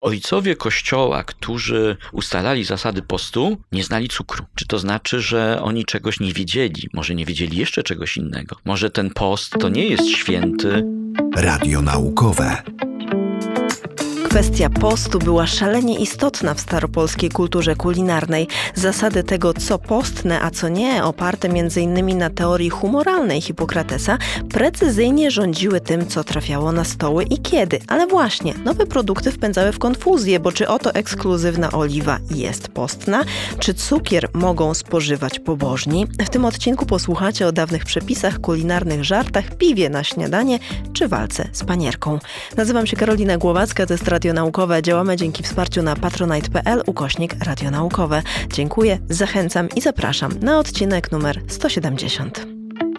[0.00, 4.44] Ojcowie Kościoła, którzy ustalali zasady postu, nie znali cukru.
[4.54, 6.88] Czy to znaczy, że oni czegoś nie wiedzieli?
[6.92, 8.56] Może nie wiedzieli jeszcze czegoś innego?
[8.64, 10.84] Może ten post to nie jest święty?
[11.36, 12.62] Radio naukowe.
[14.30, 18.48] Kwestia postu była szalenie istotna w staropolskiej kulturze kulinarnej.
[18.74, 22.18] Zasady tego, co postne, a co nie, oparte m.in.
[22.18, 24.18] na teorii humoralnej Hipokratesa,
[24.50, 27.78] precyzyjnie rządziły tym, co trafiało na stoły i kiedy.
[27.86, 33.24] Ale właśnie, nowe produkty wpędzały w konfuzję, bo czy oto ekskluzywna oliwa jest postna,
[33.58, 36.06] czy cukier mogą spożywać pobożni?
[36.26, 40.58] W tym odcinku posłuchacie o dawnych przepisach, kulinarnych żartach, piwie na śniadanie
[40.92, 42.18] czy walce z panierką.
[42.56, 44.82] Nazywam się Karolina Głowacka, to jest Radionaukowe.
[44.82, 48.22] Działamy dzięki wsparciu na patronite.pl ukośnik radionaukowe.
[48.52, 52.46] Dziękuję, zachęcam i zapraszam na odcinek numer 170.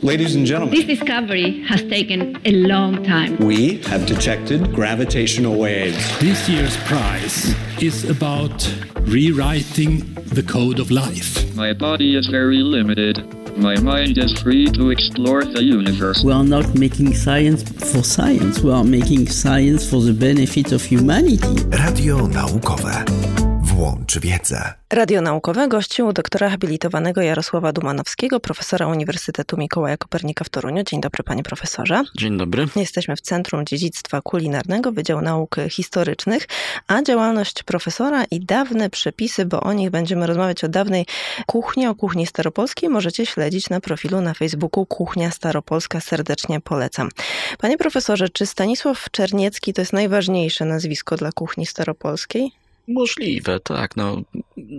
[0.03, 3.37] Ladies and gentlemen, This discovery has taken a long time.
[3.39, 6.17] we have detected gravitational waves.
[6.19, 8.69] This year's prize is about
[9.07, 10.01] rewriting
[10.35, 11.55] the code of life.
[11.55, 13.40] My body is very limited.
[13.57, 16.23] My mind is free to explore the universe.
[16.23, 18.61] We are not making science for science.
[18.61, 21.47] We are making science for the benefit of humanity.
[21.69, 23.40] Radio naukowe.
[23.81, 24.73] Włącz wiedzę.
[24.89, 30.83] Radio Naukowe gościł doktora habilitowanego Jarosława Dumanowskiego, profesora Uniwersytetu Mikołaja Kopernika w Toruniu.
[30.83, 32.03] Dzień dobry, panie profesorze.
[32.17, 32.67] Dzień dobry.
[32.75, 36.47] Jesteśmy w Centrum Dziedzictwa Kulinarnego, Wydział Nauk Historycznych,
[36.87, 41.05] a działalność profesora i dawne przepisy, bo o nich będziemy rozmawiać o dawnej
[41.45, 46.01] kuchni, o kuchni staropolskiej, możecie śledzić na profilu na Facebooku Kuchnia Staropolska.
[46.01, 47.09] Serdecznie polecam.
[47.57, 52.60] Panie profesorze, czy Stanisław Czerniecki to jest najważniejsze nazwisko dla kuchni staropolskiej?
[52.93, 53.95] Możliwe, tak.
[53.95, 54.21] No,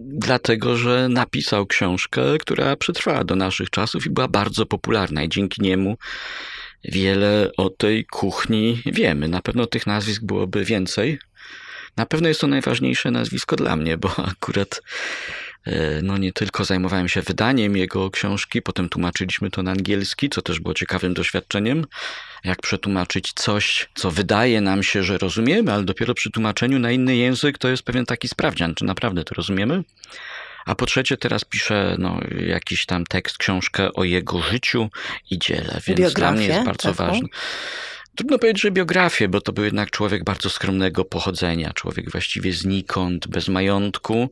[0.02, 5.62] dlatego, że napisał książkę, która przetrwała do naszych czasów i była bardzo popularna i dzięki
[5.62, 5.96] niemu
[6.84, 9.28] wiele o tej kuchni wiemy.
[9.28, 11.18] Na pewno tych nazwisk byłoby więcej.
[11.96, 14.82] Na pewno jest to najważniejsze nazwisko dla mnie, bo akurat
[16.02, 20.60] no nie tylko zajmowałem się wydaniem jego książki, potem tłumaczyliśmy to na angielski, co też
[20.60, 21.86] było ciekawym doświadczeniem,
[22.44, 27.16] jak przetłumaczyć coś, co wydaje nam się, że rozumiemy, ale dopiero przy tłumaczeniu na inny
[27.16, 29.82] język to jest pewien taki sprawdzian, czy naprawdę to rozumiemy.
[30.66, 34.90] A po trzecie, teraz piszę no, jakiś tam tekst, książkę o jego życiu
[35.30, 37.12] i dziele, więc dla mnie jest Biografię bardzo taką?
[37.12, 37.28] ważne.
[38.16, 43.28] Trudno powiedzieć, że biografię, bo to był jednak człowiek bardzo skromnego pochodzenia, człowiek właściwie znikąd,
[43.28, 44.28] bez majątku.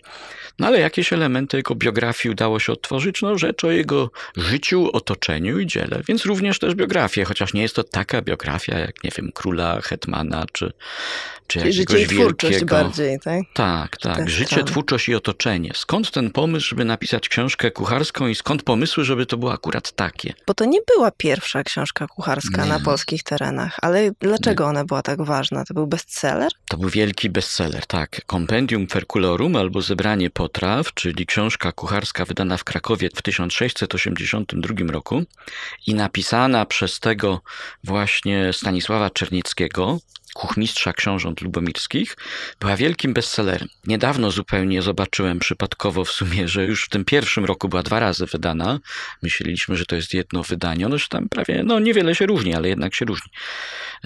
[0.58, 5.58] No ale jakieś elementy jego biografii udało się odtworzyć, no rzecz o jego życiu, otoczeniu
[5.58, 6.02] i dziele.
[6.08, 10.44] Więc również też biografię, chociaż nie jest to taka biografia jak, nie wiem, króla, hetmana
[10.52, 10.72] czy,
[11.46, 12.76] czy Czyli życie jakiegoś i twórczość wielkiego...
[12.76, 13.42] bardziej, tak?
[13.54, 14.30] Tak, tak.
[14.30, 14.64] Życie, strony.
[14.64, 15.70] twórczość i otoczenie.
[15.74, 20.34] Skąd ten pomysł, żeby napisać książkę kucharską i skąd pomysły, żeby to było akurat takie?
[20.46, 22.68] Bo to nie była pierwsza książka kucharska Nie.
[22.68, 25.64] na polskich terenach, ale dlaczego ona była tak ważna?
[25.64, 26.52] To był bestseller?
[26.68, 28.20] To był wielki bestseller, tak.
[28.26, 35.22] Compendium Ferculorum albo Zebranie Potraw, czyli książka kucharska wydana w Krakowie w 1682 roku
[35.86, 37.40] i napisana przez tego
[37.84, 39.98] właśnie Stanisława Czernieckiego,
[40.34, 42.16] kuchmistrza książąt lubomirskich,
[42.60, 43.68] była wielkim bestsellerem.
[43.86, 48.26] Niedawno zupełnie zobaczyłem przypadkowo w sumie, że już w tym pierwszym roku była dwa razy
[48.26, 48.78] wydana.
[49.22, 50.86] Myśleliśmy, że to jest jedno wydanie.
[50.86, 53.30] Ono się tam prawie, no niewiele się różni, ale jednak się różni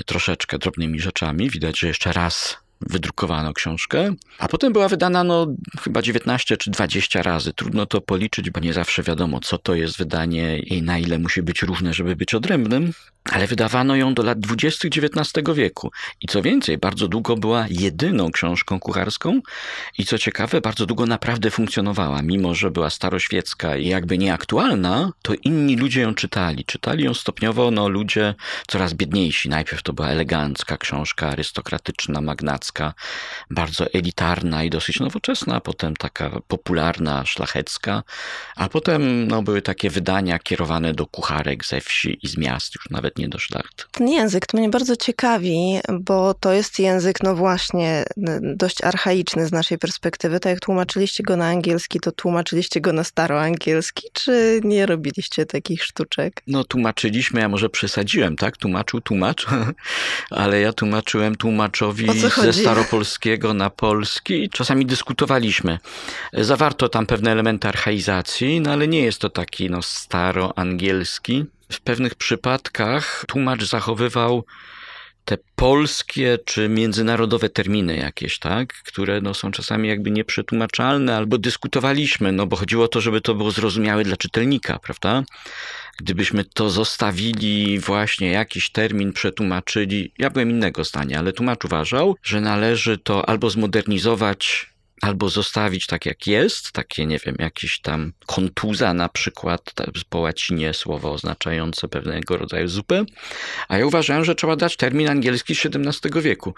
[0.07, 1.51] troszeczkę drobnymi rzeczami.
[1.51, 5.47] Widać, że jeszcze raz wydrukowano książkę, a potem była wydana no
[5.81, 7.53] chyba 19 czy 20 razy.
[7.53, 11.43] Trudno to policzyć, bo nie zawsze wiadomo, co to jest wydanie i na ile musi
[11.43, 12.93] być różne, żeby być odrębnym,
[13.33, 14.89] ale wydawano ją do lat 20.
[14.89, 15.91] XIX wieku.
[16.21, 19.41] I co więcej, bardzo długo była jedyną książką kucharską
[19.99, 25.35] i co ciekawe, bardzo długo naprawdę funkcjonowała, mimo że była staroświecka i jakby nieaktualna, to
[25.35, 26.65] inni ludzie ją czytali.
[26.65, 28.35] Czytali ją stopniowo no, ludzie
[28.67, 29.49] coraz biedniejsi.
[29.49, 32.74] Najpierw to była elegancka książka, arystokratyczna, magnacka,
[33.51, 38.03] bardzo elitarna i dosyć nowoczesna, a potem taka popularna, szlachecka,
[38.57, 42.91] a potem no, były takie wydania kierowane do kucharek ze wsi i z miast, już
[42.91, 43.85] nawet nie do szlachty.
[43.93, 48.05] Ten język to mnie bardzo ciekawi, bo to jest język, no właśnie,
[48.43, 50.41] dość archaiczny z naszej perspektywy.
[50.41, 55.85] Tak jak tłumaczyliście go na angielski, to tłumaczyliście go na staroangielski, czy nie robiliście takich
[55.85, 56.43] sztuczek?
[56.47, 58.57] No, tłumaczyliśmy, ja może przesadziłem, tak?
[58.57, 59.47] Tłumaczył tłumacz,
[60.31, 62.31] ale ja tłumaczyłem tłumaczowi ze?
[62.65, 64.51] Staropolskiego na polski.
[64.51, 65.79] Czasami dyskutowaliśmy.
[66.33, 71.45] Zawarto tam pewne elementy archaizacji, no ale nie jest to taki no, staroangielski.
[71.73, 74.45] W pewnych przypadkach tłumacz zachowywał
[75.25, 82.33] te polskie czy międzynarodowe terminy jakieś, tak, które no, są czasami jakby nieprzetłumaczalne, albo dyskutowaliśmy,
[82.33, 85.23] no bo chodziło o to, żeby to było zrozumiałe dla czytelnika, prawda?
[86.01, 92.41] Gdybyśmy to zostawili, właśnie jakiś termin przetłumaczyli, ja byłem innego zdania, ale tłumacz uważał, że
[92.41, 98.95] należy to albo zmodernizować albo zostawić tak jak jest, takie nie wiem, jakiś tam kontuza
[98.95, 99.75] na przykład,
[100.09, 103.05] po łacinie słowo oznaczające pewnego rodzaju zupę,
[103.69, 106.55] a ja uważałem, że trzeba dać termin angielski z XVII wieku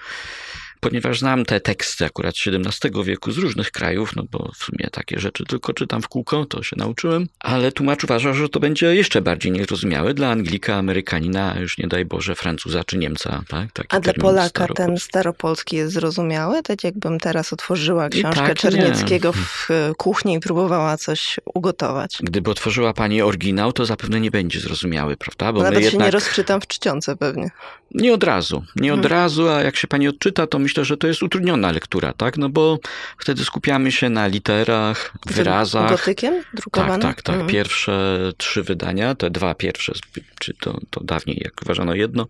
[0.80, 5.20] ponieważ znam te teksty akurat XVII wieku z różnych krajów, no bo w sumie takie
[5.20, 9.22] rzeczy tylko czytam w kółko, to się nauczyłem, ale tłumacz uważa, że to będzie jeszcze
[9.22, 13.42] bardziej niezrozumiałe dla Anglika, Amerykanina, a już nie daj Boże Francuza czy Niemca.
[13.48, 13.72] Tak?
[13.72, 14.86] Taki a dla Polaka staropolski.
[14.86, 16.62] ten staropolski jest zrozumiały?
[16.62, 19.34] Tak jakbym teraz otworzyła książkę tak, Czernieckiego nie.
[19.34, 22.18] w kuchni i próbowała coś ugotować.
[22.20, 25.52] Gdyby otworzyła pani oryginał, to zapewne nie będzie zrozumiały, prawda?
[25.52, 26.00] Bo Nawet jednak...
[26.00, 27.50] się nie rozczytam w czcionce pewnie.
[27.90, 29.12] Nie od razu, nie od hmm.
[29.12, 32.36] razu, a jak się pani odczyta, to myślę, że to jest utrudniona lektura, tak?
[32.36, 32.78] No bo
[33.18, 35.90] wtedy skupiamy się na literach, wyrazach.
[35.90, 37.02] Gotykiem drukowane?
[37.02, 37.34] Tak, tak, tak.
[37.34, 37.50] Mhm.
[37.50, 39.92] Pierwsze trzy wydania, te dwa pierwsze,
[40.38, 42.26] czy to, to dawniej, jak uważano jedno,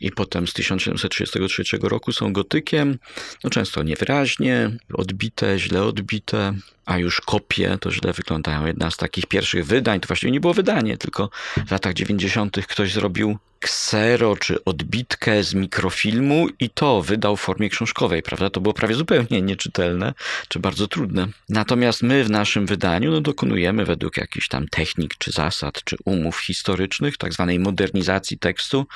[0.00, 2.98] i potem z 1733 roku są gotykiem,
[3.44, 6.54] no często niewyraźnie, odbite, źle odbite,
[6.86, 8.66] a już kopie to źle wyglądają.
[8.66, 11.30] Jedna z takich pierwszych wydań, to właściwie nie było wydanie, tylko
[11.66, 12.66] w latach 90.
[12.66, 18.50] ktoś zrobił ksero czy odbitkę z mikrofilmu i to wydał w formie książkowej, prawda?
[18.50, 20.14] To było prawie zupełnie nieczytelne,
[20.48, 21.28] czy bardzo trudne.
[21.48, 26.40] Natomiast my w naszym wydaniu no, dokonujemy według jakichś tam technik, czy zasad, czy umów
[26.40, 28.86] historycznych, tak zwanej modernizacji tekstu,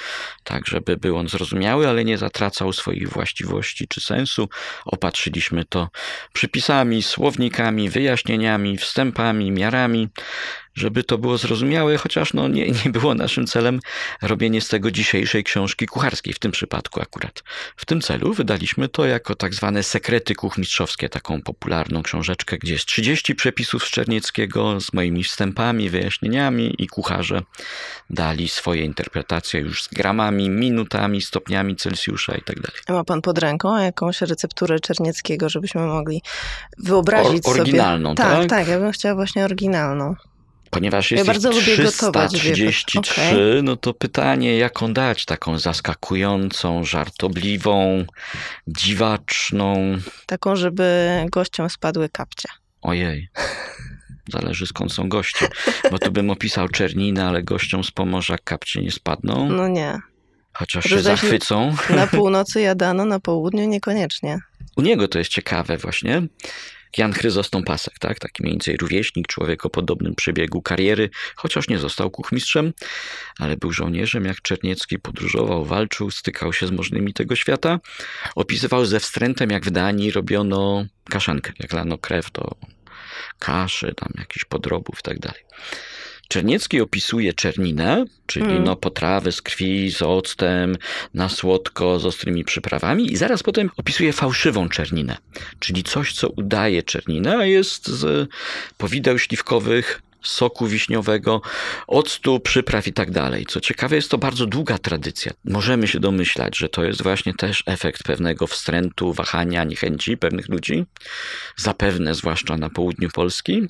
[0.44, 4.48] tak żeby był on zrozumiały, ale nie zatracał swoich właściwości czy sensu.
[4.84, 5.88] Opatrzyliśmy to
[6.32, 10.09] przypisami, słownikami, wyjaśnieniami, wstępami, miarami
[10.75, 13.81] żeby to było zrozumiałe, chociaż no nie, nie było naszym celem
[14.22, 17.43] robienie z tego dzisiejszej książki kucharskiej, w tym przypadku akurat.
[17.76, 22.87] W tym celu wydaliśmy to jako tak zwane sekrety kuchmistrzowskie, taką popularną książeczkę, gdzie jest
[22.87, 27.43] 30 przepisów z Czernieckiego z moimi wstępami, wyjaśnieniami i kucharze
[28.11, 32.81] dali swoje interpretacje już z gramami, minutami, stopniami Celsjusza i tak dalej.
[32.88, 36.23] Ma pan pod ręką jakąś recepturę Czernieckiego, żebyśmy mogli
[36.78, 38.16] wyobrazić Or, oryginalną, sobie...
[38.16, 38.38] tak?
[38.38, 40.14] Tak, tak, ja bym chciała właśnie oryginalną.
[40.70, 43.62] Ponieważ jest ja bardzo 333, gotować, okay.
[43.62, 45.25] no to pytanie, jaką dać?
[45.25, 48.05] Taką zaskakującą, żartobliwą,
[48.67, 49.99] dziwaczną.
[50.26, 52.49] Taką, żeby gościom spadły kapcie.
[52.82, 53.28] Ojej.
[54.32, 55.49] Zależy skąd są goście.
[55.90, 59.49] Bo tu bym opisał Czerninę, ale gościom z Pomorza kapcie nie spadną.
[59.49, 59.99] No nie.
[60.52, 61.76] Chociaż się zachwycą.
[61.96, 64.38] Na północy jadano, na południu niekoniecznie.
[64.76, 66.23] U niego to jest ciekawe właśnie.
[66.98, 68.19] Jan Chryzostom Pasek, tak?
[68.19, 72.72] taki mniej więcej rówieśnik, człowiek o podobnym przebiegu kariery, chociaż nie został kuchmistrzem,
[73.38, 77.81] ale był żołnierzem, jak Czerniecki podróżował, walczył, stykał się z możnymi tego świata.
[78.34, 82.56] Opisywał ze wstrętem, jak w Danii robiono kaszankę, jak lano krew do
[83.38, 85.42] kaszy, tam jakichś podrobów i tak dalej.
[86.31, 88.65] Czerniecki opisuje czerninę, czyli mm.
[88.65, 90.77] no, potrawy z krwi, z octem,
[91.15, 95.17] na słodko, z ostrymi przyprawami i zaraz potem opisuje fałszywą czerninę,
[95.59, 98.29] czyli coś, co udaje czerninę, a jest z
[98.79, 101.41] powideł śliwkowych, soku wiśniowego,
[101.87, 103.47] octu, przypraw i tak dalej.
[103.47, 105.33] Co ciekawe, jest to bardzo długa tradycja.
[105.44, 110.85] Możemy się domyślać, że to jest właśnie też efekt pewnego wstrętu, wahania, niechęci pewnych ludzi,
[111.56, 113.69] zapewne zwłaszcza na południu Polski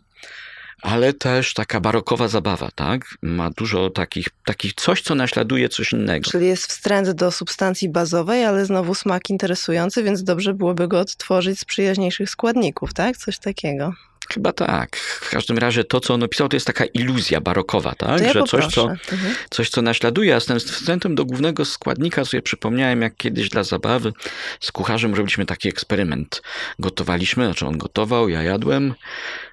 [0.83, 3.05] ale też taka barokowa zabawa, tak?
[3.23, 6.31] Ma dużo takich, takich coś, co naśladuje coś innego.
[6.31, 11.61] Czyli jest wstręt do substancji bazowej, ale znowu smak interesujący, więc dobrze byłoby go odtworzyć
[11.61, 13.17] z przyjaźniejszych składników, tak?
[13.17, 13.95] Coś takiego.
[14.35, 14.97] Chyba tak.
[14.97, 18.21] W każdym razie to, co on opisał, to jest taka iluzja barokowa, tak?
[18.21, 19.35] Ja że coś co, mhm.
[19.51, 23.63] coś, co naśladuje, a z tym wstępem do głównego składnika sobie przypomniałem, jak kiedyś dla
[23.63, 24.13] zabawy
[24.61, 26.43] z kucharzem robiliśmy taki eksperyment.
[26.79, 28.95] Gotowaliśmy, znaczy on gotował, ja jadłem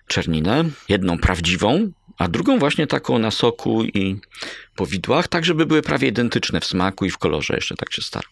[0.07, 4.19] czerninę, jedną prawdziwą, a drugą właśnie taką na soku i
[4.75, 8.31] powidłach, tak żeby były prawie identyczne w smaku i w kolorze, jeszcze tak się starał.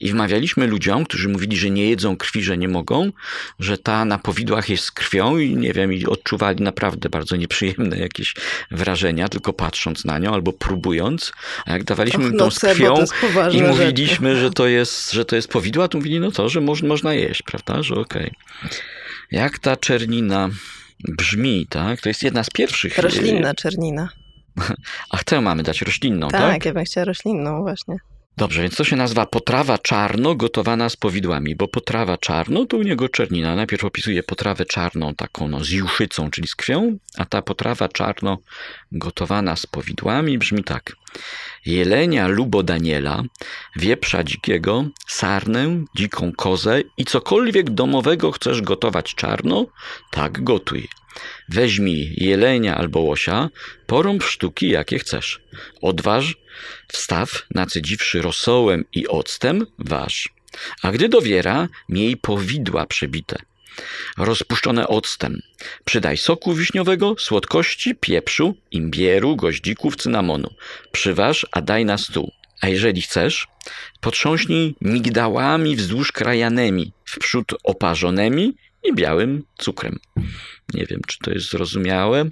[0.00, 3.12] I wmawialiśmy ludziom, którzy mówili, że nie jedzą krwi, że nie mogą,
[3.58, 7.98] że ta na powidłach jest z krwią i nie wiem, i odczuwali naprawdę bardzo nieprzyjemne
[7.98, 8.34] jakieś
[8.70, 11.32] wrażenia, tylko patrząc na nią albo próbując.
[11.66, 12.94] A jak dawaliśmy im tą z krwią
[13.52, 16.74] i mówiliśmy, że to jest, że to jest powidła, to mówili, no to, że mo
[16.82, 18.32] można jeść, prawda, że okej.
[18.62, 18.78] Okay.
[19.30, 20.50] Jak ta czernina
[21.08, 22.00] brzmi, tak?
[22.00, 22.98] To jest jedna z pierwszych.
[22.98, 24.08] Roślinna czernina.
[25.10, 26.40] Ach, tę mamy dać roślinną, tak?
[26.40, 27.96] Tak, ja bym chciała roślinną właśnie.
[28.40, 32.82] Dobrze, więc to się nazywa potrawa czarno gotowana z powidłami, bo potrawa czarno to u
[32.82, 33.56] niego czernina.
[33.56, 38.38] Najpierw opisuje potrawę czarną taką no, z juszycą, czyli z krwią, a ta potrawa czarno
[38.92, 40.96] gotowana z powidłami brzmi tak.
[41.66, 43.22] Jelenia lubo Daniela,
[43.76, 49.66] wieprza dzikiego, sarnę, dziką kozę i cokolwiek domowego chcesz gotować czarno,
[50.10, 50.88] tak gotuj.
[51.48, 53.48] Weźmij jelenia albo łosia,
[53.86, 55.40] porąb sztuki jakie chcesz.
[55.82, 56.36] Odważ,
[56.88, 60.28] wstaw, nacedziwszy rosołem i octem, waż.
[60.82, 63.36] A gdy dowiera, miej powidła przebite
[64.18, 65.40] rozpuszczone octem.
[65.84, 70.48] Przydaj soku wiśniowego, słodkości, pieprzu, imbieru, goździków, cynamonu.
[70.92, 72.32] Przyważ, a daj na stół.
[72.60, 73.48] A jeżeli chcesz,
[74.00, 79.98] potrząśnij migdałami wzdłuż krajanymi, wprzód oparzonymi i białym cukrem.
[80.74, 82.24] Nie wiem, czy to jest zrozumiałe,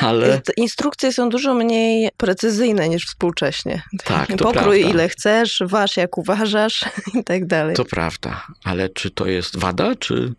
[0.00, 3.82] ale Te Instrukcje są dużo mniej precyzyjne niż współcześnie.
[4.04, 4.94] Tak, to Pokrój prawda.
[4.94, 6.84] ile chcesz, waż jak uważasz
[7.20, 7.76] i tak dalej.
[7.76, 8.46] to prawda.
[8.64, 10.34] Ale czy to jest wada, czy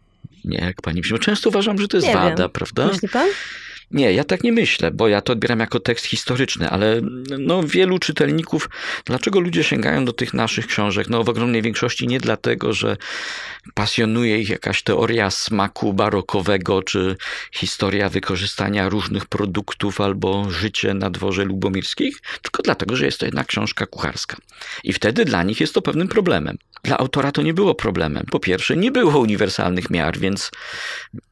[0.45, 1.19] nie, jak pani myśli?
[1.19, 2.23] Często uważam, że to jest Nie wiem.
[2.23, 2.87] wada, prawda?
[2.87, 3.29] Myśli pan?
[3.93, 7.01] Nie, ja tak nie myślę, bo ja to odbieram jako tekst historyczny, ale
[7.39, 8.69] no, wielu czytelników,
[9.05, 11.09] dlaczego ludzie sięgają do tych naszych książek?
[11.09, 12.97] No w ogromnej większości nie dlatego, że
[13.73, 17.15] pasjonuje ich jakaś teoria smaku barokowego, czy
[17.51, 23.47] historia wykorzystania różnych produktów, albo życie na dworze lubomirskich, tylko dlatego, że jest to jednak
[23.47, 24.37] książka kucharska.
[24.83, 26.57] I wtedy dla nich jest to pewnym problemem.
[26.83, 28.25] Dla autora to nie było problemem.
[28.31, 30.51] Po pierwsze, nie było uniwersalnych miar, więc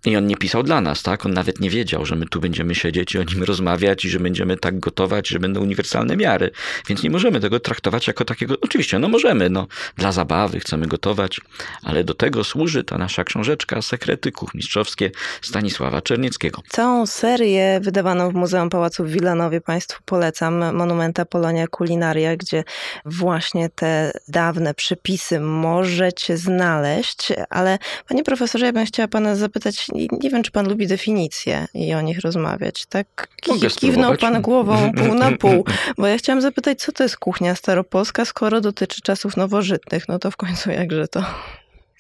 [0.06, 1.26] i on nie pisał dla nas, tak?
[1.26, 4.20] On nawet nie wiedział, że my tu będziemy siedzieć i o nim rozmawiać i że
[4.20, 6.52] będziemy tak gotować, że będą uniwersalne miary.
[6.88, 8.56] Więc nie możemy tego traktować jako takiego.
[8.62, 9.68] Oczywiście, no możemy, no
[9.98, 11.42] dla zabawy chcemy gotować,
[11.84, 16.62] ale do tego służy ta nasza książeczka Sekrety Kuchmistrzowskie Stanisława Czernieckiego.
[16.70, 20.76] Całą serię wydawaną w Muzeum Pałacu w Wilanowie Państwu polecam.
[20.76, 22.64] Monumenta Polonia Kulinaria, gdzie
[23.06, 27.28] właśnie te dawne przepisy możecie znaleźć.
[27.50, 27.78] Ale
[28.08, 32.02] panie profesorze, ja bym chciała pana zapytać, nie wiem, czy pan lubi definicje i o
[32.02, 32.41] nich rozmawiać.
[32.90, 35.66] Tak Mogę ki- kiwnął pan głową pół na pół.
[35.98, 40.08] Bo ja chciałam zapytać, co to jest kuchnia staropolska, skoro dotyczy czasów nowożytnych?
[40.08, 41.24] No to w końcu jakże to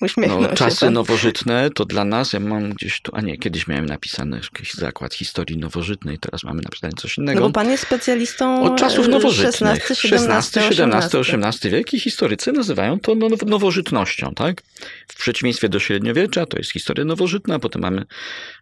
[0.01, 0.93] uśmiechnął No, czasy pan.
[0.93, 5.13] nowożytne to dla nas, ja mam gdzieś tu, a nie, kiedyś miałem napisany jakiś zakład
[5.13, 7.41] historii nowożytnej, teraz mamy napisane coś No innego.
[7.41, 9.71] bo pan jest specjalistą Od czasów e, nowożytnych.
[9.91, 14.61] XVI, XVII, XVII, XVIII wiek i historycy nazywają to no- nowożytnością, tak?
[15.07, 18.05] W przeciwieństwie do średniowiecza to jest historia nowożytna, potem mamy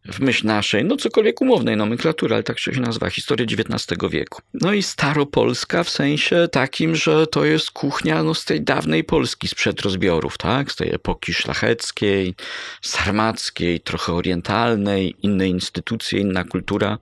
[0.06, 4.42] w myśl naszej, no cokolwiek umownej nomenklatury, ale tak się nazywa, historię XIX wieku.
[4.54, 9.48] No i staropolska w sensie takim, że to jest kuchnia no, z tej dawnej Polski,
[9.48, 10.72] sprzed rozbiorów, tak?
[10.72, 12.36] Z tej epoki szlacheckiej,
[12.82, 16.98] sarmackiej, trochę orientalnej, inne instytucje, inna kultura.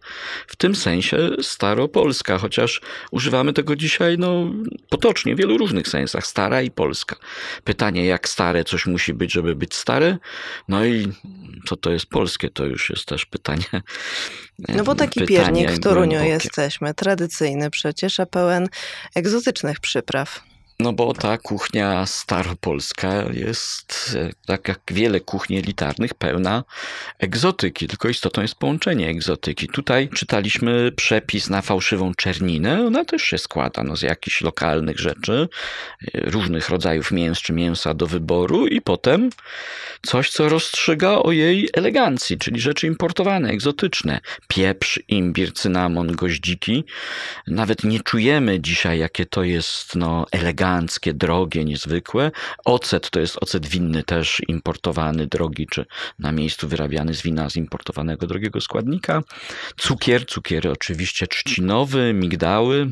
[0.47, 4.53] W tym sensie staropolska, chociaż używamy tego dzisiaj no,
[4.89, 6.27] potocznie, w wielu różnych sensach.
[6.27, 7.15] Stara i polska.
[7.63, 10.17] Pytanie, jak stare coś musi być, żeby być stare?
[10.67, 11.07] No i
[11.65, 13.65] co to jest polskie, to już jest też pytanie.
[14.69, 16.29] No bo taki piernik w Toruniu głębokie.
[16.29, 18.67] jesteśmy, tradycyjny przecież, a pełen
[19.15, 20.46] egzotycznych przypraw.
[20.79, 26.63] No bo ta kuchnia staropolska jest, e, tak jak wiele kuchni elitarnych, pełna
[27.19, 29.67] egzotyki, tylko istotą jest połączenie egzotyki.
[29.67, 35.47] Tutaj czytaliśmy przepis na fałszywą czerninę, ona też się składa no, z jakichś lokalnych rzeczy,
[36.13, 39.29] e, różnych rodzajów mięs czy mięsa do wyboru i potem
[40.01, 44.19] coś, co rozstrzyga o jej elegancji, czyli rzeczy importowane, egzotyczne.
[44.47, 46.83] Pieprz, imbir, cynamon, goździki.
[47.47, 50.66] Nawet nie czujemy dzisiaj, jakie to jest no, eleganckie,
[51.13, 52.31] drogie, niezwykłe.
[52.65, 55.85] Ocet to jest ocet winny też importowany, drogi, czy
[56.19, 59.21] na miejscu wyrabiany z wina zimportowanego drogiego składnika.
[59.77, 62.91] Cukier, cukier oczywiście trzcinowy, migdały,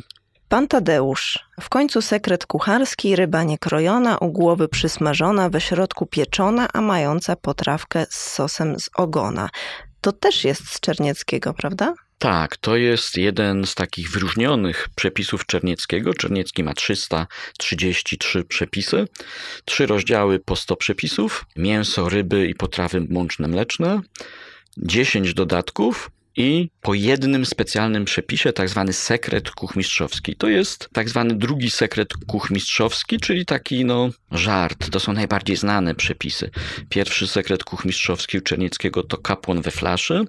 [0.49, 1.39] Pan Tadeusz.
[1.61, 8.05] W końcu sekret kucharski, ryba niekrojona, u głowy przysmażona, we środku pieczona, a mająca potrawkę
[8.09, 9.49] z sosem z ogona.
[10.01, 11.93] To też jest z Czernieckiego, prawda?
[12.19, 16.13] Tak, to jest jeden z takich wyróżnionych przepisów Czernieckiego.
[16.13, 19.07] Czerniecki ma 333 przepisy,
[19.65, 24.01] trzy rozdziały po 100 przepisów, mięso, ryby i potrawy mączne mleczne,
[24.77, 30.35] 10 dodatków i po jednym specjalnym przepisie, tak zwany sekret kuchmistrzowski.
[30.35, 34.89] To jest tak zwany drugi sekret kuchmistrzowski, czyli taki no żart.
[34.89, 36.49] To są najbardziej znane przepisy.
[36.89, 40.25] Pierwszy sekret kuchmistrzowski Czernieckiego to kapłon we flaszy,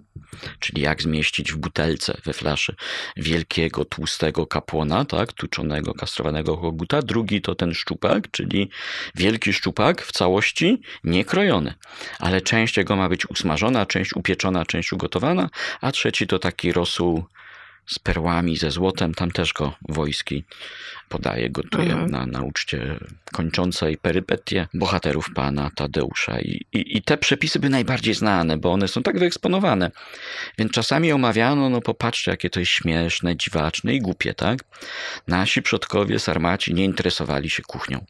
[0.60, 2.74] czyli jak zmieścić w butelce we flaszy
[3.16, 7.02] wielkiego, tłustego kapłona, tak, tuczonego, kastrowanego koguta.
[7.02, 8.70] Drugi to ten szczupak, czyli
[9.14, 11.74] wielki szczupak w całości niekrojony,
[12.18, 15.50] ale część jego ma być usmażona, część upieczona, część ugotowana,
[15.80, 17.24] a trzeci to taki rosół
[17.86, 19.14] z perłami, ze złotem.
[19.14, 20.44] Tam też go wojski
[21.08, 22.10] podaje, gotuje Mhm.
[22.10, 22.98] na, na uczcie
[23.32, 26.40] kończącej perypetie bohaterów pana Tadeusza.
[26.40, 29.90] I, i, I te przepisy by najbardziej znane, bo one są tak wyeksponowane.
[30.58, 34.64] Więc czasami omawiano, no popatrzcie, jakie to jest śmieszne, dziwaczne i głupie, tak?
[35.28, 38.04] Nasi przodkowie, sarmaci nie interesowali się kuchnią,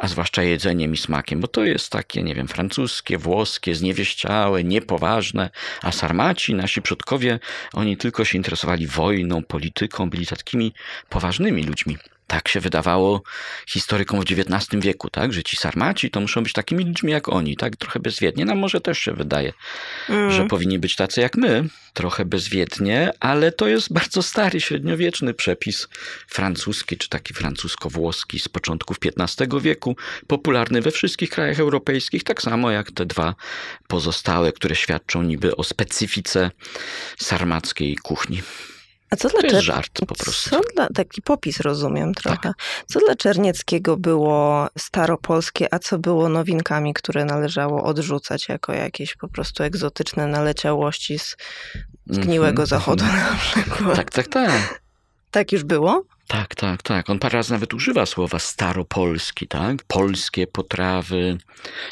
[0.00, 5.50] a zwłaszcza jedzeniem i smakiem, bo to jest takie, nie wiem, francuskie, włoskie, zniewieściałe, niepoważne,
[5.82, 7.38] a sarmaci, nasi przodkowie,
[7.72, 10.72] oni tylko się interesowali wojną, polityką, byli takimi
[11.08, 11.96] poważnymi ludźmi.
[12.26, 13.22] Tak się wydawało
[13.66, 15.32] historykom w XIX wieku, tak?
[15.32, 17.76] Że ci sarmaci to muszą być takimi ludźmi jak oni, tak?
[17.76, 18.44] Trochę bezwiednie.
[18.44, 19.52] Nam może też się wydaje,
[20.08, 20.30] Mm.
[20.32, 21.64] że powinni być tacy jak my,
[21.94, 25.88] trochę bezwiednie, ale to jest bardzo stary, średniowieczny przepis
[26.28, 32.70] francuski, czy taki francusko-włoski z początków XV wieku, popularny we wszystkich krajach europejskich, tak samo
[32.70, 33.34] jak te dwa
[33.88, 36.50] pozostałe, które świadczą niby o specyfice
[37.18, 38.42] sarmackiej kuchni.
[39.12, 40.50] A co dla To jest żart po prostu.
[40.50, 42.38] Co dla, taki popis rozumiem trochę.
[42.42, 42.52] Tak.
[42.86, 49.28] Co dla Czernieckiego było staropolskie, a co było nowinkami, które należało odrzucać jako jakieś po
[49.28, 51.36] prostu egzotyczne naleciałości z
[52.06, 53.32] zgniłego Mhm, zachodu mhm.
[53.32, 53.96] na przykład.
[53.96, 54.82] Tak, tak, tak.
[55.30, 56.04] Tak już było?
[56.26, 57.10] Tak, tak, tak.
[57.10, 59.76] On parę razy nawet używa słowa staropolski, tak?
[59.86, 61.38] Polskie potrawy,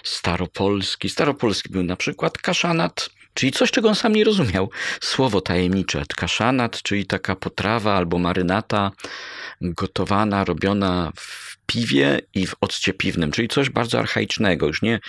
[0.02, 1.08] staropolski.
[1.08, 4.70] Staropolski był na przykład kaszanat, czyli coś, czego on sam nie rozumiał.
[5.00, 6.02] Słowo tajemnicze.
[6.16, 8.90] Kaszanat, czyli taka potrawa albo marynata
[9.60, 15.00] gotowana, robiona w piwie i w occie piwnym, czyli coś bardzo archaicznego, już nie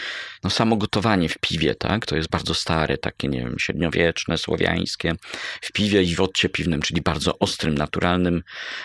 [0.44, 2.06] no samo gotowanie w piwie, tak?
[2.06, 5.16] To jest bardzo stare, takie, nie wiem, średniowieczne, słowiańskie,
[5.62, 8.44] w piwie i w occie piwnym, czyli bardzo ostrym, naturalnym,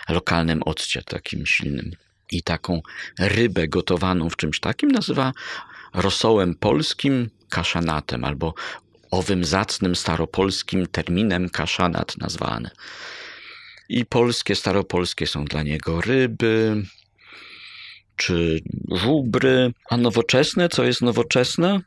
[0.09, 1.91] lokalnym occie, takim silnym.
[2.33, 2.83] I taką
[3.19, 5.33] rybę gotowaną w czymś takim nazywa
[5.95, 8.55] rosołem polskim kaszanatem, albo
[9.17, 12.71] owym zacnym staropolskim terminem kaszanat nazwany.
[13.89, 16.83] I polskie, staropolskie są dla niego ryby,
[18.17, 21.81] czy żubry, a nowoczesne, co jest nowoczesne?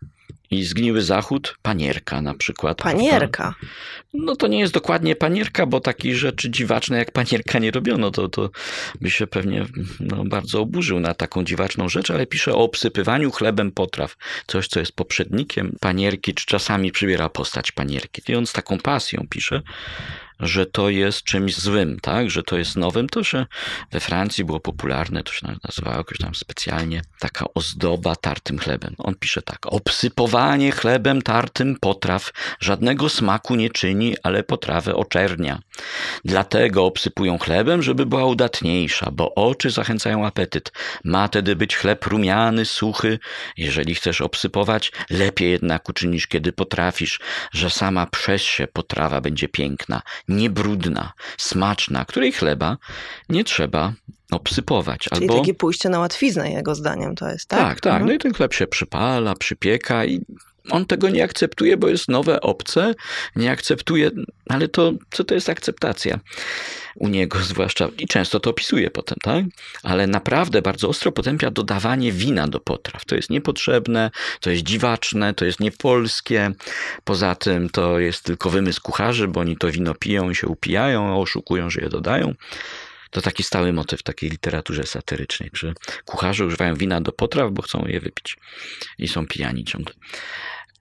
[0.52, 2.78] I zgniły zachód, panierka na przykład.
[2.78, 3.00] prawda?
[3.00, 3.56] Panierka.
[4.14, 8.12] No to nie jest dokładnie panierka, bo takich rzeczy dziwaczne jak panierka nie robiono.
[8.12, 8.50] To, to
[9.02, 9.66] by się pewnie
[10.00, 14.16] no, bardzo oburzył na taką dziwaczną rzecz, ale pisze o obsypywaniu chlebem potraw.
[14.48, 18.22] Coś, co jest poprzednikiem panierki, czy czasami przybiera postać panierki.
[18.28, 19.62] I on z taką pasją pisze,
[20.40, 22.30] że to jest czymś złym, tak?
[22.30, 23.10] Że to jest nowym.
[23.10, 23.46] To, że
[23.92, 28.96] we Francji było popularne, to się nazywało jakoś tam specjalnie taka ozdoba tartym chlebem.
[28.98, 29.60] On pisze tak.
[29.66, 35.60] Obsypowanie chlebem tartym potraw żadnego smaku nie czyni, ale potrawę oczernia.
[36.26, 40.72] Dlatego obsypują chlebem, żeby była udatniejsza, bo oczy zachęcają apetyt.
[41.04, 43.20] Ma tedy być chleb rumiany, suchy.
[43.58, 47.20] Jeżeli chcesz obsypować, lepiej jednak uczynisz, kiedy potrafisz,
[47.52, 52.78] że sama przez się potrawa będzie piękna, niebrudna, smaczna, której chleba
[53.30, 53.94] nie trzeba
[54.32, 55.00] obsypować.
[55.00, 55.40] Czyli Albo...
[55.40, 57.60] takie pójście na łatwiznę jego zdaniem to jest, tak?
[57.60, 57.94] Tak, tak.
[57.94, 58.08] Mhm.
[58.08, 60.26] No i ten chleb się przypala, przypieka i
[60.72, 62.96] on tego nie akceptuje, bo jest nowe, obce.
[63.36, 64.12] Nie akceptuje,
[64.50, 66.20] ale to co to jest akceptacja?
[66.96, 69.46] U niego zwłaszcza, i często to opisuje potem, tak?
[69.84, 73.06] Ale naprawdę bardzo ostro potępia dodawanie wina do potraw.
[73.06, 76.52] To jest niepotrzebne, to jest dziwaczne, to jest niepolskie.
[77.04, 81.70] Poza tym to jest tylko wymysł kucharzy, bo oni to wino piją się upijają, oszukują,
[81.70, 82.34] że je dodają.
[83.12, 85.74] To taki stały motyw w takiej literaturze satyrycznej, że
[86.06, 88.38] kucharze używają wina do potraw, bo chcą je wypić
[88.98, 89.94] i są pijani ciągle.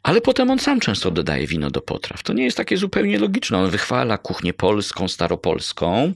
[0.03, 2.23] Ale potem on sam często dodaje wino do potraw.
[2.23, 3.59] To nie jest takie zupełnie logiczne.
[3.59, 6.13] On wychwala kuchnię polską, staropolską,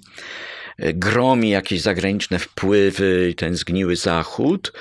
[0.79, 4.73] gromi jakieś zagraniczne wpływy i ten zgniły zachód.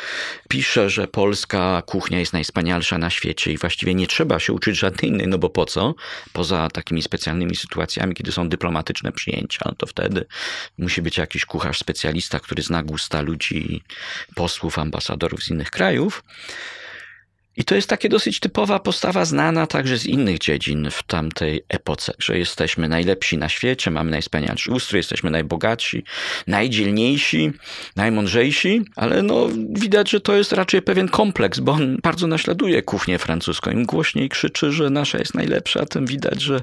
[0.49, 5.11] Pisze, że polska kuchnia jest najwspanialsza na świecie i właściwie nie trzeba się uczyć żadnej
[5.11, 5.95] innej, no bo po co?
[6.33, 10.25] Poza takimi specjalnymi sytuacjami, kiedy są dyplomatyczne przyjęcia, no to wtedy
[10.77, 13.83] musi być jakiś kucharz specjalista, który zna gusta ludzi,
[14.35, 16.23] posłów, ambasadorów z innych krajów.
[17.61, 22.13] I to jest takie dosyć typowa postawa, znana także z innych dziedzin w tamtej epoce,
[22.19, 26.03] że jesteśmy najlepsi na świecie, mamy najwspanialszy ustrój, jesteśmy najbogatsi,
[26.47, 27.51] najdzielniejsi,
[27.95, 33.17] najmądrzejsi, ale no widać, że to jest raczej pewien kompleks, bo on bardzo naśladuje kuchnię
[33.17, 33.71] francuską.
[33.71, 36.61] Im głośniej krzyczy, że nasza jest najlepsza, tym widać, że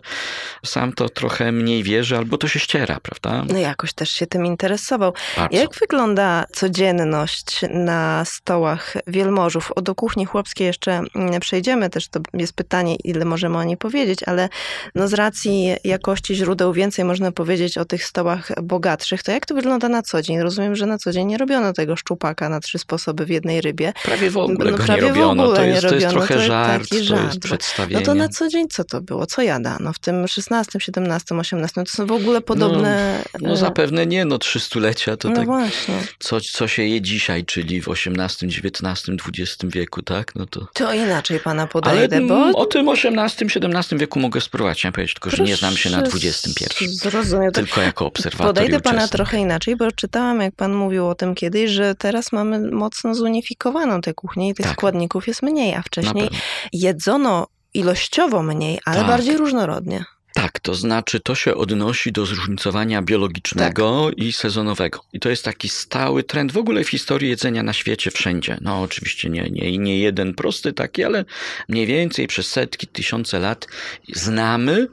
[0.65, 3.45] sam to trochę mniej wierzy, albo to się ściera, prawda?
[3.53, 5.15] No jakoś też się tym interesował.
[5.37, 5.57] Bardzo.
[5.57, 9.73] Jak wygląda codzienność na stołach wielmożów?
[9.73, 13.65] O do kuchni chłopskiej jeszcze jeszcze mm, przejdziemy, też to jest pytanie, ile możemy o
[13.65, 14.49] niej powiedzieć, ale
[14.95, 19.55] no z racji jakości źródeł więcej można powiedzieć o tych stołach bogatszych, to jak to
[19.55, 20.41] wygląda na co dzień?
[20.41, 23.93] Rozumiem, że na co dzień nie robiono tego szczupaka na trzy sposoby w jednej rybie.
[24.05, 25.43] Prawie w ogóle No, prawie nie w robiono.
[25.43, 26.27] ogóle To nie jest, to jest robiono.
[26.27, 28.01] trochę To jest żart, taki żart, jest przedstawienie.
[28.01, 29.27] No to na co dzień co to było?
[29.27, 31.85] Co jadano w tym 16, 17, 18?
[31.85, 33.25] To są w ogóle podobne...
[33.41, 35.95] No e, zapewne nie, no trzystulecia to no tak właśnie.
[36.19, 39.07] co, co się je dzisiaj, czyli w XVIII, XIX,
[39.39, 40.35] XX wieku, tak?
[40.35, 40.68] No to...
[40.73, 42.59] To inaczej pana Ale podejdę, mm, bo...
[42.59, 46.03] o tym XVIII, XVII wieku mogę spróbować, chciałem powiedzieć, tylko że nie znam się na
[46.03, 46.89] Proszę XXI.
[46.89, 47.53] Zrozumiem.
[47.53, 51.71] Tylko jako obserwator Podejdę pana trochę inaczej, bo czytałam, jak pan mówił o tym kiedyś,
[51.71, 54.75] że teraz mamy mocno zunifikowaną tę kuchnię i tych Tak.
[54.77, 56.29] składników jest mniej, a wcześniej
[56.73, 59.07] jedzono ilościowo mniej, ale Tak.
[59.07, 60.05] bardziej różnorodnie.
[60.43, 65.01] Tak, to znaczy to się odnosi do zróżnicowania biologicznego i sezonowego.
[65.13, 68.59] I to jest taki stały trend w ogóle w historii jedzenia na świecie wszędzie.
[68.61, 71.25] No oczywiście nie, nie, nie jeden prosty taki, ale
[71.69, 73.67] mniej więcej przez setki, tysiące lat
[74.15, 74.89] znamy,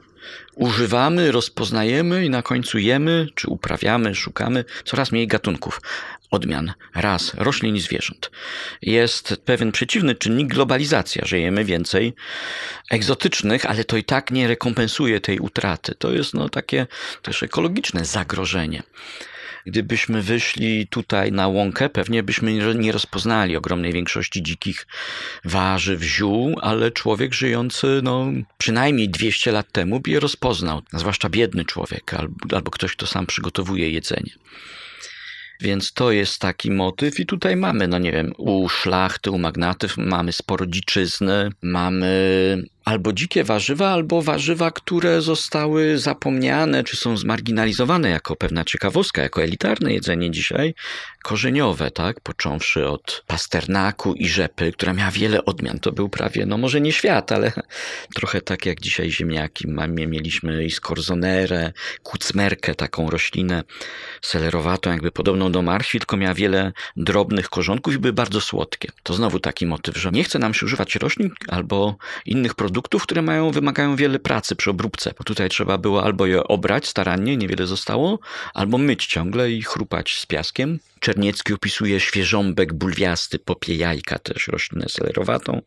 [0.54, 5.80] używamy, rozpoznajemy i na końcu jemy, czy uprawiamy, szukamy coraz mniej gatunków,
[6.30, 8.30] odmian, ras, roślin i zwierząt.
[8.82, 12.14] Jest pewien przeciwny czynnik globalizacja, że jemy więcej
[12.90, 15.94] egzotycznych, ale to i tak nie rekompensuje tej utraty.
[15.98, 16.86] To jest no takie
[17.22, 18.82] też ekologiczne zagrożenie.
[19.66, 24.86] Gdybyśmy wyszli tutaj na łąkę, pewnie byśmy nie rozpoznali ogromnej większości dzikich
[25.44, 28.26] warzyw, ziół, ale człowiek żyjący no,
[28.58, 30.82] przynajmniej 200 lat temu by je rozpoznał.
[30.92, 34.32] Zwłaszcza biedny człowiek albo, albo ktoś, kto sam przygotowuje jedzenie.
[35.60, 39.96] Więc to jest taki motyw i tutaj mamy, no nie wiem, u szlachty, u magnatów
[39.98, 48.10] mamy sporo dziczyzny, mamy albo dzikie warzywa, albo warzywa, które zostały zapomniane, czy są zmarginalizowane
[48.10, 50.74] jako pewna ciekawostka, jako elitarne jedzenie dzisiaj,
[51.22, 55.78] korzeniowe, tak, począwszy od pasternaku i rzepy, która miała wiele odmian.
[55.78, 57.52] To był prawie, no może nie świat, ale
[58.16, 59.68] trochę tak jak dzisiaj ziemniaki.
[59.88, 61.72] Mieliśmy i skorzonerę,
[62.02, 63.62] kucmerkę, taką roślinę
[64.22, 68.88] selerowatą, jakby podobną do marchwi, tylko miała wiele drobnych korzonków i były bardzo słodkie.
[69.02, 71.96] To znowu taki motyw, że nie chce nam się używać roślin albo
[72.26, 76.44] innych produktów, które mają, wymagają wiele pracy przy obróbce, bo tutaj trzeba było albo je
[76.44, 78.18] obrać starannie, niewiele zostało,
[78.54, 80.78] albo myć ciągle i chrupać z piaskiem.
[81.00, 85.62] Czerniecki opisuje świeżąbek bulwiasty, popie jajka, też roślinę selerowatą,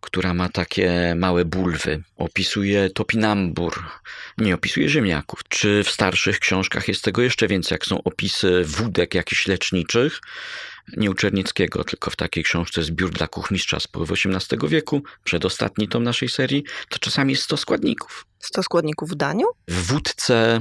[0.00, 2.02] która ma takie małe bulwy.
[2.16, 3.84] Opisuje topinambur,
[4.38, 5.40] nie opisuje ziemniaków.
[5.48, 10.20] Czy w starszych książkach jest tego jeszcze więcej, jak są opisy wódek jakichś leczniczych,
[10.96, 15.88] nie u Czernieckiego, tylko w takiej książce Zbiór dla kuchmistrza z połowy XVIII wieku, przedostatni
[15.88, 18.26] tom naszej serii, to czasami jest 100 składników.
[18.38, 19.46] 100 składników w daniu?
[19.68, 20.60] W wódce,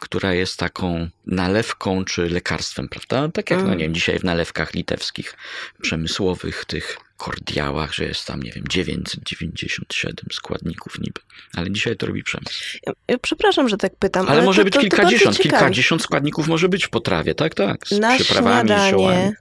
[0.00, 3.28] która jest taką nalewką czy lekarstwem, prawda?
[3.32, 3.78] Tak jak, no Mm.
[3.78, 5.36] nie wiem, dzisiaj w nalewkach litewskich,
[5.82, 11.20] przemysłowych, tych kordiałach, że jest tam, nie wiem, 997 składników niby.
[11.56, 12.78] Ale dzisiaj to robi przemysł.
[13.08, 15.50] Ja- Przepraszam, że tak pytam, Ale, może to, być to, to kilkadziesiąt, ciekawi.
[15.50, 17.88] kilkadziesiąt składników może być w potrawie, tak, tak.
[17.88, 19.32] Z Na przyprawami, ziołami.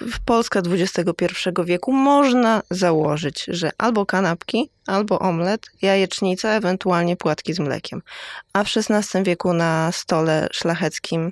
[0.00, 1.10] w Polska XXI
[1.64, 8.02] wieku można założyć, że albo kanapki, albo omlet, jajecznica, ewentualnie płatki z mlekiem.
[8.52, 11.31] A w XVI wieku na stole szlacheckim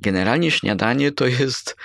[0.00, 1.76] Generalnie śniadanie to jest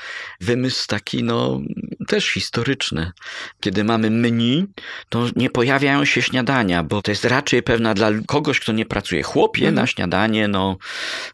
[0.41, 1.61] wymysł taki, no,
[2.07, 3.11] też historyczny.
[3.59, 4.65] Kiedy mamy menu,
[5.09, 9.23] to nie pojawiają się śniadania, bo to jest raczej pewna dla kogoś, kto nie pracuje.
[9.23, 9.75] Chłopie Mhm.
[9.75, 10.77] na śniadanie, no,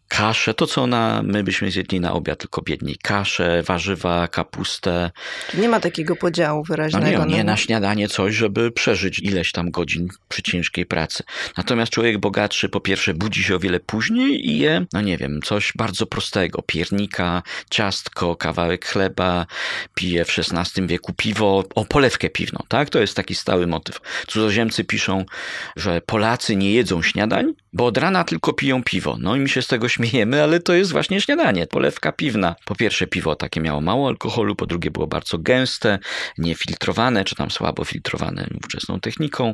[0.07, 2.95] kaszę, to co na, my byśmy zjedli na obiad, tylko biedniej.
[3.03, 5.11] Kaszę, warzywa, kapustę.
[5.53, 7.25] nie ma takiego podziału No wyraźnego.
[7.25, 11.23] nie, nie na śniadanie coś, żeby przeżyć ileś tam godzin przy ciężkiej pracy.
[11.57, 15.39] Natomiast człowiek bogatszy po pierwsze budzi się o wiele później i je, no nie wiem,
[15.43, 16.61] coś bardzo prostego.
[16.71, 19.45] Piernika, ciastko, kawałek chleba,
[19.95, 22.89] pije w XVI wieku piwo, o polewkę piwną, tak?
[22.89, 24.01] To jest taki stały motyw.
[24.27, 25.25] Cudzoziemcy piszą,
[25.75, 29.17] że Polacy nie jedzą śniadań, bo od rana tylko piją piwo.
[29.19, 32.55] No i my się z tego śmiejemy, ale to jest właśnie śniadanie, polewka piwna.
[32.65, 35.99] Po pierwsze piwo takie miało mało alkoholu, po drugie było bardzo gęste,
[36.37, 39.53] niefiltrowane, czy tam słabo filtrowane ówczesną techniką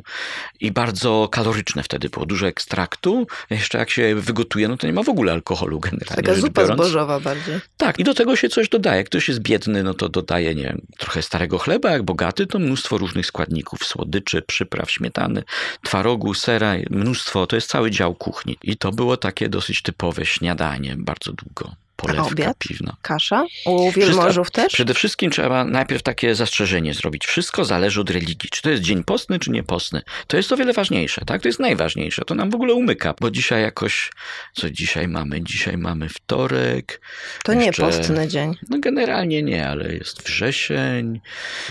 [0.60, 2.26] i bardzo kaloryczne wtedy było.
[2.26, 6.34] Dużo ekstraktu, jeszcze jak się wygotuje, no to nie ma w ogóle alkoholu generalnie Taka
[6.34, 6.78] zupa biorąc.
[7.20, 7.60] Bardziej.
[7.76, 8.96] Tak, i do tego się coś dodaje.
[8.96, 12.98] Jak ktoś jest biedny, no to dodaje, nie trochę starego chleba, jak bogaty, to mnóstwo
[12.98, 15.42] różnych składników, słodyczy, przypraw, śmietany,
[15.82, 18.58] twarogu, sera, mnóstwo, to jest cały dział kuchni.
[18.62, 21.74] I to było takie dosyć typowe śniadanie bardzo długo.
[22.02, 22.58] Polewka obiad?
[22.58, 22.96] piwna.
[23.02, 23.44] Kasza?
[23.66, 24.72] U wielmożów też?
[24.72, 27.26] Przede wszystkim trzeba najpierw takie zastrzeżenie zrobić.
[27.26, 28.50] Wszystko zależy od religii.
[28.50, 30.02] Czy to jest dzień postny, czy niepostny.
[30.26, 31.42] To jest o wiele ważniejsze, tak?
[31.42, 32.24] To jest najważniejsze.
[32.24, 34.10] To nam w ogóle umyka, bo dzisiaj jakoś,
[34.52, 35.42] co dzisiaj mamy?
[35.42, 37.00] Dzisiaj mamy wtorek.
[37.44, 38.54] To nie jeszcze- postny dzień.
[38.70, 41.20] No generalnie nie, ale jest wrzesień.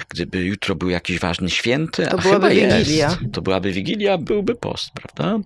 [0.09, 3.05] Gdyby jutro był jakiś ważny święty, To a byłaby chyba Wigilia.
[3.09, 5.39] Jest, to byłaby Wigilia, byłby post, prawda?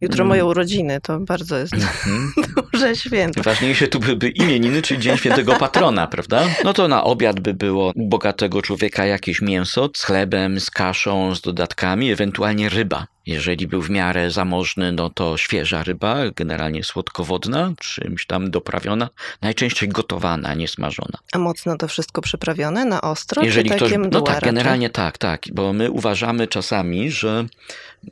[0.00, 2.32] Jutro moje urodziny, to bardzo jest Mhm.
[2.72, 3.42] duże święto.
[3.42, 6.44] Ważniejsze tu byłyby imieniny, czyli Dzień Świętego Patrona, prawda?
[6.64, 11.34] No to na obiad by było u bogatego człowieka jakieś mięso z chlebem, z kaszą,
[11.34, 13.06] z dodatkami, ewentualnie ryba.
[13.26, 19.08] Jeżeli był w miarę zamożny, no to świeża ryba, generalnie słodkowodna, czymś tam doprawiona,
[19.42, 21.18] najczęściej gotowana, nie smażona.
[21.32, 25.18] A mocno to wszystko przyprawione na ostro, Jeżeli czy ktoś, no mdłe tak, generalnie tak,
[25.18, 27.46] tak, bo my uważamy czasami, że,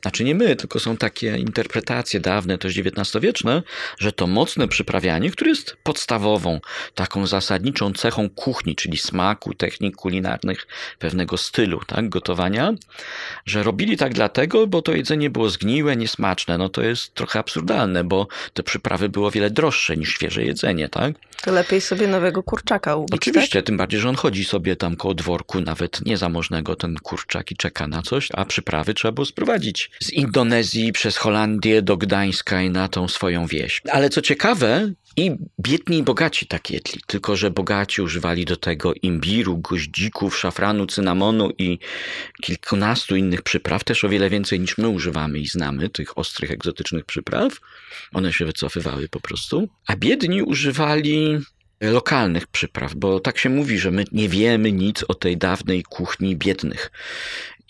[0.01, 3.63] znaczy nie my, tylko są takie interpretacje dawne, też XIX-wieczne,
[3.99, 6.59] że to mocne przyprawianie, które jest podstawową,
[6.95, 10.67] taką zasadniczą cechą kuchni, czyli smaku, technik kulinarnych,
[10.99, 12.73] pewnego stylu, tak, gotowania,
[13.45, 16.57] że robili tak dlatego, bo to jedzenie było zgniłe, niesmaczne.
[16.57, 20.89] No to jest trochę absurdalne, bo te przyprawy było o wiele droższe niż świeże jedzenie,
[20.89, 21.13] tak?
[21.41, 25.13] To lepiej sobie nowego kurczaka ubić, Oczywiście, tym bardziej, że on chodzi sobie tam koło
[25.13, 30.09] dworku, nawet niezamożnego, ten kurczak i czeka na coś, a przyprawy trzeba było sprowadzić z
[30.09, 33.81] Indonezji przez Holandię do Gdańska i na tą swoją wieś.
[33.91, 38.93] Ale co ciekawe, i biedni i bogaci tak jedli, tylko że bogaci używali do tego
[39.01, 41.79] imbiru, goździków, szafranu, cynamonu i
[42.41, 47.05] kilkunastu innych przypraw, też o wiele więcej niż my używamy i znamy tych ostrych, egzotycznych
[47.05, 47.59] przypraw.
[48.13, 49.69] One się wycofywały po prostu.
[49.87, 51.39] A biedni używali
[51.81, 56.35] lokalnych przypraw, bo tak się mówi, że my nie wiemy nic o tej dawnej kuchni
[56.35, 56.91] biednych.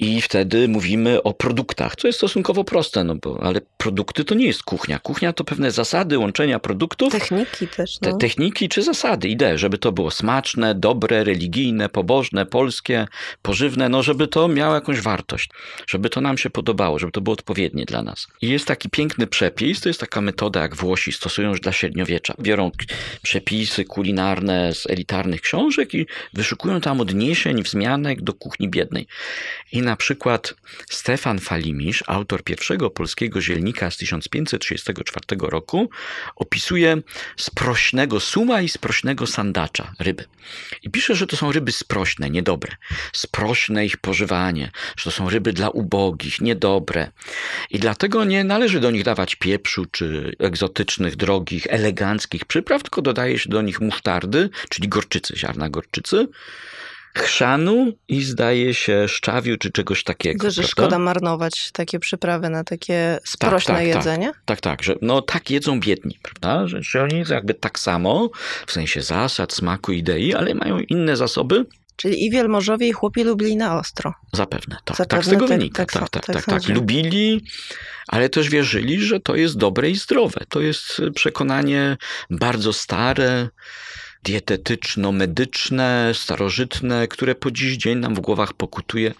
[0.02, 4.46] I wtedy mówimy o produktach, co jest stosunkowo proste, no bo, ale produkty to nie
[4.46, 5.00] jest kuchnia.
[5.00, 8.18] Kuchnia to pewne zasady łączenia produktów, Techniki też, te no.
[8.18, 13.08] techniki czy zasady, idee, żeby to było smaczne, dobre, religijne, pobożne, polskie,
[13.42, 15.50] pożywne, no żeby to miało jakąś wartość,
[15.88, 18.28] żeby to nam się podobało, żeby to było odpowiednie dla nas.
[18.42, 22.34] I jest taki piękny przepis, to jest taka metoda, jak Włosi stosują już dla średniowiecza.
[22.40, 22.72] Biorą
[23.22, 29.08] przepisy kulinarne z elitarnych książek i wyszukują tam odniesień, wzmianek do kuchni biednej.
[29.72, 30.54] I na przykład
[30.90, 35.90] Stefan Falimisz, autor pierwszego polskiego zielnika z 1534 roku,
[36.36, 37.02] opisuje
[37.38, 40.26] sprośnego suma i sprośnego sandacza, ryby.
[40.84, 42.76] I pisze, że to są ryby sprośne, niedobre.
[43.14, 47.12] Sprośne ich pożywanie, że to są ryby dla ubogich, niedobre.
[47.70, 53.40] I dlatego nie należy do nich dawać pieprzu czy egzotycznych, drogich, eleganckich przypraw, tylko dodaje
[53.40, 56.28] się do nich musztardy, czyli gorczycy, ziarna gorczycy,
[57.16, 60.52] chrzanu i zdaje się szczawiu czy czegoś takiego.
[60.52, 60.72] Że prawda?
[60.72, 63.96] szkoda marnować takie przyprawy na takie sprośne tak, tak.
[63.96, 64.32] jedzenie.
[64.46, 66.68] Tak, tak, że no tak jedzą biedni, prawda?
[66.68, 68.30] Że, że oni jakby tak samo,
[68.68, 71.66] w sensie zasad, smaku, idei, ale mają inne zasoby.
[71.96, 74.14] Czyli i wielmożowie, i chłopi lubili na ostro.
[74.34, 74.98] Zapewne, tak.
[74.98, 75.86] Zapewne tak z tego tak- wynika.
[75.86, 76.76] tak Tak, tak, tak tak, tak.
[76.76, 77.44] Lubili,
[78.08, 80.46] ale też wierzyli, że to jest dobre i zdrowe.
[80.50, 81.98] To jest przekonanie
[82.30, 83.50] bardzo stare,
[84.24, 89.14] dietetyczno-medyczne, starożytne, które po dziś dzień nam w głowach pokutuje,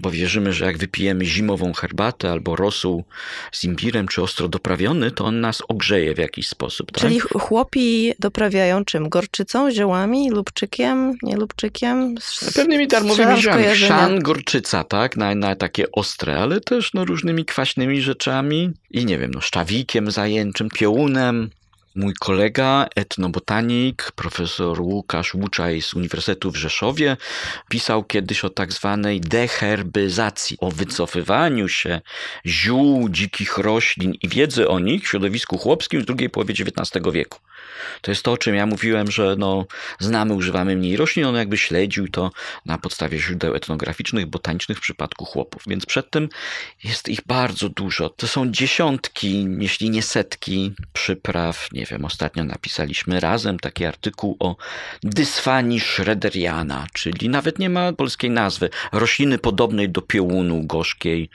[0.00, 3.04] bo wierzymy, że jak wypijemy zimową herbatę albo rosół
[3.52, 6.92] z imbirem czy ostro doprawiony, to on nas ogrzeje w jakiś sposób.
[6.92, 7.00] Tak?
[7.00, 9.08] Czyli ch- chłopi doprawiają czym?
[9.08, 12.14] Gorczycą, ziołami, lubczykiem, nie lubczykiem?
[12.18, 13.74] S- Pewnymi darmowymi skojarzenia.
[13.96, 19.18] Chrzan, gorczyca, tak, na, na takie ostre, ale też no, różnymi kwaśnymi rzeczami i nie
[19.18, 21.50] wiem, no, szczawikiem zajęczym, piołunem.
[21.96, 27.16] Mój kolega, etnobotanik, profesor Łukasz Łuczaj z Uniwersytetu w Rzeszowie,
[27.68, 32.00] pisał kiedyś o tak zwanej deherbyzacji, o wycofywaniu się
[32.46, 37.38] ziół, dzikich roślin i wiedzy o nich w środowisku chłopskim w drugiej połowie XIX wieku.
[38.00, 39.66] To jest to, o czym ja mówiłem, że no,
[39.98, 41.26] znamy, używamy mniej roślin.
[41.26, 42.30] On jakby śledził to
[42.66, 45.62] na podstawie źródeł etnograficznych, botanicznych w przypadku chłopów.
[45.66, 46.28] Więc przed tym
[46.84, 48.08] jest ich bardzo dużo.
[48.08, 51.68] To są dziesiątki, jeśli nie setki przypraw.
[51.72, 54.56] Nie wiem, ostatnio napisaliśmy razem taki artykuł o
[55.02, 58.70] dysfanii schroederiana, czyli nawet nie ma polskiej nazwy.
[58.92, 61.30] Rośliny podobnej do piołunu gorzkiej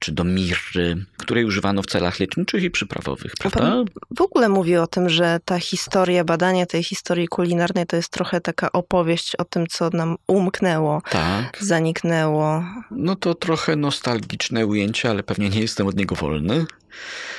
[0.00, 3.60] czy do mirry, której używano w celach leczniczych i przyprawowych, prawda?
[3.60, 3.84] pan
[4.16, 8.40] w ogóle mówi o tym, że ta historia, badanie tej historii kulinarnej to jest trochę
[8.40, 11.58] taka opowieść o tym, co nam umknęło, Tak.
[11.60, 12.64] zaniknęło.
[12.90, 16.66] No to trochę nostalgiczne ujęcie, ale pewnie nie jestem od niego wolny.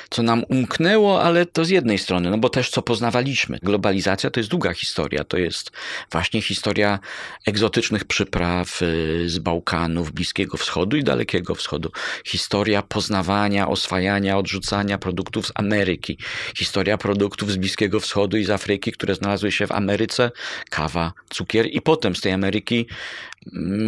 [0.09, 3.59] Co nam umknęło, ale to z jednej strony, no bo też co poznawaliśmy.
[3.63, 5.71] Globalizacja to jest długa historia, to jest
[6.12, 6.99] właśnie historia
[7.45, 11.91] egzotycznych przypraw y, z Bałkanów, Bliskiego Wschodu i Dalekiego Wschodu.
[12.25, 16.17] Historia poznawania, oswajania, odrzucania produktów z Ameryki.
[16.55, 20.31] Historia produktów z Bliskiego Wschodu i z Afryki, które znalazły się w Ameryce,
[20.69, 22.85] kawa, cukier i potem z tej Ameryki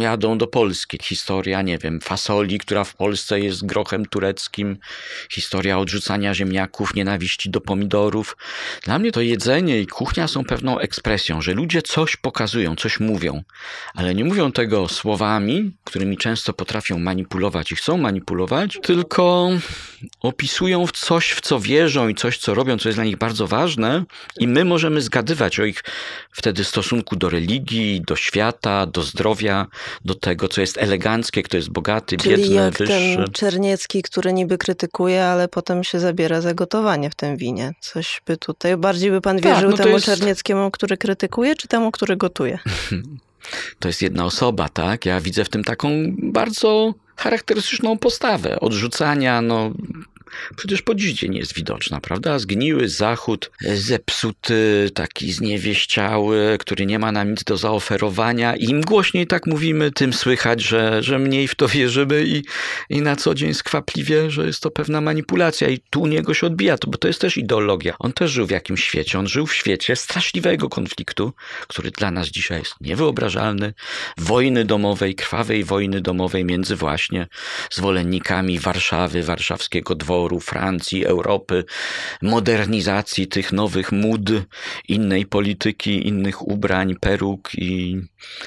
[0.00, 0.98] jadą do Polski.
[1.02, 4.76] Historia, nie wiem, fasoli, która w Polsce jest grochem tureckim.
[5.30, 8.36] Historia odrzucania ziemniaków, nienawiści do pomidorów.
[8.84, 13.42] Dla mnie to jedzenie i kuchnia są pewną ekspresją, że ludzie coś pokazują, coś mówią,
[13.94, 19.50] ale nie mówią tego słowami, którymi często potrafią manipulować i chcą manipulować, tylko
[20.20, 24.04] opisują coś, w co wierzą i coś, co robią, co jest dla nich bardzo ważne,
[24.38, 25.84] i my możemy zgadywać o ich
[26.32, 29.41] wtedy stosunku do religii, do świata, do zdrowia,
[30.04, 32.86] do tego, co jest eleganckie, kto jest bogaty, Czyli biedny, jak wyższy.
[33.16, 37.72] ten Czerniecki, który niby krytykuje, ale potem się zabiera za gotowanie w tym winie.
[37.80, 41.56] Coś by tutaj, bardziej by pan Tak, wierzył no to temu jest- Czernieckiemu, który krytykuje,
[41.56, 42.58] czy temu, który gotuje?
[43.80, 45.06] to jest jedna osoba, tak?
[45.06, 49.70] Ja widzę w tym taką bardzo charakterystyczną postawę odrzucania, no.
[50.56, 52.38] Przecież po dziś dzień jest widoczna, prawda?
[52.38, 58.56] Zgniły zachód, zepsuty, taki zniewieściały, który nie ma nam nic do zaoferowania.
[58.56, 62.42] Im głośniej tak mówimy, tym słychać, że, że mniej w to wierzymy i,
[62.90, 65.68] i na co dzień skwapliwie, że jest to pewna manipulacja.
[65.68, 67.94] I tu u niego się odbija to, bo to jest też ideologia.
[67.98, 69.18] On też żył w jakimś świecie.
[69.18, 71.32] On żył w świecie straszliwego konfliktu,
[71.68, 73.74] który dla nas dzisiaj jest niewyobrażalny.
[74.18, 77.26] Wojny domowej, krwawej wojny domowej między właśnie
[77.70, 81.64] zwolennikami Warszawy, warszawskiego dworu, Francji, Europy,
[82.22, 84.30] modernizacji tych nowych mód,
[84.88, 88.00] innej polityki, innych ubrań, peruk i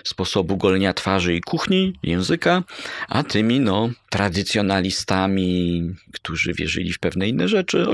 [0.04, 2.64] sposobu golenia twarzy i kuchni, języka,
[3.10, 5.82] a tymi no tradycjonalistami,
[6.13, 7.86] którzy wierzyli w pewne inne rzeczy.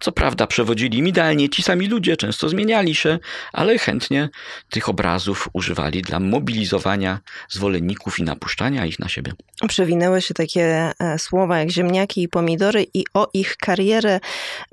[0.00, 3.18] Co prawda przewodzili im idealnie ci sami ludzie, często zmieniali się,
[3.52, 4.28] ale chętnie
[4.70, 9.32] tych obrazów używali dla mobilizowania zwolenników i napuszczania ich na siebie.
[9.68, 14.20] Przewinęły się takie e, słowa jak ziemniaki i pomidory i o ich karierę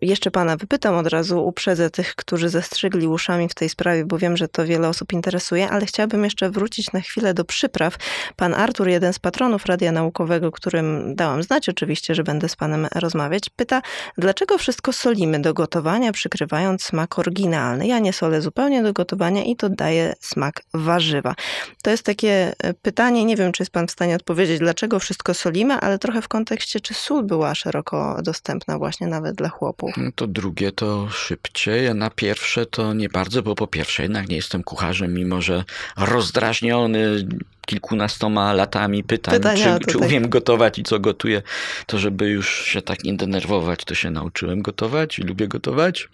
[0.01, 4.37] jeszcze pana wypytam od razu, uprzedzę tych, którzy zastrzygli uszami w tej sprawie, bo wiem,
[4.37, 7.97] że to wiele osób interesuje, ale chciałabym jeszcze wrócić na chwilę do przypraw.
[8.35, 12.88] Pan Artur, jeden z patronów Radia Naukowego, którym dałam znać oczywiście, że będę z panem
[12.95, 13.81] rozmawiać, pyta,
[14.17, 17.88] dlaczego wszystko solimy do gotowania, przykrywając smak oryginalny.
[17.88, 21.36] Ja nie solę zupełnie do gotowania i to daje smak warzywa.
[21.84, 25.34] To jest takie e, pytanie, nie wiem, czy jest pan w stanie odpowiedzieć, dlaczego wszystko
[25.34, 29.91] solimy, ale trochę w kontekście, czy sól była szeroko dostępna właśnie nawet dla chłopów.
[29.97, 34.29] No to drugie to szybciej, a na pierwsze to nie bardzo, bo po pierwsze jednak
[34.29, 35.63] nie jestem kucharzem, mimo że
[35.97, 37.27] rozdrażniony
[37.65, 40.08] kilkunastoma latami pytań, Pytania, czy, czy tak.
[40.08, 41.41] umiem gotować i co gotuję,
[41.86, 46.10] to żeby już się tak nie denerwować, to się nauczyłem gotować i lubię gotować.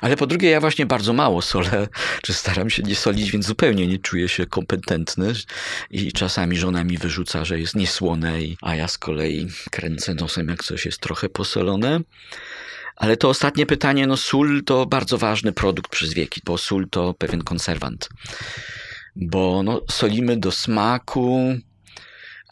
[0.00, 1.88] Ale po drugie, ja właśnie bardzo mało solę,
[2.24, 5.32] czy staram się nie solić, więc zupełnie nie czuję się kompetentny
[5.90, 10.64] i czasami żona mi wyrzuca, że jest niesłone, a ja z kolei kręcę nosem, jak
[10.64, 12.00] coś jest trochę posolone.
[12.96, 17.14] Ale to ostatnie pytanie, no sól to bardzo ważny produkt przez wieki, bo sól to
[17.14, 18.08] pewien konserwant.
[19.16, 21.58] Bo no, solimy do smaku,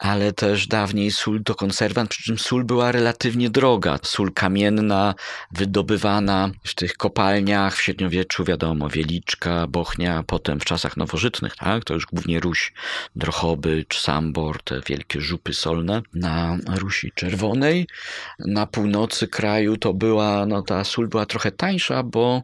[0.04, 3.98] ale też dawniej sól to konserwant, przy czym sól była relatywnie droga.
[4.02, 5.14] Sól kamienna,
[5.50, 11.84] wydobywana w tych kopalniach w średniowieczu, wiadomo, Wieliczka, Bochnia, potem w czasach nowożytnych, tak?
[11.84, 12.72] To już głównie Ruś,
[13.16, 17.86] Drochobycz, Sambor, te wielkie żupy solne na Rusi Czerwonej.
[18.38, 22.42] Na północy kraju to była, no ta sól była trochę tańsza, bo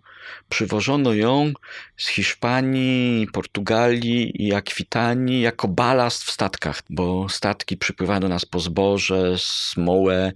[0.49, 1.53] przywożono ją
[1.96, 8.60] z Hiszpanii, Portugalii i Akwitanii jako balast w statkach, bo statki przypływały do nas po
[8.60, 10.32] zboże, smołę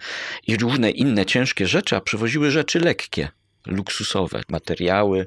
[0.46, 3.28] i różne inne ciężkie rzeczy, a przywoziły rzeczy lekkie.
[3.66, 5.26] Luksusowe materiały,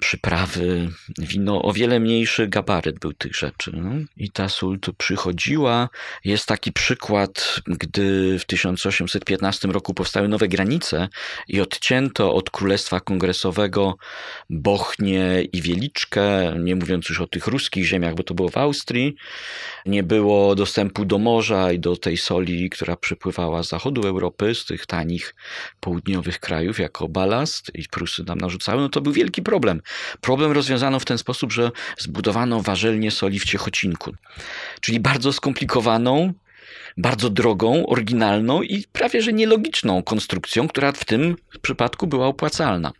[0.00, 3.72] przyprawy, wino, o wiele mniejszy gabaryt był tych rzeczy.
[3.74, 3.90] No.
[4.16, 5.88] I ta sól tu przychodziła.
[6.24, 11.08] Jest taki przykład, gdy w 1815 roku powstały nowe granice
[11.48, 13.96] i odcięto od Królestwa Kongresowego
[14.50, 19.16] Bochnię i Wieliczkę, nie mówiąc już o tych ruskich ziemiach, bo to było w Austrii.
[19.86, 24.64] Nie było dostępu do morza i do tej soli, która przypływała z zachodu Europy, z
[24.64, 25.34] tych tanich
[25.80, 29.82] południowych krajów jako balast i Prusy nam narzucały, no to był wielki problem.
[30.20, 34.12] Problem rozwiązano w ten sposób, że zbudowano warzelnię soli w Ciechocinku,
[34.80, 36.32] czyli bardzo skomplikowaną,
[36.96, 42.92] bardzo drogą, oryginalną i prawie że nielogiczną konstrukcją, która w tym przypadku była opłacalna.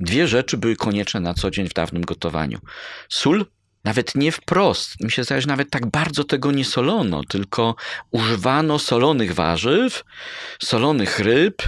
[0.00, 2.58] Dwie rzeczy były konieczne na co dzień w dawnym gotowaniu:
[3.08, 3.46] sól
[3.86, 5.00] nawet nie wprost.
[5.00, 7.74] Mi się zdaje, że nawet tak bardzo tego nie solono, tylko
[8.10, 10.04] używano solonych warzyw,
[10.62, 11.62] solonych ryb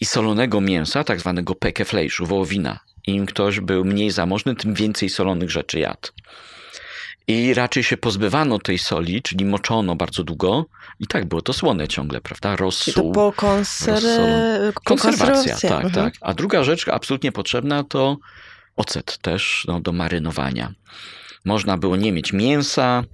[0.00, 2.78] i solonego mięsa, tak zwanego pekeflejszu, wołowina.
[3.06, 6.08] Im ktoś był mniej zamożny, tym więcej solonych rzeczy jadł.
[7.28, 10.66] I raczej się pozbywano tej soli, czyli moczono bardzo długo.
[11.00, 12.56] I tak było to słone ciągle, prawda?
[12.56, 12.94] Rosół.
[12.94, 14.02] To po, konser...
[14.84, 15.92] Konserwacja, tak, Mhm.
[15.92, 16.14] tak.
[16.20, 18.16] A druga rzecz absolutnie potrzebna to
[18.76, 20.72] ocet też no, do marynowania.
[21.44, 23.04] Można było nie mieć mięsa,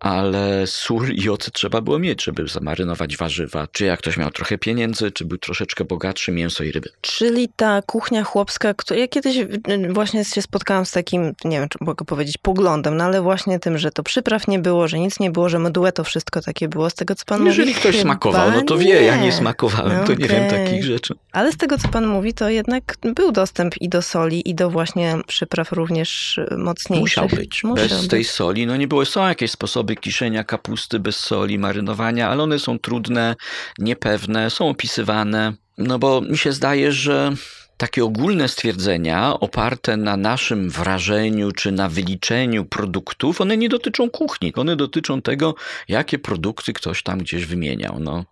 [0.00, 3.66] ale sól i ocet trzeba było mieć, żeby zamarynować warzywa.
[3.72, 6.88] Czy jak ktoś miał trochę pieniędzy, czy był troszeczkę bogatszy, mięso i ryby.
[7.00, 9.48] Czyli ta kuchnia chłopska, która ja kiedyś y,
[9.90, 13.78] właśnie się spotkałam z takim, nie wiem, czy mogę powiedzieć, poglądem, no ale właśnie tym,
[13.78, 16.90] że to przypraw nie było, że nic nie było, że mdłe to wszystko takie było.
[16.90, 19.32] Z tego, co pan Jeżeli mówi, ktoś chyba smakował, no to wie, ja nie nie.
[19.32, 21.14] smakowałem, to nie wiem takich rzeczy.
[21.32, 24.70] Ale z tego, co pan mówi, to jednak był dostęp i do soli, i do
[24.70, 27.22] właśnie przypraw również y, mocniejszych.
[27.22, 27.64] Musiał być.
[27.64, 28.10] Musiał bez być.
[28.10, 29.04] tej soli, no nie było.
[29.04, 33.36] Są jakieś sposoby kiszenia kapusty bez soli, marynowania, ale one są trudne,
[33.78, 35.52] niepewne, są opisywane.
[35.78, 37.32] No bo mi się zdaje, że
[37.76, 44.54] takie ogólne stwierdzenia oparte na naszym wrażeniu czy na wyliczeniu produktów, one nie dotyczą kuchni.
[44.54, 45.54] One dotyczą tego,
[45.88, 48.00] jakie produkty ktoś tam gdzieś wymieniał.
[48.00, 48.24] No.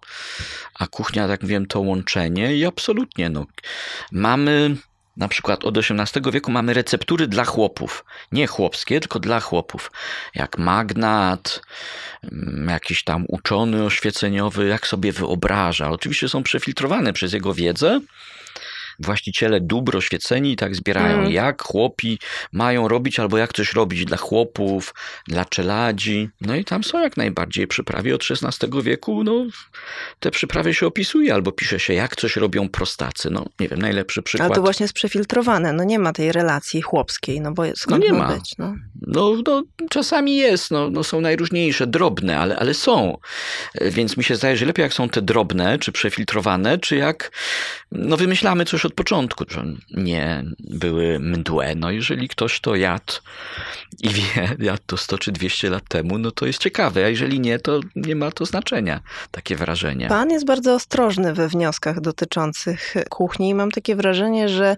[0.75, 3.31] A kuchnia, tak wiem, to łączenie i absolutnie.
[3.31, 3.47] No.
[4.13, 4.77] Mamy
[5.17, 8.05] na przykład od XVIII wieku mamy receptury dla chłopów.
[8.33, 9.93] Nie chłopskie, tylko dla chłopów.
[10.35, 11.63] Jak magnat,
[12.33, 15.91] mm, jakiś tam uczony oświeceniowy, jak sobie wyobraża.
[15.91, 18.01] Oczywiście są przefiltrowane przez jego wiedzę.
[18.99, 21.33] Właściciele dóbr oświeceni tak zbierają, Mm.
[21.33, 22.19] jak chłopi
[22.53, 24.95] mają robić, albo jak coś robić dla chłopów,
[25.29, 26.29] dla czeladzi.
[26.41, 29.25] No i tam są jak najbardziej przyprawy od XVI wieku.
[29.25, 29.47] No,
[30.21, 33.31] te przyprawy się opisuje, albo pisze się, jak coś robią prostacy.
[33.31, 34.47] No, nie wiem, najlepszy przykład.
[34.47, 38.13] Ale to właśnie jest przefiltrowane, no nie ma tej relacji chłopskiej, no bo skąd nie
[38.13, 38.75] ma być, no.
[39.07, 43.19] No, no czasami jest, no, no są najróżniejsze, drobne, ale, ale są.
[43.81, 47.31] Więc mi się zdaje, że lepiej jak są te drobne, czy przefiltrowane, czy jak
[47.93, 51.75] no wymyślamy coś od początku, że nie były mdłe.
[51.75, 53.13] No jeżeli ktoś to jadł
[54.03, 57.41] i wie, jadł to 100 czy 200 lat temu, no to jest ciekawe, a jeżeli
[57.41, 60.09] nie, to nie ma to znaczenia, takie wrażenie.
[60.09, 64.77] Pan jest bardzo ostrożny we wnioskach dotyczących kuchni i mam takie wrażenie, że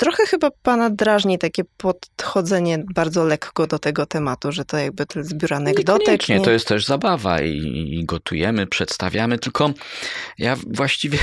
[0.00, 5.18] trochę chyba pana drażni takie podchodzenie bardzo lekko do tego tematu, że to jakby to
[5.18, 6.28] jest zbiór anegdotek.
[6.28, 7.56] Nie- to jest też zabawa i,
[8.00, 9.70] i gotujemy, przedstawiamy, tylko
[10.38, 11.18] ja właściwie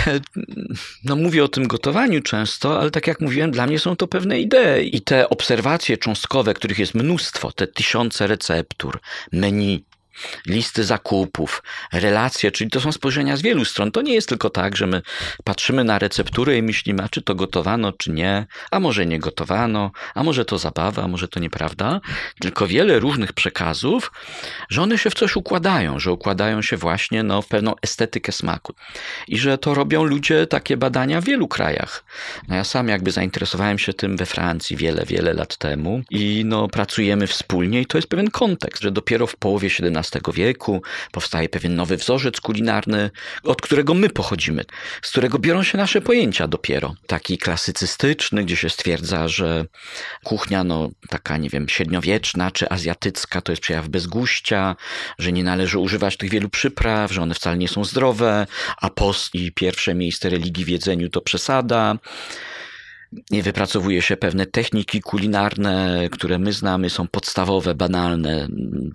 [1.03, 4.39] no mówię o tym gotowaniu często, ale tak jak mówiłem, dla mnie są to pewne
[4.39, 8.99] idee i te obserwacje cząstkowe, których jest mnóstwo, te tysiące receptur,
[9.31, 9.83] menu,
[10.45, 11.63] listy zakupów,
[11.93, 13.91] relacje, czyli to są spojrzenia z wielu stron.
[13.91, 15.01] To nie jest tylko tak, że my
[15.43, 19.91] patrzymy na recepturę i myślimy, a czy to gotowano, czy nie, a może nie gotowano,
[20.15, 22.01] a może to zabawa, a może to nieprawda,
[22.39, 24.11] tylko wiele różnych przekazów,
[24.69, 28.73] że one się w coś układają, że układają się właśnie no, w pewną estetykę smaku.
[29.27, 32.03] I że to robią ludzie takie badania w wielu krajach.
[32.47, 36.67] No ja sam jakby zainteresowałem się tym we Francji wiele, wiele lat temu i no,
[36.67, 40.81] pracujemy wspólnie i to jest pewien kontekst, że dopiero w połowie XVII wieku
[41.11, 43.09] powstaje pewien nowy wzorzec kulinarny,
[43.43, 44.65] od którego my pochodzimy,
[45.01, 46.95] z którego biorą się nasze pojęcia dopiero.
[47.07, 49.65] Taki klasycystyczny, gdzie się stwierdza, że
[50.23, 54.75] kuchnia, no taka, nie wiem, średniowieczna czy azjatycka to jest przejaw bezguścia,
[55.19, 58.47] że nie należy używać tych wielu przypraw, że one wcale nie są zdrowe,
[58.77, 61.97] a post i pierwsze miejsce religii w jedzeniu to przesada.
[63.31, 68.47] Wypracowuje się pewne techniki kulinarne, które my znamy, są podstawowe, banalne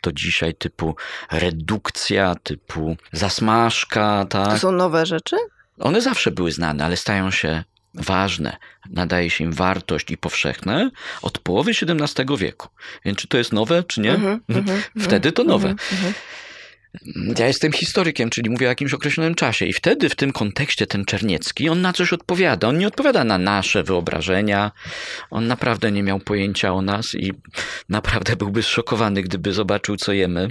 [0.02, 0.96] do dzisiaj, typu
[1.30, 4.58] redukcja, typu zasmażka, To tak.
[4.58, 5.36] są nowe rzeczy?
[5.78, 8.56] One zawsze były znane, ale stają się ważne,
[8.90, 10.90] nadaje się im wartość i powszechne
[11.22, 12.68] od połowy XVII wieku.
[13.04, 14.12] Więc czy to jest nowe, czy nie?
[14.14, 15.68] Mhm, mhm, Wtedy to nowe.
[15.68, 16.14] mhm, mhm.
[17.38, 21.04] Ja jestem historykiem, czyli mówię o jakimś określonym czasie i wtedy w tym kontekście ten
[21.04, 22.68] Czerniecki, on na coś odpowiada.
[22.68, 24.72] On nie odpowiada na nasze wyobrażenia.
[25.30, 27.32] On naprawdę nie miał pojęcia o nas i
[27.88, 30.48] naprawdę byłby zszokowany, gdyby zobaczył, co jemy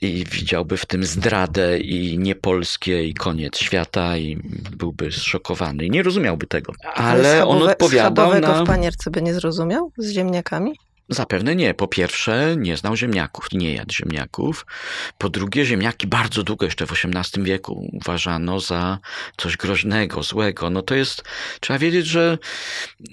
[0.00, 4.36] i widziałby w tym zdradę i niepolskie i koniec świata i
[4.76, 6.72] byłby zszokowany i nie rozumiałby tego.
[6.94, 8.64] Ale on schabowe- odpowiadał schabowego na...
[8.64, 10.72] w panierce by nie zrozumiał z ziemniakami?
[11.08, 11.74] Zapewne nie.
[11.74, 14.66] Po pierwsze, nie znał ziemniaków, nie jadł ziemniaków.
[15.18, 18.98] Po drugie, ziemniaki bardzo długo, jeszcze w XVIII wieku, uważano za
[19.36, 20.70] coś groźnego, złego.
[20.70, 21.22] No to jest,
[21.60, 22.38] trzeba wiedzieć, że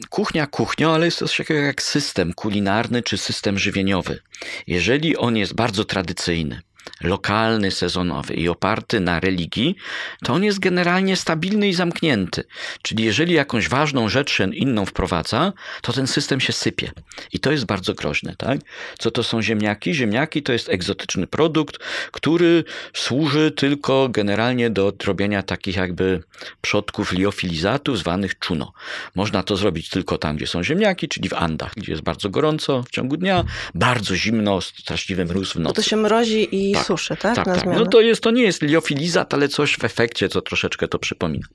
[0.09, 4.19] kuchnia kuchnią, ale jest to coś takiego jak system kulinarny czy system żywieniowy.
[4.67, 6.61] Jeżeli on jest bardzo tradycyjny,
[7.01, 9.75] lokalny, sezonowy i oparty na religii,
[10.23, 12.43] to on jest generalnie stabilny i zamknięty.
[12.81, 16.91] Czyli jeżeli jakąś ważną rzecz inną wprowadza, to ten system się sypie.
[17.33, 18.35] I to jest bardzo groźne.
[18.37, 18.59] Tak?
[18.97, 19.93] Co to są ziemniaki?
[19.93, 21.77] Ziemniaki to jest egzotyczny produkt,
[22.11, 22.63] który
[22.93, 26.23] służy tylko generalnie do robienia takich jakby
[26.61, 28.73] przodków liofilizatu zwanych czuno.
[29.15, 32.83] Można to zrobić tylko tam, gdzie są ziemniaki, czyli w Andach, gdzie jest bardzo gorąco
[32.83, 33.43] w ciągu dnia,
[33.75, 35.75] bardzo zimno, straszliwy mróz w Bo nocy.
[35.75, 37.35] to się mrozi i Tak, suszy, tak?
[37.35, 37.65] Tak, tak.
[37.65, 41.47] No to, jest, to nie jest liofilizat, ale coś w efekcie, co troszeczkę to przypomina.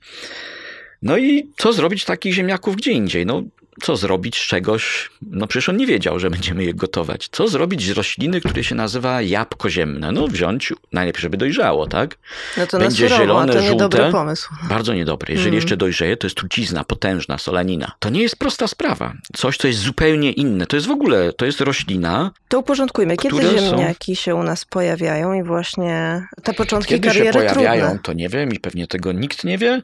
[1.01, 3.25] No i co zrobić takich ziemniaków gdzie indziej?
[3.25, 3.43] No,
[3.81, 5.09] co zrobić z czegoś?
[5.21, 7.29] No przecież on nie wiedział, że będziemy je gotować.
[7.31, 10.11] Co zrobić z rośliny, które się nazywa jabłko ziemne?
[10.11, 12.17] No wziąć, najlepiej, żeby dojrzało, tak?
[12.57, 14.11] no to na będzie surowo, zielone, to niedobry żółte.
[14.11, 14.49] pomysł.
[14.69, 15.33] Bardzo niedobre.
[15.33, 15.55] Jeżeli Mm.
[15.55, 17.91] jeszcze dojrzeje, to jest trucizna, potężna, solanina.
[17.99, 19.13] To nie jest prosta sprawa.
[19.35, 20.65] Coś, co jest zupełnie inne.
[20.67, 23.17] To jest w ogóle, to jest roślina, To uporządkujmy.
[23.17, 27.33] Kiedy Które są- ziemniaki się u nas pojawiają i właśnie te początki Kiedy się kariery
[27.39, 27.99] pojawiają, trudne.
[28.03, 29.81] to nie wiem i pewnie tego nikt nie wie.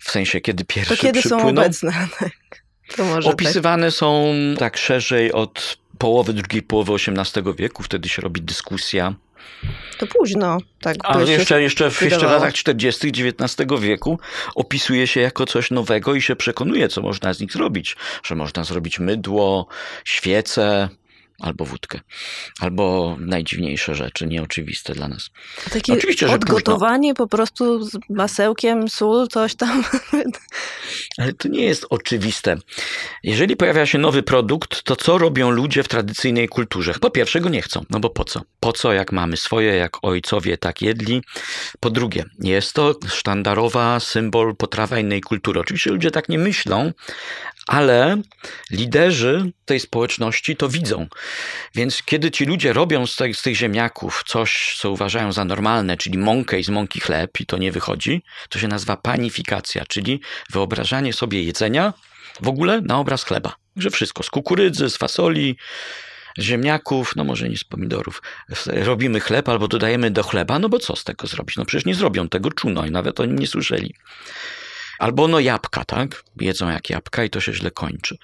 [0.00, 1.60] W sensie, kiedy pierwszy To kiedy są przypłyną.
[1.62, 1.92] obecne?
[2.20, 2.61] Tak.
[2.98, 3.34] Może tak.
[3.34, 7.82] Opisywane są tak szerzej od połowy drugiej połowy XVIII wieku.
[7.82, 9.14] Wtedy się robi dyskusja.
[9.98, 10.58] To późno.
[10.80, 13.08] Tak, A by się jeszcze, jeszcze, w, jeszcze w latach 40.
[13.08, 14.18] XIX wieku
[14.54, 17.96] opisuje się jako coś nowego i się przekonuje, co można z nich zrobić.
[18.22, 19.66] Że można zrobić mydło,
[20.04, 20.88] świece
[21.42, 22.00] albo wódkę.
[22.60, 25.30] Albo najdziwniejsze rzeczy, nieoczywiste dla nas.
[25.72, 29.84] Takie Oczywiście, że odgotowanie po prostu z masełkiem, sól, coś tam.
[31.18, 32.56] Ale to nie jest oczywiste.
[33.22, 36.94] Jeżeli pojawia się nowy produkt, to co robią ludzie w tradycyjnej kulturze?
[37.00, 37.84] Po pierwsze, go nie chcą.
[37.90, 38.40] No bo po co?
[38.60, 41.22] Po co, jak mamy swoje, jak ojcowie tak jedli?
[41.80, 45.60] Po drugie, jest to sztandarowa symbol potrawa innej kultury.
[45.60, 46.92] Oczywiście ludzie tak nie myślą,
[47.66, 48.16] ale
[48.70, 51.06] liderzy tej społeczności to widzą.
[51.74, 56.18] Więc kiedy ci ludzie robią z, z tych ziemniaków coś, co uważają za normalne, czyli
[56.18, 61.12] mąkę i z mąki chleb, i to nie wychodzi, to się nazywa panifikacja, czyli wyobrażanie
[61.12, 61.92] sobie jedzenia
[62.40, 63.54] w ogóle na obraz chleba.
[63.76, 65.56] Że wszystko z kukurydzy, z fasoli,
[66.38, 68.22] z ziemniaków, no może nie z pomidorów.
[68.66, 71.56] Robimy chleb albo dodajemy do chleba, no bo co z tego zrobić?
[71.56, 73.94] No przecież nie zrobią tego czuno i nawet oni nie słyszeli.
[75.02, 76.24] Albo no jabłka, tak?
[76.40, 78.16] Jedzą jak jabłka i to się źle kończy.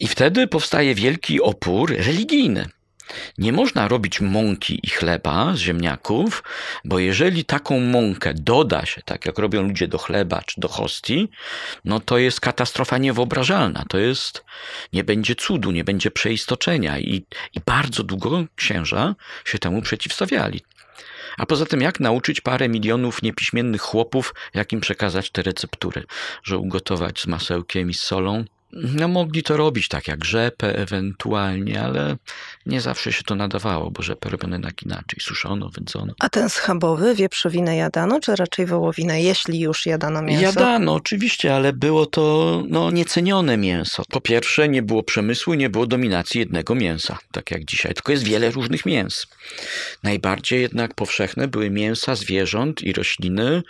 [0.00, 2.68] I wtedy powstaje wielki opór religijny.
[3.38, 6.42] Nie można robić mąki i chleba z ziemniaków,
[6.84, 11.28] bo jeżeli taką mąkę doda się, tak jak robią ludzie do chleba czy do hostii,
[11.84, 13.84] no to jest katastrofa niewyobrażalna.
[13.88, 14.44] To jest,
[14.92, 20.60] nie będzie cudu, nie będzie przeistoczenia i, i bardzo długo księża się temu przeciwstawiali.
[21.38, 26.04] A poza tym, jak nauczyć parę milionów niepiśmiennych chłopów, jak im przekazać te receptury,
[26.42, 28.44] że ugotować z masełkiem i z solą?
[28.72, 32.16] No, mogli to robić tak jak rzepę ewentualnie, ale
[32.66, 35.20] nie zawsze się to nadawało, bo rzepę robiono jednak inaczej.
[35.20, 36.14] Suszono, wędzono.
[36.18, 40.42] A ten schabowy, wieprzowinę jadano, czy raczej wołowinę, jeśli już jadano mięso?
[40.42, 44.02] Jadano, oczywiście, ale było to no, niecenione mięso.
[44.08, 48.24] Po pierwsze, nie było przemysłu, nie było dominacji jednego mięsa, tak jak dzisiaj, tylko jest
[48.24, 49.26] wiele różnych mięs.
[50.02, 53.62] Najbardziej jednak powszechne były mięsa zwierząt i rośliny,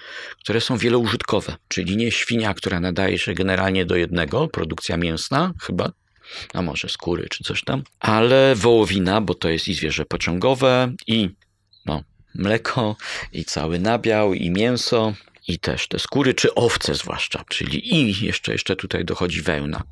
[0.45, 5.93] które są wieloużytkowe, czyli nie świnia, która nadaje się generalnie do jednego, produkcja mięsna chyba,
[6.55, 11.31] a może skóry czy coś tam, ale wołowina, bo to jest i zwierzę pociągowe, i
[11.87, 12.03] no,
[12.35, 12.97] mleko,
[13.33, 15.15] i cały nabiał, i mięso,
[15.49, 19.83] i też te skóry, czy owce zwłaszcza, czyli i jeszcze, jeszcze tutaj dochodzi wełna.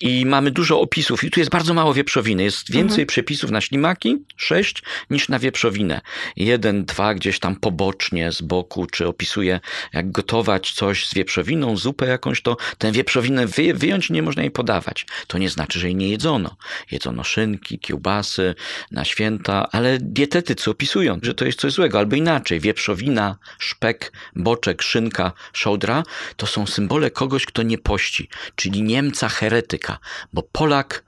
[0.00, 2.42] I mamy dużo opisów, i tu jest bardzo mało wieprzowiny.
[2.42, 6.00] Jest więcej przepisów na ślimaki, sześć, niż na wieprzowinę.
[6.36, 9.60] Jeden, dwa gdzieś tam pobocznie z boku, czy opisuje,
[9.92, 14.50] jak gotować coś z wieprzowiną, zupę jakąś, to tę wieprzowinę wy, wyjąć nie można jej
[14.50, 15.06] podawać.
[15.26, 16.56] To nie znaczy, że jej nie jedzono.
[16.90, 18.54] Jedzono szynki, kiełbasy
[18.90, 22.60] na święta, ale dietetycy opisują, że to jest coś złego, albo inaczej.
[22.60, 26.02] Wieprzowina, szpek, boczek, szynka, szołdra
[26.36, 29.89] to są symbole kogoś, kto nie pości, czyli Niemca heretyka,
[30.32, 31.04] bo Polak,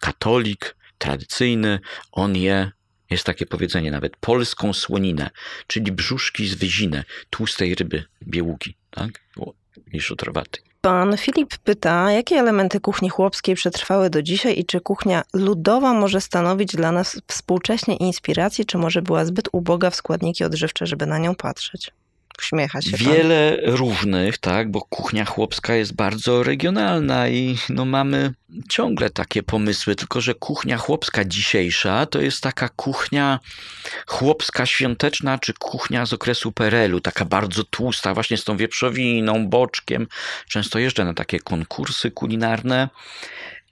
[0.00, 1.80] katolik, tradycyjny,
[2.12, 2.70] on je
[3.10, 5.30] jest takie powiedzenie nawet, polską słoninę,
[5.66, 9.10] czyli brzuszki z wyziny, tłustej ryby, bieługi, tak?
[9.92, 10.62] I szutrowatej.
[10.80, 16.20] Pan Filip pyta, jakie elementy kuchni chłopskiej przetrwały do dzisiaj i czy kuchnia ludowa może
[16.20, 21.18] stanowić dla nas współcześnie inspirację, czy może była zbyt uboga w składniki odżywcze, żeby na
[21.18, 21.90] nią patrzeć?
[22.38, 23.00] Uśmiecha się pan.
[23.00, 28.32] Wiele różnych, tak, bo kuchnia chłopska jest bardzo regionalna i no mamy
[28.68, 33.40] ciągle takie pomysły, tylko że kuchnia chłopska dzisiejsza to jest taka kuchnia
[34.06, 40.06] chłopska świąteczna, czy kuchnia z okresu PRL-u, taka bardzo tłusta, właśnie z tą wieprzowiną, boczkiem.
[40.48, 42.88] Często jeżdżę na takie konkursy kulinarne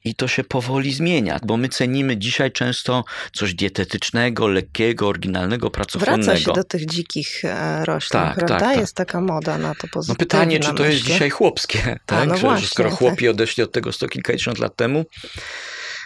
[0.04, 6.24] i to się powoli zmienia, bo my cenimy dzisiaj często coś dietetycznego, lekkiego, oryginalnego, pracochłonnego.
[6.24, 8.58] Wraca się do tych dzikich e, roślin, Tak, prawda?
[8.58, 8.80] tak, tak.
[8.80, 11.12] Jest taka moda na to No pozytywna, pytanie, czy to jest myślę.
[11.12, 12.28] dzisiaj chłopskie, tak?
[12.28, 12.98] no że, właśnie, skoro tak.
[12.98, 15.04] chłopi odeszli od tego sto kilkadziesiąt lat temu,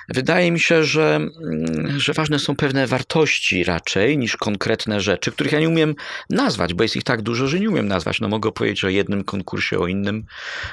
[0.09, 5.52] Wydaje mi się, że, mm, że ważne są pewne wartości raczej niż konkretne rzeczy, których
[5.52, 5.94] ja nie umiem
[6.30, 8.20] nazwać, bo jest ich tak dużo, że nie umiem nazwać.
[8.20, 10.24] No mogę powiedzieć o jednym konkursie, o innym,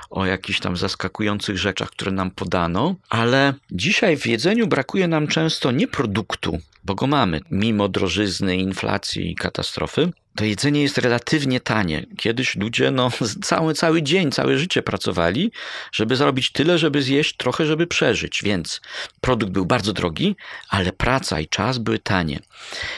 [0.10, 5.72] o jakichś tam zaskakujących rzeczach, które nam podano, ale dzisiaj w jedzeniu brakuje nam często
[5.72, 10.12] nie produktu, bo go mamy, mimo drożyzny, inflacji i katastrofy.
[10.36, 12.06] To jedzenie jest relatywnie tanie.
[12.18, 13.12] Kiedyś ludzie no,
[13.44, 15.52] cały, cały dzień, całe życie pracowali,
[15.92, 18.42] żeby zarobić tyle, żeby zjeść trochę, żeby przeżyć.
[18.44, 18.82] Więc
[19.22, 20.36] produkt był bardzo drogi,
[20.70, 22.40] ale praca i czas były tanie.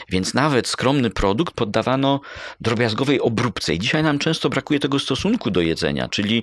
[0.08, 2.20] Więc nawet skromny produkt poddawano
[2.60, 3.74] drobiazgowej obróbce.
[3.74, 6.42] I dzisiaj nam często brakuje tego stosunku do jedzenia, czyli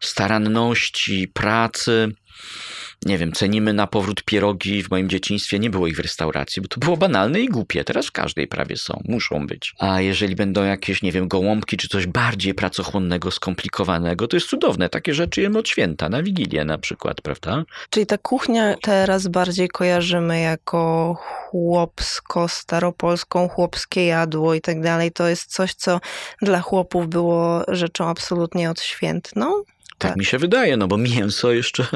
[0.00, 2.14] staranności, pracy.
[3.06, 4.82] Nie wiem, cenimy na powrót pierogi.
[4.82, 7.84] W moim dzieciństwie nie było ich w restauracji, bo to było banalne i głupie.
[7.84, 9.74] Teraz w każdej prawie są, muszą być.
[9.78, 14.88] A jeżeli będą jakieś, nie wiem, gołąbki czy coś bardziej pracochłonnego, skomplikowanego, to jest cudowne.
[14.88, 17.64] Takie rzeczy jemy od święta, na Wigilię na przykład, prawda?
[17.90, 21.14] Czyli ta kuchnia teraz bardziej kojarzymy jako
[21.50, 25.12] chłopsko-staropolską, chłopskie jadło i tak dalej.
[25.12, 26.00] To jest coś, co
[26.42, 29.62] dla chłopów było rzeczą absolutnie odświętną.
[30.02, 30.18] Tak, Tak.
[30.18, 31.86] mi się wydaje, no bo mięso jeszcze,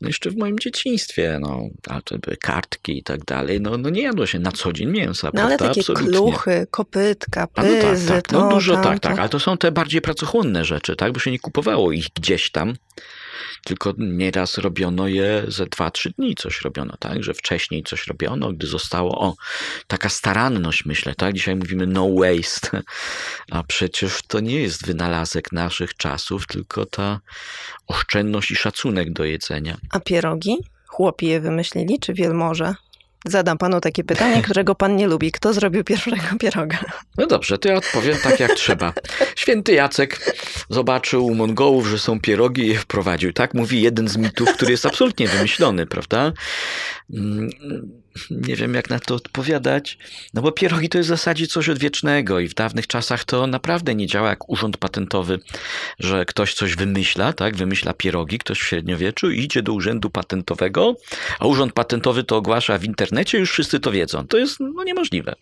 [0.00, 3.90] no jeszcze w moim dzieciństwie, no, a to były kartki i tak dalej, no, no
[3.90, 5.68] nie jadło się na co dzień mięsa, No ale prawda?
[5.68, 6.08] takie Absolutnie.
[6.12, 8.88] kluchy, kopytka, A no tak, pyzy, tak, to, no dużo tamto.
[8.88, 12.06] tak, tak, ale to są te bardziej pracochłonne rzeczy, tak, bo się nie kupowało ich
[12.16, 12.74] gdzieś tam,
[13.64, 18.52] tylko nieraz robiono je ze dwa, trzy dni coś robiono, tak, że wcześniej coś robiono,
[18.52, 19.34] gdy zostało, o,
[19.86, 22.82] taka staranność myślę, tak, dzisiaj mówimy no waste,
[23.50, 27.20] a przecież to nie jest wynalazek naszych czasów, tylko ta
[27.86, 29.76] oszczędność i szacunek do jedzenia.
[29.90, 30.56] A pierogi?
[30.86, 32.74] Chłopi je wymyślili, czy wielmoże?
[33.26, 35.32] Zadam panu takie pytanie, którego pan nie lubi.
[35.32, 36.78] Kto zrobił pierwszego pieroga?
[37.18, 38.92] No dobrze, to ja odpowiem tak jak trzeba.
[39.36, 40.34] Święty Jacek
[40.70, 43.32] zobaczył u Mongołów, że są pierogi i je wprowadził.
[43.32, 46.32] Tak mówi jeden z mitów, który jest absolutnie wymyślony, prawda?
[48.30, 49.98] Nie wiem, jak na to odpowiadać.
[50.34, 53.94] No bo pierogi to jest w zasadzie coś odwiecznego i w dawnych czasach to naprawdę
[53.94, 55.38] nie działa jak urząd patentowy,
[55.98, 57.56] że ktoś coś wymyśla, tak?
[57.56, 60.96] Wymyśla pierogi, ktoś w średniowieczu i idzie do urzędu patentowego,
[61.38, 64.26] a urząd patentowy to ogłasza w internecie, już wszyscy to wiedzą.
[64.26, 65.34] To jest no, niemożliwe.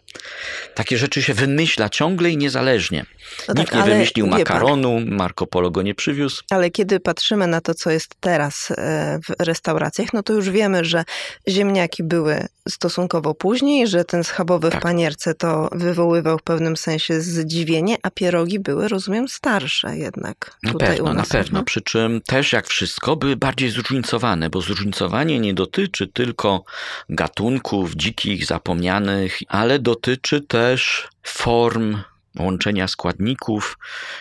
[0.74, 3.06] Takie rzeczy się wymyśla ciągle i niezależnie.
[3.48, 6.42] No Nikt tak, nie wymyślił wie pan- makaronu, Marco Polo go nie przywiózł.
[6.50, 10.84] Ale kiedy patrzymy na to, co jest teraz e, w restauracjach, no to już wiemy,
[10.84, 11.04] że
[11.48, 14.80] ziemniaki były stosunkowo później, że ten schabowy Tak.
[14.80, 20.56] w panierce to wywoływał w pewnym sensie zdziwienie, a pierogi były, rozumiem, starsze jednak.
[20.62, 21.58] Na pewno, na pewno.
[21.58, 21.64] Mhm.
[21.64, 26.64] Przy czym też jak wszystko były bardziej zróżnicowane, bo zróżnicowanie nie dotyczy tylko
[27.08, 31.96] gatunków dzikich, zapomnianych, ale dotyczy też form
[32.38, 33.78] łączenia składników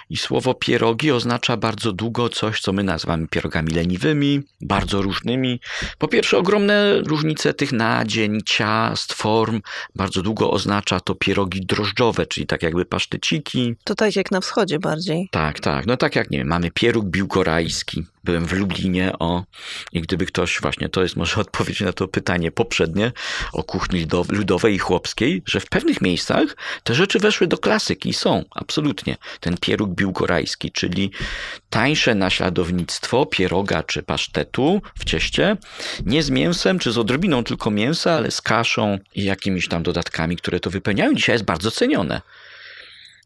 [0.10, 5.60] i słowo pierogi oznacza bardzo długo coś, co my nazywamy pierogami leniwymi, bardzo różnymi.
[5.98, 9.62] Po pierwsze, ogromne różnice tych nadzień, ciast, form.
[9.96, 14.80] Bardzo długo oznacza to pierogi drożdżowe, czyli tak jakby paszteciki, To tak jak na wschodzie
[14.80, 15.30] bardziej.
[15.32, 15.86] tak, tak.
[15.86, 18.06] No tak jak nie wiem, mamy pieróg biłgorajski.
[18.28, 19.44] Byłem w Lublinie, o,
[19.94, 23.12] i gdyby ktoś, właśnie to jest może odpowiedź na to pytanie poprzednie
[23.54, 28.10] o kuchni ludow- ludowej i chłopskiej, że w pewnych miejscach te rzeczy weszły do klasyki
[28.10, 29.18] i są, absolutnie.
[29.40, 31.12] Ten pieróg biłgorajski, czyli
[31.70, 35.58] tańsze naśladownictwo pieroga czy pasztetu w cieście,
[36.06, 40.38] nie z mięsem czy z odrobiną tylko mięsa, ale z kaszą i jakimiś tam dodatkami,
[40.38, 41.16] które to wypełniają.
[41.16, 42.22] Dzisiaj jest bardzo cenione.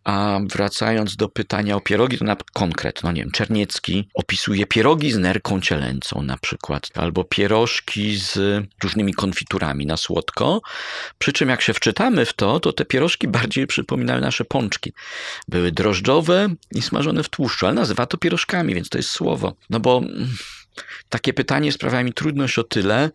[0.04, 5.12] A wracając do pytania o pierogi, to na konkret, no nie wiem, Czerniecki opisuje pierogi
[5.12, 8.40] z nerką cielęcą na przykład, albo pierożki z
[8.84, 10.62] różnymi konfiturami na słodko.
[11.18, 14.94] Przy czym jak się wczytamy w to, to te pierożki bardziej przypominają nasze pączki.
[15.48, 19.56] Były drożdżowe i smażone w tłuszczu, ale nazywa to pierożkami, więc to jest słowo.
[19.70, 20.30] No bo mm,
[21.10, 23.10] takie pytanie sprawia mi trudność o tyle,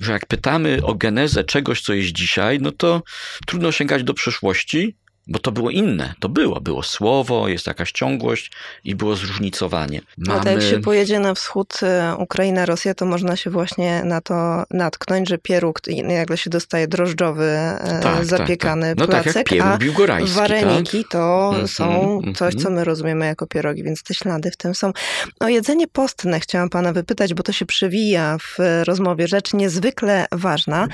[0.00, 3.02] że jak pytamy o genezę czegoś, co jest dzisiaj, no to
[3.46, 4.96] trudno sięgać do przeszłości,
[5.26, 6.14] bo to było inne.
[6.20, 6.60] To było.
[6.60, 8.52] Było słowo, jest jakaś ciągłość
[8.84, 10.00] i było zróżnicowanie.
[10.18, 14.20] No to jak się pojedzie na wschód e, Ukraina, Rosja, to można się właśnie na
[14.20, 18.98] to natknąć, że pieróg, nagle się dostaje drożdżowy, e, tak, zapiekany tak.
[18.98, 22.34] No tak jak placek, pieróg a biłgorajski, wareniki to Mhm, są mhm.
[22.34, 24.92] coś, co my rozumiemy jako pierogi, więc te ślady w tym są.
[25.40, 29.28] O jedzenie postne chciałam pana wypytać, bo to się przewija w rozmowie.
[29.28, 30.88] Rzecz niezwykle ważna.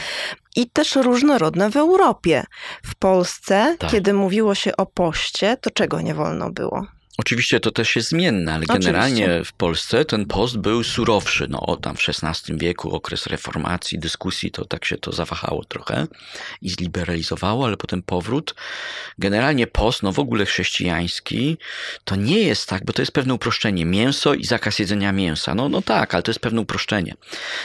[0.58, 2.44] I też różnorodna w Europie.
[2.84, 3.90] W Polsce, Tak.
[3.90, 6.86] kiedy mówiło się o poście, to czego nie wolno było?
[7.20, 8.92] Oczywiście to też jest zmienne, ale Oczywiście.
[8.92, 11.46] generalnie w Polsce ten post był surowszy.
[11.50, 16.06] No o tam w XVI wieku, okres reformacji, dyskusji, to tak się to zawahało trochę
[16.62, 18.54] i zliberalizowało, ale potem powrót.
[19.18, 21.58] Generalnie post, no w ogóle chrześcijański,
[22.04, 23.84] to nie jest tak, bo to jest pewne uproszczenie.
[23.84, 25.54] Mięso i zakaz jedzenia mięsa.
[25.54, 27.14] No, no tak, ale to jest pewne uproszczenie.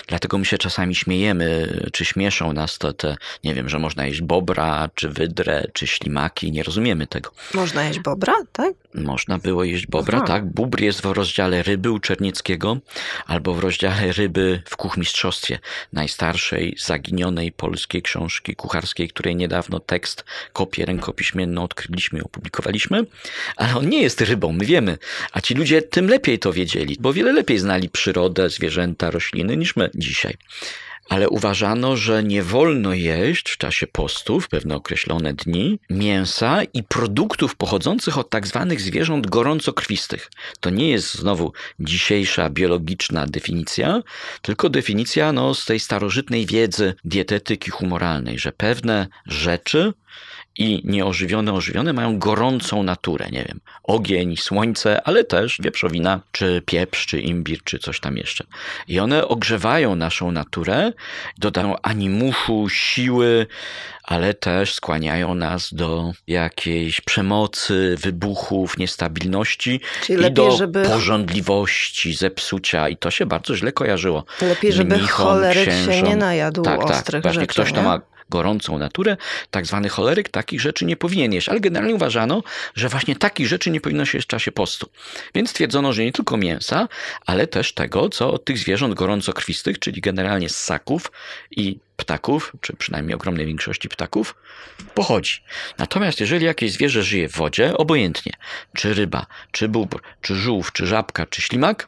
[0.07, 4.21] Dlatego my się czasami śmiejemy, czy śmieszą nas to te, nie wiem, że można jeść
[4.21, 6.51] bobra, czy wydrę, czy ślimaki.
[6.51, 7.31] Nie rozumiemy tego.
[7.53, 8.82] Można jeść bobra, tak?
[8.95, 10.27] Można było jeść bobra, Aha.
[10.27, 10.45] tak.
[10.45, 12.77] Bóbr jest w rozdziale ryby u Czernieckiego
[13.25, 15.59] albo w rozdziale ryby w Kuchmistrzostwie,
[15.93, 23.05] najstarszej, zaginionej polskiej książki kucharskiej, której niedawno tekst, kopię rękopiśmienną odkryliśmy i opublikowaliśmy.
[23.55, 24.97] Ale on nie jest rybą, my wiemy.
[25.31, 29.75] A ci ludzie tym lepiej to wiedzieli, bo wiele lepiej znali przyrodę, zwierzęta, rośliny niż
[29.75, 30.37] my dzisiaj
[31.09, 36.83] ale uważano, że nie wolno jeść w czasie postu, w pewne określone dni, mięsa i
[36.83, 40.31] produktów pochodzących od tak zwanych zwierząt gorącokrwistych.
[40.59, 44.01] To nie jest znowu dzisiejsza biologiczna definicja,
[44.41, 49.93] tylko definicja no, z tej starożytnej wiedzy dietetyki humoralnej, że pewne rzeczy
[50.57, 57.05] i nieożywione, ożywione mają gorącą naturę, nie wiem, ogień, słońce, ale też wieprzowina, czy pieprz,
[57.05, 58.43] czy imbir, czy coś tam jeszcze.
[58.87, 60.91] I one ogrzewają naszą naturę,
[61.37, 63.47] dodają animuszu, siły,
[64.03, 72.13] ale też skłaniają nas do jakiejś przemocy, wybuchów, niestabilności Czyli i lepiej, do żeby- porządliwości,
[72.13, 74.25] zepsucia i to się bardzo źle kojarzyło.
[74.41, 76.09] Lepiej, żeby Mnichom, choleryk się księżom.
[76.09, 77.53] nie najadł tak, ostrych tak, właśnie rzeczy.
[77.53, 77.87] ktoś, kto nie?
[77.87, 78.01] ma
[78.33, 79.17] gorącą naturę,
[79.51, 81.49] tak zwany choleryk, takich rzeczy nie powinien jeść.
[81.49, 82.43] Ale generalnie uważano,
[82.75, 84.89] że właśnie takich rzeczy nie powinno się jeść w czasie postu.
[85.35, 86.87] Więc stwierdzono, że nie tylko mięsa,
[87.25, 91.11] ale też tego, co od tych zwierząt gorącokrwistych, czyli generalnie ssaków
[91.51, 94.35] i ptaków, czy przynajmniej ogromnej większości ptaków,
[94.93, 95.43] pochodzi.
[95.77, 98.33] Natomiast jeżeli jakieś zwierzę żyje w wodzie, obojętnie,
[98.75, 101.87] czy ryba, czy bóbr, czy żółw, czy żabka, czy ślimak,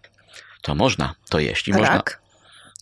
[0.62, 1.68] to można to jeść.
[1.68, 2.04] I można,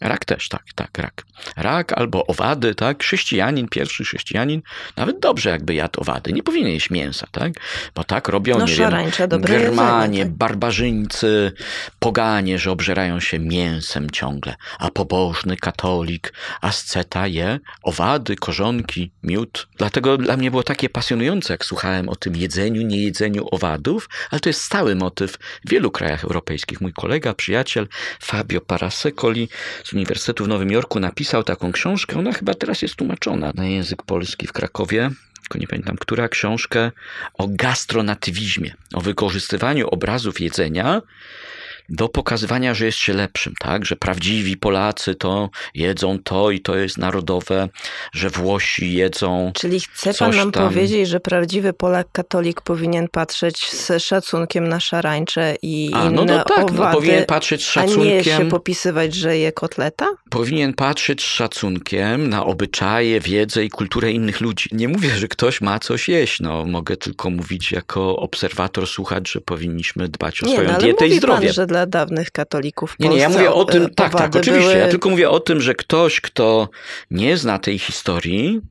[0.04, 0.26] Rak?
[0.26, 1.26] Też, tak, tak, rak.
[1.56, 3.04] Rak albo owady, tak.
[3.04, 4.62] Chrześcijanin, pierwszy chrześcijanin,
[4.98, 6.34] nawet dobrze jakby jadł owady.
[6.34, 7.54] Nie powinien jeść mięsa, tak?
[7.96, 10.34] Bo tak robią, No, nie szarańcze, wiem, Germanie, jedzenie, tak.
[10.38, 11.52] barbarzyńcy,
[12.00, 14.56] poganie, że obżerają się mięsem ciągle.
[14.80, 19.68] A pobożny katolik, asceta je owady, korzonki, miód.
[19.78, 24.50] Dlatego dla mnie było takie pasjonujące, jak słuchałem o tym jedzeniu, niejedzeniu owadów, ale to
[24.50, 26.82] jest stały motyw w wielu krajach europejskich.
[26.82, 27.88] Mój kolega, przyjaciel
[28.22, 29.50] Fabio Parasecoli
[29.94, 32.20] Uniwersytetu w Nowym Jorku napisał taką książkę.
[32.20, 35.10] Ona chyba teraz jest tłumaczona na język polski w Krakowie.
[35.42, 36.92] Tylko nie pamiętam, która książkę
[37.34, 41.02] o gastronatywizmie, o wykorzystywaniu obrazów jedzenia
[41.90, 43.86] do pokazywania, że jest się lepszym, tak?
[43.86, 47.70] Że prawdziwi Polacy to jedzą to i to jest narodowe,
[48.14, 49.52] że Włosi jedzą.
[49.56, 50.70] Czyli chce pan nam tam.
[50.70, 56.26] powiedzieć, że prawdziwy Polak katolik powinien patrzeć z szacunkiem na szarańcze i A, inne no,
[56.26, 58.50] no tak, no, owady, powinien patrzeć z a nie się szacunkiem.
[58.50, 60.08] popisywać, że je kotleta?
[60.30, 64.70] powinien patrzeć z szacunkiem na obyczaje, wiedzę i kulturę innych ludzi.
[64.72, 69.42] Nie mówię, że ktoś ma coś jeść, no mogę tylko mówić jako obserwator, słuchać, że
[69.42, 71.48] powinniśmy dbać o Nie, swoją no, dietę i zdrowie.
[71.48, 74.70] Pan, dla dawnych katolików Nie, nie, ja mówię o tym, tak, tak, oczywiście.
[74.70, 74.80] były...
[74.80, 76.70] Ja tylko mówię o tym, że ktoś, kto
[77.12, 78.62] nie zna tej historii,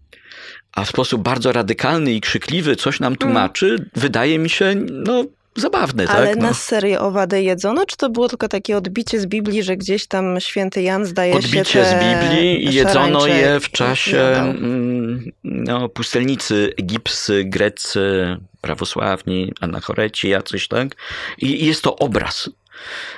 [0.72, 5.24] a w sposób bardzo radykalny i krzykliwy coś nam tłumaczy, wydaje mi się, no,
[5.56, 6.36] zabawny, Ale tak?
[6.36, 6.54] na No.
[6.54, 10.82] serio owadę jedzono, czy to było tylko takie odbicie z Biblii, że gdzieś tam święty
[10.82, 17.44] Jan zdaje się Odbicie z Biblii i jedzono je w czasie mm, no, pustelnicy egipscy,
[17.44, 20.96] greccy, prawosławni, anachoreci jacyś, tak?
[21.38, 22.50] I jest to obraz.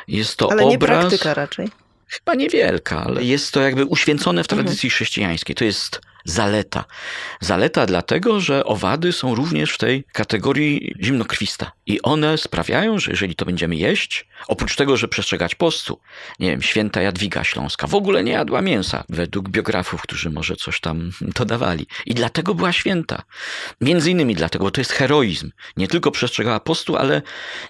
[0.08, 0.98] Jest to Ale nie obraz...
[1.00, 1.68] praktyka raczej.
[2.08, 4.64] Chyba niewielka, ale jest to jakby uświęcone w Mhm.
[4.64, 5.56] tradycji chrześcijańskiej.
[5.56, 6.84] To jest zaleta.
[7.40, 11.72] Zaleta dlatego, że owady są również w tej kategorii zimnokrwista.
[11.86, 16.00] I one sprawiają, że jeżeli to będziemy jeść, oprócz tego, że przestrzegać postu,
[16.40, 20.80] nie wiem, święta Jadwiga Śląska w ogóle nie jadła mięsa, według biografów, którzy może coś
[20.80, 21.86] tam dodawali.
[22.06, 23.22] I dlatego była święta.
[23.80, 25.50] Między innymi dlatego, to jest heroizm.
[25.76, 27.22] Nie tylko przestrzegała postu, ale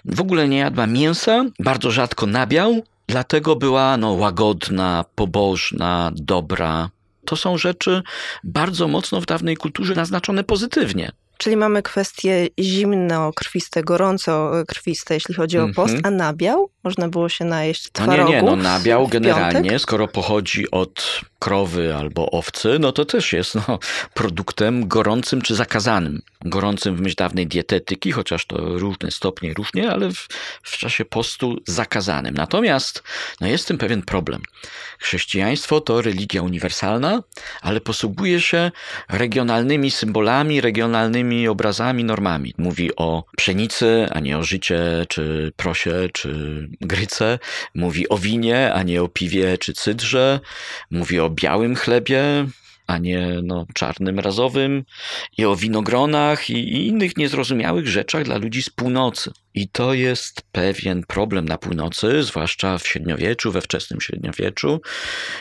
[0.05, 6.89] w ogóle nie jadła mięsa, bardzo rzadko nabiał, Dlatego była no, łagodna, pobożna, dobra.
[7.25, 8.03] To są rzeczy
[8.43, 11.11] bardzo mocno w dawnej kulturze naznaczone pozytywnie.
[11.37, 16.13] Czyli mamy kwestie zimno-krwiste, gorąco-krwiste, jeśli chodzi o post, Mhm.
[16.13, 16.69] a nabiał?
[16.83, 21.21] Można było się najeść No nie, twarogu nie, no nabiał w generalnie, skoro pochodzi od
[21.39, 23.79] krowy albo owcy, no to też jest no,
[24.13, 26.21] produktem gorącym czy zakazanym.
[26.45, 30.27] Gorącym w myśl dawnej dietetyki, chociaż to różne stopnie różnie, ale w,
[30.63, 32.35] w czasie postu zakazanym.
[32.35, 33.03] Natomiast
[33.41, 34.41] no jest z tym pewien problem.
[34.99, 37.23] Chrześcijaństwo to religia uniwersalna,
[37.61, 38.71] ale posługuje się
[39.09, 42.53] regionalnymi symbolami, regionalnymi różnymi obrazami, normami.
[42.57, 46.29] Mówi o pszenicy, a nie o życie, czy prosie, czy
[46.81, 47.39] gryce.
[47.75, 50.39] Mówi o winie, a nie o piwie, czy cydrze.
[50.91, 52.45] Mówi o białym chlebie,
[52.87, 54.83] a nie no, czarnym, razowym,
[55.37, 59.31] i o winogronach i, i innych niezrozumiałych rzeczach dla ludzi z północy.
[59.55, 64.81] I to jest pewien problem na północy, zwłaszcza w średniowieczu, we wczesnym średniowieczu.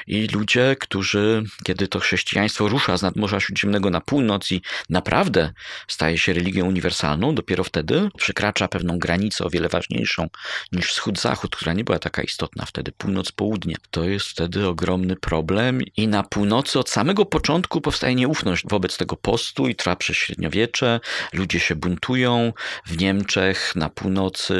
[0.07, 5.53] I ludzie, którzy, kiedy to chrześcijaństwo rusza z nadmorza śródziemnego na północ i naprawdę
[5.89, 10.29] staje się religią uniwersalną, dopiero wtedy przekracza pewną granicę o wiele ważniejszą
[10.73, 13.75] niż wschód-zachód, która nie była taka istotna wtedy, północ-południe.
[13.91, 19.17] To jest wtedy ogromny problem i na północy od samego początku powstaje nieufność wobec tego
[19.17, 21.01] postu i trwa przez średniowiecze.
[21.33, 22.53] Ludzie się buntują
[22.87, 24.03] w Niemczech, na północy,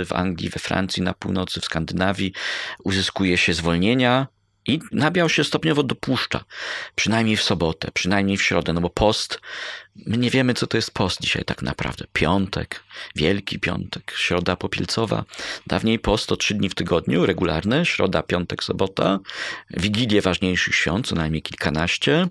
[0.05, 2.33] w Anglii, we Francji, na północy, w Skandynawii.
[2.85, 4.27] Uzyskuje się zwolnienia
[4.67, 6.45] i nabiał się stopniowo dopuszcza,
[6.95, 9.41] przynajmniej w sobotę, przynajmniej w środę, no bo post,
[9.97, 12.05] my nie wiemy, co to jest post dzisiaj tak naprawdę.
[12.13, 12.85] Piątek,
[13.17, 15.25] Wielki Piątek, Środa Popielcowa.
[15.67, 19.19] Dawniej post to trzy dni w tygodniu, regularne, środa, piątek, sobota,
[19.71, 22.29] Wigilie ważniejszych świąt, co najmniej kilkanaście,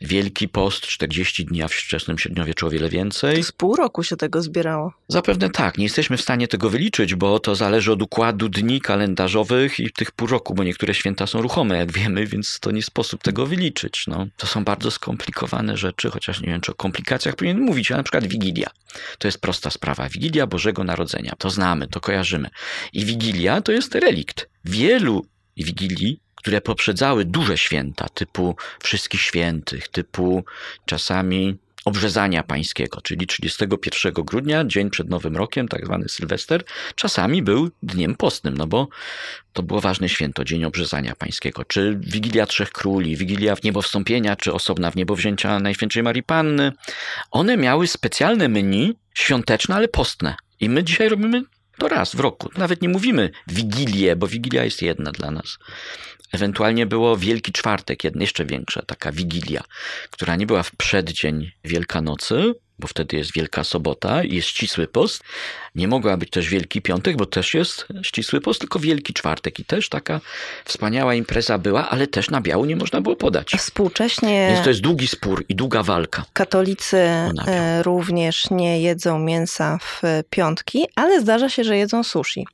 [0.00, 3.42] Wielki Post 40 dni, a w wczesnym średniowieczu o wiele więcej.
[3.42, 4.92] Z pół roku się tego zbierało.
[5.08, 9.80] Zapewne tak, nie jesteśmy w stanie tego wyliczyć, bo to zależy od układu dni kalendarzowych
[9.80, 13.22] i tych pół roku, bo niektóre święta są ruchome, jak wiemy, więc to nie sposób
[13.22, 14.04] tego wyliczyć.
[14.06, 17.96] No, to są bardzo skomplikowane rzeczy, chociaż nie wiem, czy o komplikacjach powinien mówić, a
[17.96, 18.70] na przykład Wigilia.
[19.18, 20.08] To jest prosta sprawa.
[20.08, 21.32] Wigilia Bożego Narodzenia.
[21.38, 22.48] To znamy, to kojarzymy.
[22.92, 24.48] I Wigilia to jest relikt.
[24.64, 25.26] Wielu
[25.56, 30.44] Wigilii które poprzedzały duże święta, typu Wszystkich Świętych, typu
[30.86, 36.64] czasami Obrzezania Pańskiego, czyli 31 grudnia, dzień przed Nowym Rokiem, tak zwany Sylwester,
[36.94, 38.88] czasami był dniem postnym, no bo
[39.52, 43.82] to było ważne święto, Dzień Obrzezania Pańskiego, czy Wigilia Trzech Króli, Wigilia w Niebo
[44.38, 46.72] czy osobna w Niebo Wzięcia Najświętszej Marii Panny.
[47.30, 50.34] One miały specjalne menu świąteczne, ale postne.
[50.60, 51.42] I my dzisiaj robimy
[51.78, 52.50] to raz w roku.
[52.56, 55.58] Nawet nie mówimy Wigilię, bo Wigilia jest jedna dla nas.
[56.32, 59.62] Ewentualnie było Wielki Czwartek, jeszcze większa taka Wigilia,
[60.10, 65.22] która nie była w przeddzień Wielkanocy, bo wtedy jest Wielka Sobota i jest ścisły post.
[65.74, 69.58] Nie mogła być też Wielki Piątek, bo też jest ścisły post, tylko Wielki Czwartek.
[69.60, 70.20] I też taka
[70.64, 73.50] wspaniała impreza była, ale też na biału nie można było podać.
[73.50, 76.24] Współcześnie Więc to jest długi spór i długa walka.
[76.32, 82.46] katolicy e, również nie jedzą mięsa w piątki, ale zdarza się, że jedzą sushi.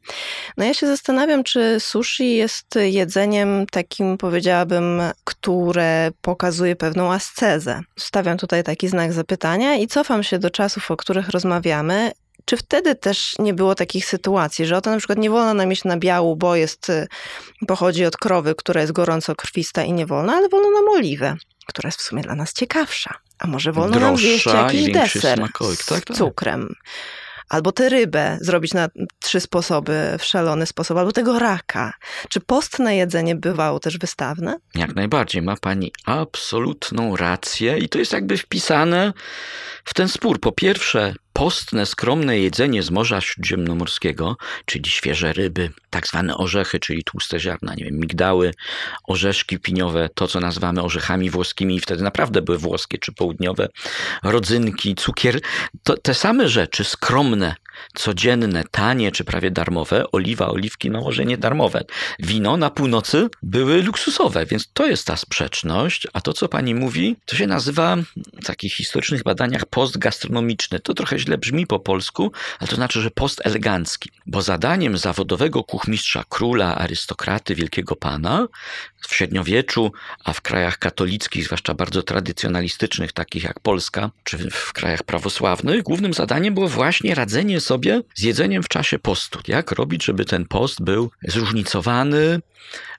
[0.57, 7.81] No ja się zastanawiam, czy sushi jest jedzeniem takim, powiedziałabym, które pokazuje pewną ascezę.
[7.99, 12.13] Stawiam tutaj taki znak zapytania i cofam się do czasów, o których rozmawiamy.
[12.45, 15.85] Czy wtedy też nie było takich sytuacji, że oto na przykład nie wolno nam jeść
[15.85, 17.09] na biału, bo jest, y,
[17.67, 21.37] pochodzi od krowy, która jest gorąco krwista i nie wolno, ale wolno nam oliwę,
[21.67, 23.15] która jest w sumie dla nas ciekawsza.
[23.39, 25.85] A może wolno nam zjeść Droższa jakiś deser smakołyk.
[25.85, 26.17] Tak, z tak.
[26.17, 26.75] cukrem.
[27.49, 28.89] Albo tę rybę zrobić na
[29.21, 31.93] trzy sposoby, w szalony sposób, albo tego raka.
[32.29, 34.57] Czy postne jedzenie bywało też wystawne?
[34.75, 39.13] Jak najbardziej, ma pani absolutną rację i to jest jakby wpisane
[39.85, 40.41] w ten spór.
[40.41, 47.05] Po pierwsze, postne, skromne jedzenie z Morza Śródziemnomorskiego, czyli świeże ryby, tak zwane orzechy, czyli
[47.05, 48.55] tłuste ziarna, nie wiem, migdały,
[49.05, 53.69] orzeszki piniowe, to co nazywamy orzechami włoskimi i wtedy naprawdę były włoskie czy południowe,
[54.23, 55.41] rodzynki, cukier,
[55.83, 57.55] to te same rzeczy skromne,
[57.95, 61.85] codzienne, tanie czy prawie darmowe, oliwa, oliwki, no może nie darmowe,
[62.19, 67.17] wino na północy były luksusowe, więc to jest ta sprzeczność, a to co pani mówi,
[67.25, 67.97] to się nazywa
[68.43, 70.81] w takich historycznych badaniach post gastronomiczny.
[70.81, 75.65] To trochę źle brzmi po polsku, ale to znaczy, że post elegancki, bo zadaniem zawodowego
[75.65, 78.49] kuchmistrza, króla, arystokraty, wielkiego pana
[79.09, 79.93] w średniowieczu,
[80.25, 86.15] a w krajach katolickich, zwłaszcza bardzo tradycjonalistycznych, takich jak Polska, czy w krajach prawosławnych, głównym
[86.15, 89.39] zadaniem było właśnie radzenie sobie z jedzeniem w czasie postu.
[89.49, 92.41] Jak robić, żeby ten post był zróżnicowany,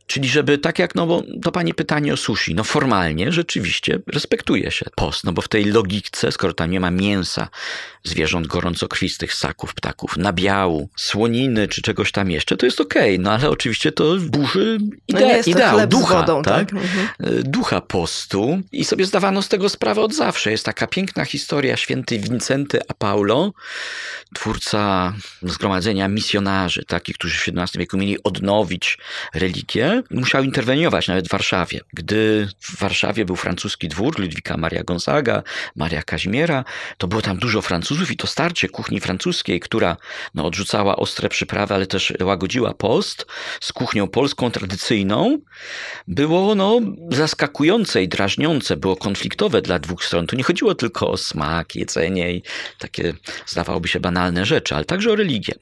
[0.08, 4.72] Czyli żeby tak jak, no bo to pani pytanie o sushi, no formalnie rzeczywiście respektuje
[4.72, 7.48] się post, no bo w tej logice, skoro tam nie ma mięsa
[8.04, 13.50] zwierząt gorącokrwistych, ssaków, ptaków, nabiału, słoniny czy czegoś tam jeszcze, to jest okej, no ale
[13.50, 16.70] oczywiście to burzy No ide- nie jest to ideał, ducha, wodą, tak?
[16.72, 16.74] tak?
[16.74, 17.08] Mhm.
[17.20, 20.52] E, ducha postu i sobie zdawano z tego sprawę od zawsze.
[20.52, 23.54] Jest taka piękna historia święty Wincenty a Paulo,
[24.36, 28.98] twórca zgromadzenia misjonarzy, takich, którzy w XVII wieku mieli odnowić
[29.34, 31.80] religię, musiał interweniować nawet w Warszawie.
[31.94, 35.44] Gdy w Warszawie był francuski dwór, Ludwika Maria Gonzaga,
[35.76, 36.64] Maria Kazimiera,
[36.98, 39.98] to było tam dużo Francuzów i to starcie kuchni francuskiej, która
[40.36, 43.26] no, odrzucała ostre przyprawy, ale też łagodziła post,
[43.62, 45.40] z kuchnią polską tradycyjną,
[46.08, 46.80] było no,
[47.12, 50.28] zaskakujące i drażniące, było konfliktowe dla dwóch stron.
[50.28, 52.42] Tu nie chodziło tylko o smak, jedzenie i
[52.80, 53.14] takie
[53.46, 55.54] zdawałoby się banalne rzeczy, ale także o religię.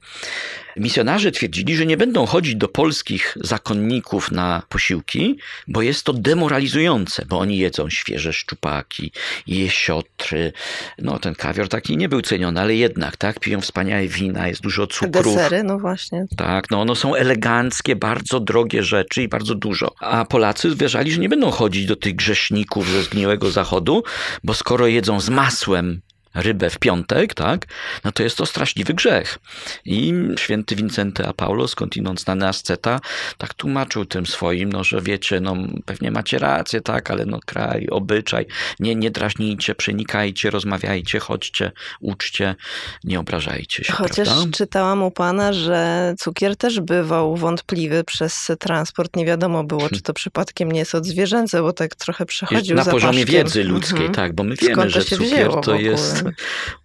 [0.77, 7.26] Misjonarze twierdzili, że nie będą chodzić do polskich zakonników na posiłki, bo jest to demoralizujące,
[7.26, 9.11] bo oni jedzą świeże szczupaki,
[9.47, 10.53] jesiotry.
[10.99, 14.88] No ten kawior taki nie był ceniony, ale jednak, tak, piją wspaniałe wina, jest dużo
[14.88, 15.36] cukrów.
[15.36, 16.26] Desery, no właśnie.
[16.38, 19.95] Tak, no one są eleganckie, bardzo drogie rzeczy i bardzo dużo.
[19.99, 24.03] A Polacy uważali, że nie będą chodzić do tych grzeszników ze zgniłego zachodu,
[24.43, 26.01] bo skoro jedzą z masłem
[26.36, 27.65] rybę w piątek, tak,
[28.03, 29.39] no to jest to straszliwy grzech.
[29.86, 32.99] I święty Wincenty a Paulo, skądinąd znany asceta,
[33.38, 35.55] tak tłumaczył tym swoim, no że wiecie, no
[35.86, 38.45] pewnie macie rację, tak, ale no kraj, obyczaj,
[38.79, 42.55] nie, nie drażnijcie, przenikajcie, rozmawiajcie, chodźcie, uczcie,
[43.03, 44.51] nie obrażajcie się, Chociaż prawda?
[44.57, 49.15] czytałam u pana, że cukier też bywał wątpliwy przez transport.
[49.15, 53.09] Nie wiadomo było, czy to przypadkiem nie jest odzwierzęce, bo tak trochę przechodził na zapaszkiem.
[53.09, 54.13] poziomie wiedzy ludzkiej, Mhm.
[54.13, 56.23] tak, bo my wiemy, że cukier to jest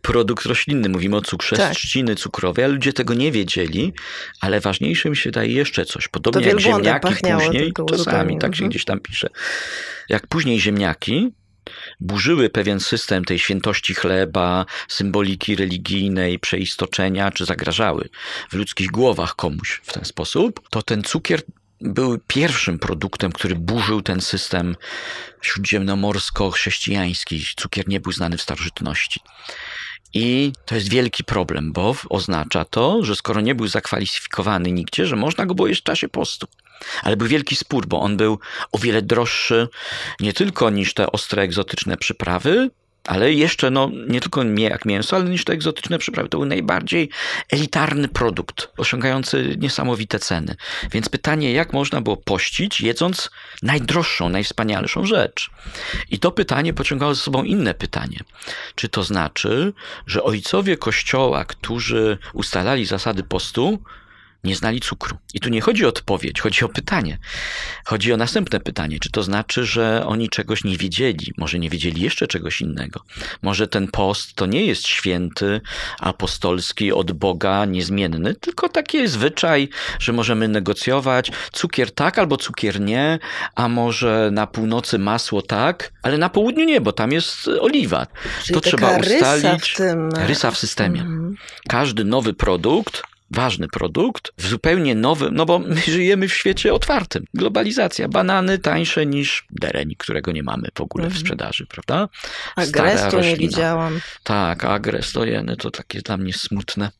[0.02, 0.88] produkt roślinny.
[0.88, 1.74] Mówimy o cukrze Tak.
[1.74, 3.92] z trzciny cukrowej, ale ludzie tego nie wiedzieli,
[4.40, 6.08] ale ważniejszym się daje jeszcze coś.
[6.08, 8.70] Podobnie To jak ziemniaki później, czasami, tak się mhm.
[8.70, 9.28] gdzieś tam pisze,
[10.08, 11.32] jak później ziemniaki
[12.00, 18.08] burzyły pewien system tej świętości chleba, symboliki religijnej, przeistoczenia, czy zagrażały
[18.50, 21.42] w ludzkich głowach komuś w ten sposób, to ten cukier
[21.80, 24.76] był pierwszym produktem, który burzył ten system
[25.42, 27.44] śródziemnomorsko-chrześcijański.
[27.56, 29.20] Cukier nie był znany w starożytności.
[30.14, 35.16] I to jest wielki problem, bo oznacza to, że skoro nie był zakwalifikowany nigdzie, że
[35.16, 36.46] można go było jeść w czasie postu.
[37.02, 38.38] Ale był wielki spór, bo on był
[38.72, 39.68] o wiele droższy
[40.20, 42.70] nie tylko niż te ostre, egzotyczne przyprawy,
[43.06, 46.28] ale jeszcze no, nie tylko mie- jak mięso, ale niż te egzotyczne przyprawy.
[46.28, 47.10] To był najbardziej
[47.50, 50.56] elitarny produkt, osiągający niesamowite ceny.
[50.92, 53.30] Więc pytanie, jak można było pościć, jedząc
[53.62, 55.50] najdroższą, najwspanialszą rzecz?
[56.10, 58.18] I to pytanie pociągało ze sobą inne pytanie.
[58.74, 59.72] Czy to znaczy,
[60.06, 63.78] że ojcowie kościoła, którzy ustalali zasady postu,
[64.44, 65.16] nie znali cukru.
[65.34, 67.18] I tu nie chodzi o odpowiedź, chodzi o pytanie.
[67.84, 68.98] Chodzi o następne pytanie.
[69.00, 71.32] Czy to znaczy, że oni czegoś nie wiedzieli?
[71.38, 73.00] Może nie wiedzieli jeszcze czegoś innego?
[73.42, 75.60] Może ten post to nie jest święty,
[76.00, 79.68] apostolski, od Boga, niezmienny, tylko taki zwyczaj,
[79.98, 83.18] że możemy negocjować cukier tak albo cukier nie,
[83.54, 88.06] a może na północy masło tak, ale na południu nie, bo tam jest oliwa.
[88.44, 89.70] Czyli to trzeba rysa ustalić.
[89.70, 91.36] w tym- Rysa w systemie Mhm.
[91.68, 97.24] każdy nowy produkt, ważny produkt, w zupełnie nowym, no bo my żyjemy w świecie otwartym.
[97.34, 102.08] Globalizacja, banany tańsze niż dereń, którego nie mamy w ogóle w sprzedaży, prawda?
[102.56, 104.00] A Stara grestu nie widziałam.
[104.22, 106.90] Tak, agres to jeny, to takie dla mnie smutne,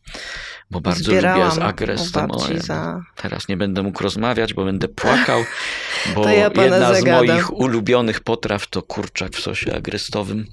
[0.71, 2.29] bo bardzo Zbierałam lubię z agresem.
[2.61, 5.45] za- Teraz nie będę mógł rozmawiać, bo będę płakał,
[6.15, 7.27] bo To ja jedna z zagadam.
[7.27, 10.47] moich ulubionych potraw to kurczak w sosie agrestowym.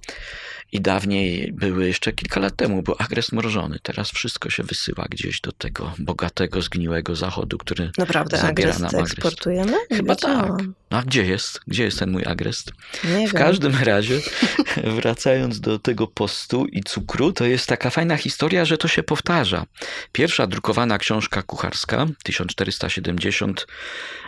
[0.72, 3.80] I dawniej były, jeszcze kilka lat temu, był agres mrożony.
[3.84, 8.90] Teraz wszystko się wysyła gdzieś do tego bogatego, zgniłego zachodu, który Naprawdę, zabiera agrest nam
[8.90, 9.14] agrest.
[9.14, 9.78] eksportujemy?
[9.92, 10.52] Nie Chyba tak.
[10.92, 11.60] No a gdzie jest?
[11.68, 12.72] Gdzie jest ten mój agrest?
[13.04, 13.42] Nie W wiem.
[13.42, 14.20] każdym razie,
[14.98, 19.66] wracając do tego postu i cukru, to jest taka fajna historia, że to się powtarza.
[20.12, 23.68] Pierwsza drukowana książka kucharska, 1470,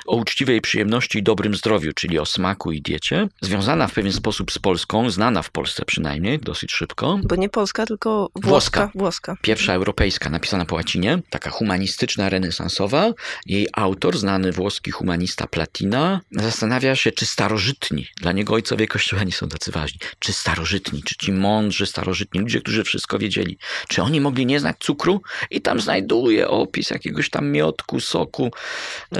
[0.05, 4.51] o uczciwej przyjemności i dobrym zdrowiu, czyli o smaku i diecie, związana w pewien sposób
[4.51, 7.19] z Polską, znana w Polsce przynajmniej, dosyć szybko.
[7.23, 8.81] Bo nie Polska, tylko Włoska.
[8.81, 8.99] włoska.
[8.99, 9.37] Włoska.
[9.41, 13.13] Pierwsza europejska, napisana po łacinie, taka humanistyczna, renesansowa.
[13.45, 19.31] Jej autor, znany włoski humanista Platina, zastanawia się, czy starożytni, dla niego ojcowie kościoła nie
[19.31, 23.57] są tacy ważni, czy starożytni, czy ci mądrzy starożytni, ludzie, którzy wszystko wiedzieli,
[23.87, 25.21] czy oni mogli nie znać cukru?
[25.51, 28.51] I tam znajduje opis jakiegoś tam miotku, soku,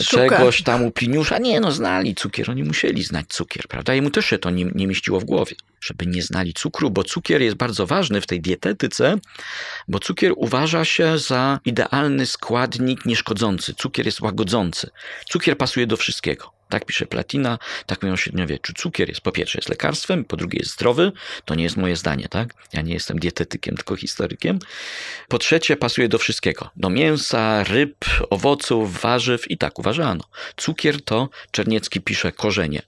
[0.02, 0.30] Szuka.
[0.30, 1.38] czegoś tam u Pliniusza.
[1.38, 3.94] Nie, no znali cukier, oni musieli znać cukier, prawda?
[3.94, 7.42] Jemu też się to nie, nie mieściło w głowie, żeby nie znali cukru, bo cukier
[7.42, 9.20] jest bardzo ważny w tej dietetyce,
[9.88, 13.74] bo cukier uważa się za idealny składnik nieszkodzący.
[13.74, 14.90] Cukier jest łagodzący.
[15.30, 16.59] Cukier pasuje do wszystkiego.
[16.70, 18.74] Tak pisze Platina, tak mówią średniowieczu.
[18.74, 21.12] Cukier jest po pierwsze jest lekarstwem, po drugie jest zdrowy.
[21.46, 22.54] To nie jest moje zdanie, tak?
[22.74, 24.60] Ja nie jestem dietetykiem, tylko historykiem.
[25.28, 26.70] Po trzecie pasuje do wszystkiego.
[26.76, 27.96] Do mięsa, ryb,
[28.30, 30.24] owoców, warzyw i tak uważano.
[30.58, 32.82] Cukier to, Czerniecki pisze, korzenie.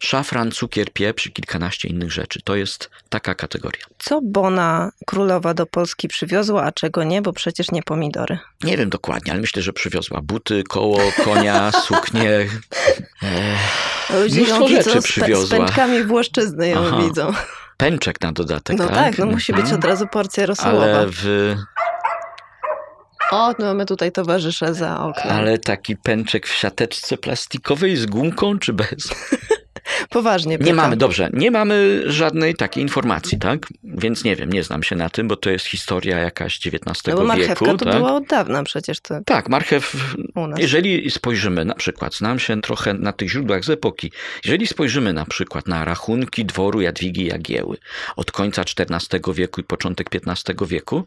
[0.00, 2.40] Szafran, cukier, pieprz i kilkanaście innych rzeczy.
[2.44, 3.84] To jest taka kategoria.
[3.98, 8.38] Co Bona królowa do Polski przywiozła, a czego nie, bo przecież nie pomidory.
[8.64, 12.48] Nie wiem dokładnie, ale myślę, że przywiozła buty, koło, konia, suknię.
[14.22, 15.58] Ludzie Mnóstwo ją rzeczy widzą z, pe- z przywiozła.
[15.58, 17.00] pęczkami włoszczyzny ją Aha.
[17.02, 17.32] widzą.
[17.76, 18.94] Pęczek na dodatek, No tak?
[18.94, 19.78] tak, no musi być Mhm.
[19.78, 20.84] od razu porcja rosołowa.
[20.84, 21.54] Ale w,
[23.30, 25.36] O, no mamy tutaj towarzysze za oknem.
[25.36, 28.88] ale taki pęczek w siateczce plastikowej z gumką czy bez?
[30.10, 30.76] Poważnie Nie pytam.
[30.76, 33.66] mamy, dobrze, nie mamy żadnej takiej informacji, tak?
[33.84, 37.16] Więc nie wiem, nie znam się na tym, bo to jest historia jakaś XIX No
[37.16, 37.78] bo marchewka wieku.
[37.78, 37.94] to tak?
[37.96, 39.96] była od dawna przecież to Tak, marchew.
[40.34, 40.60] u nas.
[40.60, 44.12] Jeżeli spojrzymy na przykład, znam się trochę na tych źródłach z epoki,
[44.44, 47.76] jeżeli spojrzymy na przykład na rachunki dworu Jadwigi Jagieły
[48.16, 51.06] od końca XIV wieku i początek XV wieku,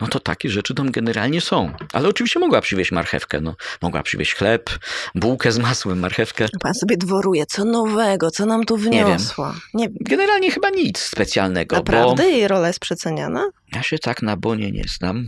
[0.00, 1.72] no to takie rzeczy tam generalnie są.
[1.92, 3.54] Ale oczywiście mogła przywieźć marchewkę, no.
[3.82, 4.70] Mogła przywieźć chleb,
[5.14, 6.46] bułkę z masłem, marchewkę.
[6.60, 7.64] Pan sobie dworuje, co
[8.14, 9.54] nowego, co nam tu wniosła.
[9.74, 9.98] Nie wiem.
[10.00, 13.50] Generalnie chyba nic specjalnego, bo Naprawdę jej rola jest przeceniana?
[13.74, 15.26] ja się tak na Bonie nie znam.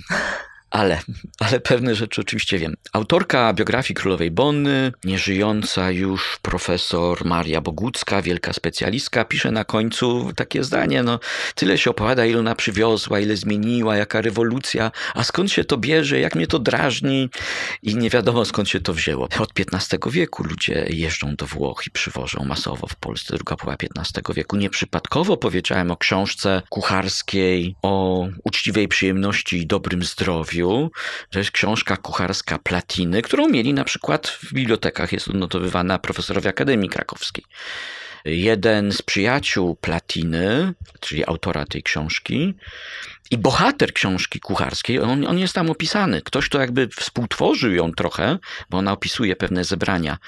[0.70, 1.00] Ale,
[1.38, 2.74] ale pewne rzeczy oczywiście wiem.
[2.92, 10.64] Autorka biografii królowej Bonny, nieżyjąca już profesor Maria Bogucka, wielka specjalistka, pisze na końcu takie
[10.64, 11.20] zdanie, no
[11.54, 16.20] tyle się opowiada, ile ona przywiozła, ile zmieniła, jaka rewolucja, a skąd się to bierze,
[16.20, 17.28] jak mnie to drażni
[17.82, 19.28] i nie wiadomo skąd się to wzięło.
[19.40, 24.34] Od XV wieku ludzie jeżdżą do Włoch i przywożą masowo w Polsce, druga połowa XV
[24.34, 24.56] wieku.
[24.56, 30.55] Nieprzypadkowo powiedziałem o książce kucharskiej, o uczciwej przyjemności i dobrym zdrowiu.
[31.30, 36.88] To jest książka kucharska Platiny, którą mieli na przykład w bibliotekach, jest odnotowywana profesorowie Akademii
[36.88, 37.44] Krakowskiej.
[38.24, 42.54] Jeden z przyjaciół Platiny, czyli autora tej książki,
[43.30, 46.22] i bohater książki kucharskiej, on, on jest tam opisany.
[46.22, 48.38] Ktoś, kto jakby współtworzył ją trochę,
[48.70, 50.18] bo ona opisuje pewne zebrania,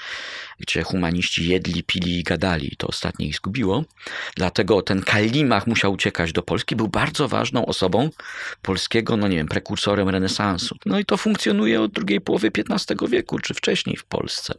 [0.59, 2.75] gdzie humaniści jedli, pili i gadali.
[2.77, 3.83] To ostatnie ich zgubiło.
[4.35, 6.75] Dlatego ten Kalimach musiał uciekać do Polski.
[6.75, 8.09] Był bardzo ważną osobą
[8.61, 10.75] polskiego, no nie wiem, prekursorem renesansu.
[10.85, 14.53] No i to funkcjonuje od drugiej połowy XV wieku, czy wcześniej w Polsce.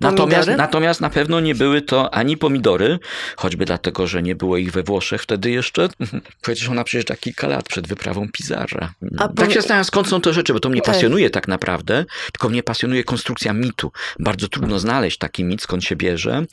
[0.00, 2.98] Natomiast, natomiast na pewno nie były to ani pomidory,
[3.36, 5.88] choćby dlatego, że nie było ich we Włoszech wtedy jeszcze.
[6.42, 8.94] Przecież ona przyjeżdża kilka lat przed wyprawą Pizarra.
[9.18, 12.48] A tak się zastanawiam, skąd są te rzeczy, bo to mnie pasjonuje tak naprawdę, tylko
[12.48, 13.92] mnie pasjonuje konstrukcja mitu.
[14.18, 16.44] Bardzo trudno znaleźć taki mit, skąd się bierze.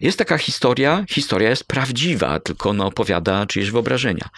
[0.00, 4.28] Jest taka historia, historia jest prawdziwa, tylko ona opowiada czyjeś wyobrażenia.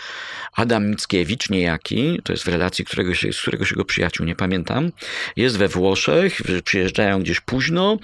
[0.52, 4.92] Adam Mickiewicz, niejaki, to jest w relacji któregoś, z któregoś jego przyjaciół, nie pamiętam,
[5.36, 7.98] jest we Włoszech, przyjeżdżają gdzieś późno,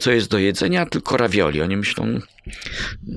[0.00, 0.86] co jest do jedzenia?
[0.86, 1.62] Tylko ravioli.
[1.62, 2.20] Oni myślą,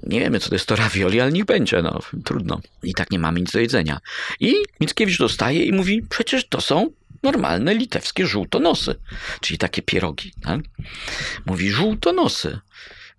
[0.04, 2.62] nie wiemy, co to jest to ravioli, ale niech będzie, no, trudno.
[2.84, 4.00] I tak nie mamy nic do jedzenia.
[4.40, 6.92] I Mickiewicz dostaje i mówi, przecież to są
[7.24, 8.96] normalne litewskie żółtonosy,
[9.42, 10.32] czyli takie pierogi.
[10.42, 10.60] Tak?
[11.46, 12.60] Mówi, żółtonosy.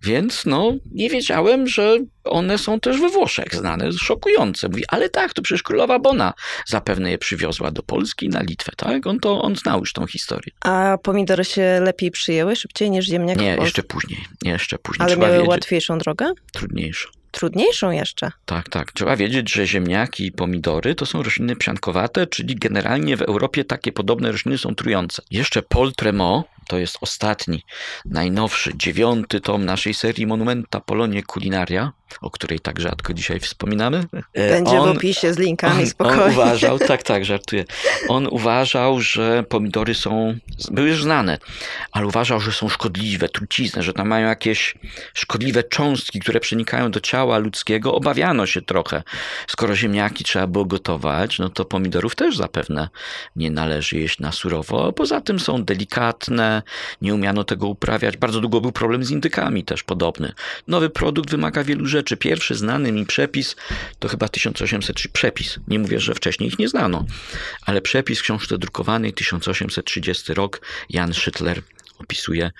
[0.03, 4.69] Więc no, nie wiedziałem, że one są też we Włoszech znane, szokujące.
[4.69, 6.33] Mówi, ale tak, to przecież królowa Bona
[6.65, 9.07] zapewne je przywiozła do Polski na Litwę, tak?
[9.07, 10.53] On to, on znał już tą historię.
[10.61, 15.03] A pomidory się lepiej przyjęły, szybciej niż ziemniak w Nie, jeszcze później, jeszcze później.
[15.05, 16.31] Ale Trzeba miały wiedzieć, łatwiejszą drogę?
[16.51, 17.09] trudniejszą.
[17.31, 18.31] Trudniejszą jeszcze.
[18.45, 18.91] Tak, tak.
[18.91, 23.91] Trzeba wiedzieć, że ziemniaki i pomidory to są rośliny psiankowate, czyli generalnie w Europie takie
[23.91, 25.21] podobne rośliny są trujące.
[25.31, 27.63] Jeszcze Paul Tremont, to jest ostatni,
[28.05, 31.91] najnowszy, dziewiąty tom naszej serii Monumenta Polonie Culinaria,
[32.21, 34.03] o której tak rzadko dzisiaj wspominamy.
[34.33, 36.23] E, Będzie w on- opisie z linkami, on, spokojnie.
[36.23, 37.65] on uważał, tak, tak, żartuję.
[38.07, 40.35] On uważał, że pomidory są,
[40.71, 41.37] były już znane,
[41.91, 44.75] ale uważał, że są szkodliwe, trucizne, że tam mają jakieś
[45.13, 47.95] szkodliwe cząstki, które przenikają do ciała ludzkiego.
[47.95, 49.03] Obawiano się trochę.
[49.47, 52.89] Skoro ziemniaki trzeba było gotować, no to pomidorów też zapewne
[53.35, 54.93] nie należy jeść na surowo.
[54.93, 56.61] Poza tym są delikatne,
[57.01, 58.17] nie umiano tego uprawiać.
[58.17, 60.33] Bardzo długo był problem z indykami też podobny.
[60.67, 62.02] Nowy produkt wymaga wielu rzeczy.
[62.03, 63.55] Pierwszy znany mi przepis
[63.99, 65.59] to chyba 1803 przepis.
[65.67, 67.05] Nie mówię, że wcześniej ich nie znano,
[67.61, 71.61] ale przepis książce drukowanej 1830 rok Jan Szytler
[71.97, 72.51] opisuje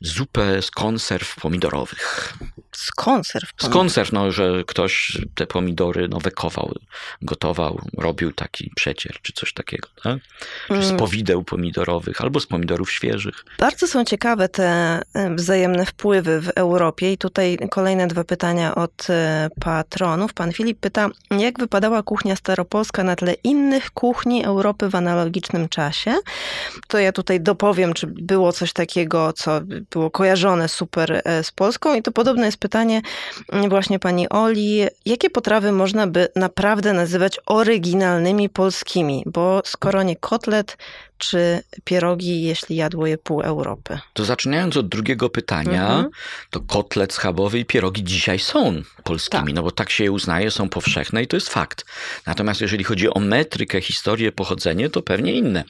[0.00, 2.34] zupę z konserw pomidorowych.
[2.76, 3.50] Z konserw.
[3.58, 6.74] Z konserw, no, że ktoś te pomidory no, wekował,
[7.22, 9.88] gotował, robił taki przecier czy coś takiego.
[10.02, 10.18] Tak?
[10.68, 10.96] Czy z Mm.
[10.96, 13.44] powideł pomidorowych albo z pomidorów świeżych.
[13.58, 14.64] Bardzo są ciekawe te
[15.14, 20.34] e, wzajemne wpływy w Europie i tutaj kolejne dwa pytania od e, patronów.
[20.34, 26.14] Pan Filip pyta, jak wypadała kuchnia staropolska na tle innych kuchni Europy w analogicznym czasie?
[26.88, 29.60] To ja tutaj dopowiem, czy było coś takiego, co
[29.90, 32.65] było kojarzone super e, z Polską i to podobne jest pytanie
[33.52, 39.22] mm, właśnie pani Oli, jakie potrawy można by naprawdę nazywać oryginalnymi polskimi?
[39.26, 40.76] Bo skoro nie kotlet,
[41.18, 43.98] czy pierogi, jeśli jadło je pół Europy?
[44.12, 46.08] To zaczynając od drugiego pytania, Mhm.
[46.50, 49.54] to kotlet schabowy i pierogi dzisiaj są polskimi, Tak.
[49.54, 51.84] no bo tak się je uznaje, są powszechne i to jest fakt.
[52.26, 55.64] Natomiast jeżeli chodzi o metrykę, historię, pochodzenie, to pewnie inne.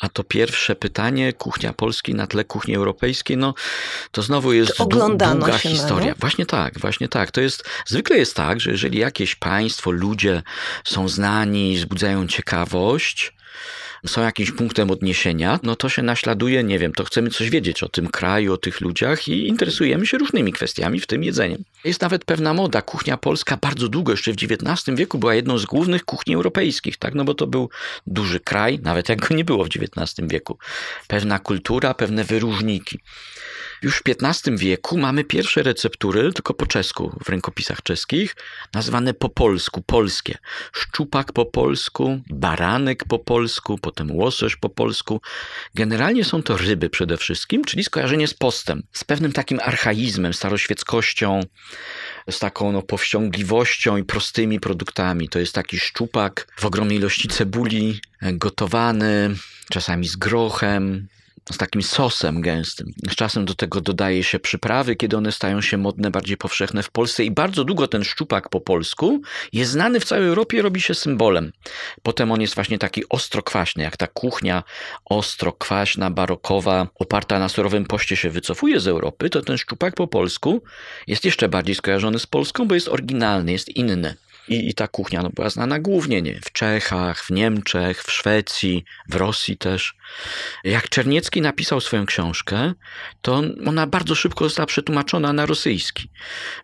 [0.00, 3.54] A to pierwsze pytanie, kuchnia polskiej na tle kuchni europejskiej, no
[4.10, 6.06] to znowu jest oglądano długa się na historia.
[6.06, 6.14] nie?
[6.14, 7.30] Właśnie tak, właśnie tak.
[7.30, 10.42] To jest, zwykle jest tak, że jeżeli jakieś państwo, ludzie
[10.84, 13.32] są znani, wzbudzają ciekawość,
[14.06, 17.88] są jakimś punktem odniesienia, no to się naśladuje, nie wiem, to chcemy coś wiedzieć o
[17.88, 21.64] tym kraju, o tych ludziach i interesujemy się różnymi kwestiami, w tym jedzeniem.
[21.84, 22.82] Jest nawet pewna moda.
[22.82, 27.14] Kuchnia polska bardzo długo, jeszcze w XIX wieku, była jedną z głównych kuchni europejskich, tak?
[27.14, 27.70] No bo to był
[28.06, 30.58] duży kraj, nawet jak go nie było w XIX wieku.
[31.08, 32.98] Pewna kultura, pewne wyróżniki.
[33.84, 38.36] Już w XV wieku mamy pierwsze receptury, tylko po czesku, w rękopisach czeskich,
[38.74, 40.38] nazwane po polsku, polskie.
[40.72, 45.20] Szczupak po polsku, baranek po polsku, potem łosoś po polsku.
[45.74, 51.40] Generalnie są to ryby przede wszystkim, czyli skojarzenie z postem, z pewnym takim archaizmem, staroświeckością,
[52.30, 55.28] z taką no, powściągliwością i prostymi produktami.
[55.28, 59.34] To jest taki szczupak w ogromnej ilości cebuli, gotowany,
[59.70, 61.08] czasami z grochem,
[61.52, 62.92] z takim sosem gęstym.
[63.10, 66.90] Z czasem do tego dodaje się przyprawy, kiedy one stają się modne, bardziej powszechne w
[66.90, 69.20] Polsce i bardzo długo ten szczupak po polsku
[69.52, 71.52] jest znany w całej Europie, robi się symbolem.
[72.02, 74.62] Potem on jest właśnie taki ostro-kwaśny, jak ta kuchnia
[75.04, 80.62] ostro-kwaśna, barokowa, oparta na surowym poście się wycofuje z Europy, to ten szczupak po polsku
[81.06, 84.16] jest jeszcze bardziej skojarzony z Polską, bo jest oryginalny, jest inny.
[84.48, 88.84] I, I ta kuchnia no, była znana głównie nie, w Czechach, w Niemczech, w Szwecji,
[89.08, 89.94] w Rosji też.
[90.64, 92.72] Jak Czerniecki napisał swoją książkę,
[93.22, 96.08] to ona bardzo szybko została przetłumaczona na rosyjski.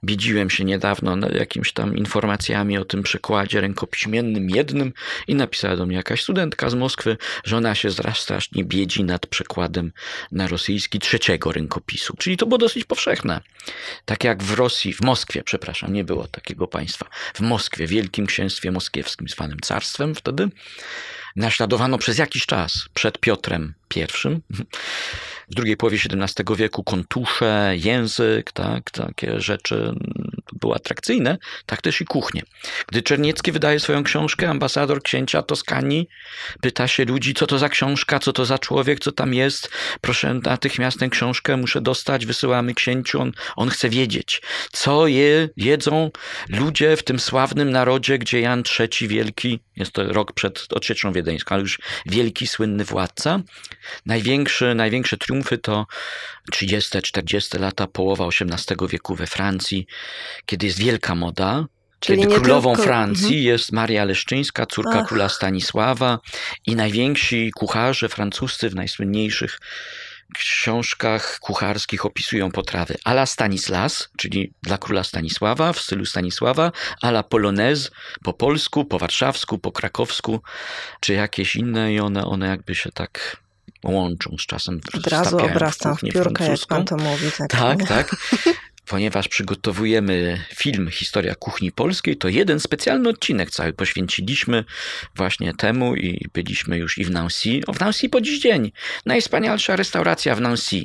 [0.05, 4.93] Biedziłem się niedawno jakimiś tam informacjami o tym przekładzie rękopiśmiennym jednym
[5.29, 9.93] i napisała do mnie jakaś studentka z Moskwy, że ona się strasznie biedzi nad przekładem
[10.33, 12.17] na rosyjski trzeciego rękopisu.
[12.19, 13.41] Czyli to było dosyć powszechne.
[14.05, 17.07] Tak jak w Rosji, w Moskwie, przepraszam, nie było takiego państwa.
[17.35, 20.49] W Moskwie, Wielkim Księstwie Moskiewskim, zwanym carstwem wtedy,
[21.37, 24.07] naśladowano przez jakiś czas przed Piotrem I.
[25.51, 29.95] W drugiej połowie XVII wieku kontusze, język, tak, takie rzeczy
[30.41, 32.43] mm, były atrakcyjne, tak też i kuchnie.
[32.87, 36.09] Gdy Czerniecki wydaje swoją książkę, ambasador księcia Toskanii
[36.61, 39.71] pyta się ludzi, co to za książka, co to za człowiek, co tam jest.
[40.01, 44.43] Proszę natychmiast tę książkę muszę dostać, wysyłamy księciu, on, on chce wiedzieć,
[44.73, 46.11] co je, jedzą
[46.49, 51.55] ludzie w tym sławnym narodzie, gdzie Jan III Wielki, jest to rok przed odsieczą wiedeńską,
[51.55, 53.41] ale już wielki, słynny władca,
[54.07, 55.87] największy, największe triumfy to
[56.51, 59.87] 30-40 lata, połowa XVIII wieku we Francji,
[60.47, 61.67] kiedy jest wielka moda,
[62.01, 63.43] kiedy królową tylko- Francji Mhm.
[63.43, 65.07] jest Maria Leszczyńska, córka Ach.
[65.09, 66.19] króla Stanisława
[66.67, 69.59] i najwięksi kucharze francuscy w najsłynniejszych
[70.35, 76.73] książkach kucharskich opisują potrawy a la Stanislas, czyli dla króla Stanisława, w stylu Stanisława,
[77.03, 77.91] a la Polonaise,
[78.25, 80.41] po polsku, po warszawsku, po krakowsku,
[81.01, 83.37] czy jakieś inne i one, one jakby się tak
[83.85, 84.81] łączą z czasem.
[84.95, 87.27] Od razu wstawiają w w piórkę, jak pan to mówi.
[87.39, 88.17] Tak, Tak, tak.
[88.91, 94.65] Ponieważ przygotowujemy film Historia Kuchni Polskiej, to jeden specjalny odcinek cały poświęciliśmy
[95.17, 97.61] właśnie temu i byliśmy już i w Nancy.
[97.67, 98.73] O, w Nancy po dziś dzień.
[99.07, 100.85] Najwspanialsza restauracja w Nancy.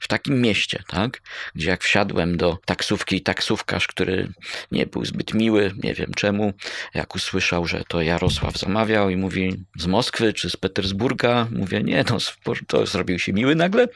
[0.00, 1.20] W takim mieście, tak?
[1.54, 4.32] Gdzie jak wsiadłem do taksówki i taksówkarz, który
[4.72, 6.52] nie był zbyt miły, nie wiem czemu,
[6.94, 12.04] jak usłyszał, że to Jarosław zamawiał i mówi z Moskwy czy z Petersburga, mówię nie,
[12.10, 12.18] no
[12.66, 13.88] to zrobił się miły nagle.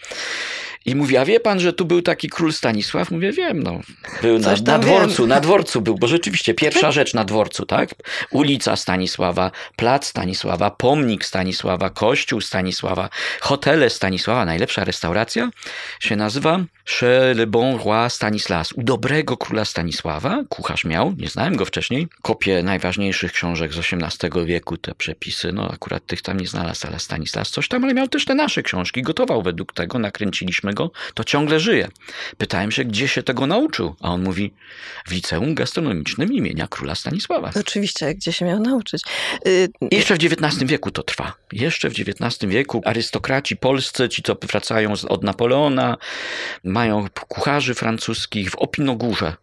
[0.86, 3.10] I mówi, a wie pan, że tu był taki król Stanisław?
[3.10, 3.80] Mówię, wiem, no.
[4.22, 5.28] Był na, na dworcu, wiem.
[5.28, 7.90] na dworcu był, bo rzeczywiście pierwsza rzecz na dworcu, tak?
[8.30, 13.08] Ulica Stanisława, plac Stanisława, pomnik Stanisława, kościół Stanisława,
[13.40, 15.50] hotele Stanisława, najlepsza restauracja
[16.00, 18.72] się nazywa Chez le Bon Roi Stanislas.
[18.72, 24.46] U dobrego króla Stanisława, kucharz miał, nie znałem go wcześniej, kopię najważniejszych książek z XVIII
[24.46, 28.08] wieku, te przepisy, no akurat tych tam nie znalazł, ale Stanislas coś tam, ale miał
[28.08, 30.74] też te nasze książki, gotował według tego, nakręciliśmy
[31.15, 31.89] to ciągle żyje.
[32.39, 34.55] Pytałem się, gdzie się tego nauczył, a on mówi
[35.07, 37.51] w liceum gastronomicznym imienia króla Stanisława.
[37.61, 39.03] Oczywiście, gdzie się miał nauczyć.
[39.47, 41.35] Y, I Jeszcze w XIX wieku to trwa.
[41.53, 45.97] Jeszcze w XIX wieku arystokraci polscy, ci co wracają od Napoleona,
[46.65, 49.36] mają kucharzy francuskich w Opinogórze.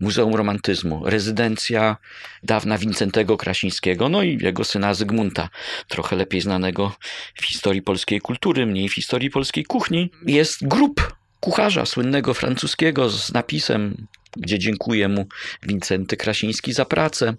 [0.00, 1.96] Muzeum Romantyzmu, rezydencja
[2.42, 5.48] dawna Wincentego Krasińskiego, no i jego syna Zygmunta,
[5.88, 6.92] trochę lepiej znanego
[7.34, 10.10] w historii polskiej kultury, mniej w historii polskiej kuchni.
[10.26, 14.06] Jest grup kucharza słynnego francuskiego z napisem,
[14.36, 15.26] gdzie dziękuję mu
[15.62, 17.34] Wincenty Krasiński za pracę,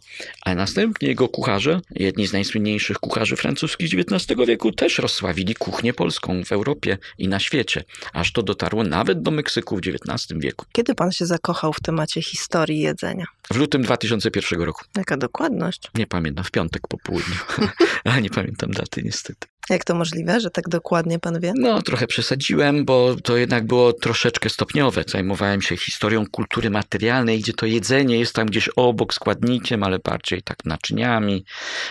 [0.45, 6.43] a następnie jego kucharze, jedni z najsłynniejszych kucharzy francuskich XIX wieku, też rozsławili kuchnię polską
[6.43, 7.83] w Europie i na świecie,
[8.13, 10.65] aż to dotarło nawet do Meksyku w XIX wieku.
[10.71, 13.25] Kiedy pan się zakochał w temacie historii jedzenia?
[13.53, 14.85] W lutym 2001 roku.
[14.97, 15.81] Jaka dokładność?
[15.95, 17.35] Nie pamiętam, w piątek po południu,
[18.05, 19.47] ale nie pamiętam daty niestety.
[19.69, 21.53] Jak to możliwe, że tak dokładnie pan wie?
[21.55, 25.03] No, trochę przesadziłem, bo to jednak było troszeczkę stopniowe.
[25.07, 30.41] Zajmowałem się historią kultury materialnej, gdzie to jedzenie jest tam gdzieś obok składnikiem, ale bardziej
[30.41, 31.45] tak naczyniami.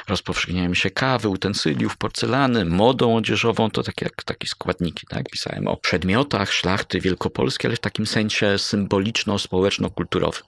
[0.08, 5.30] Rozpowszechniałem się kawy, utensyliów, porcelany, modą odzieżową, to tak jak takie składniki, tak?
[5.30, 10.42] Pisałem o przedmiotach szlachty wielkopolskiej, ale w takim sensie symboliczno-społeczno-kulturowym.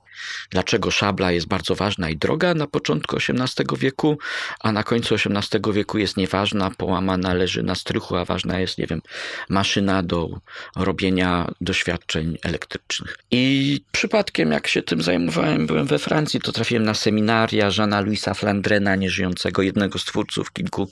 [0.51, 4.19] Dlaczego szabla jest bardzo ważna i droga na początku XVIII wieku,
[4.61, 8.87] a na końcu XVIII wieku jest nieważna, połamana leży na strychu, a ważna jest, nie
[8.87, 9.03] wiem,
[9.49, 10.29] maszyna do
[10.77, 13.19] robienia doświadczeń elektrycznych.
[13.31, 18.35] I przypadkiem, jak się tym zajmowałem, byłem we Francji, to trafiłem na seminaria Jeana Louisa
[18.35, 20.91] Flandrena, nieżyjącego, jednego z twórców kilku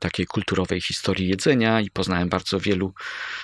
[0.00, 2.94] takiej kulturowej historii jedzenia i poznałem bardzo wielu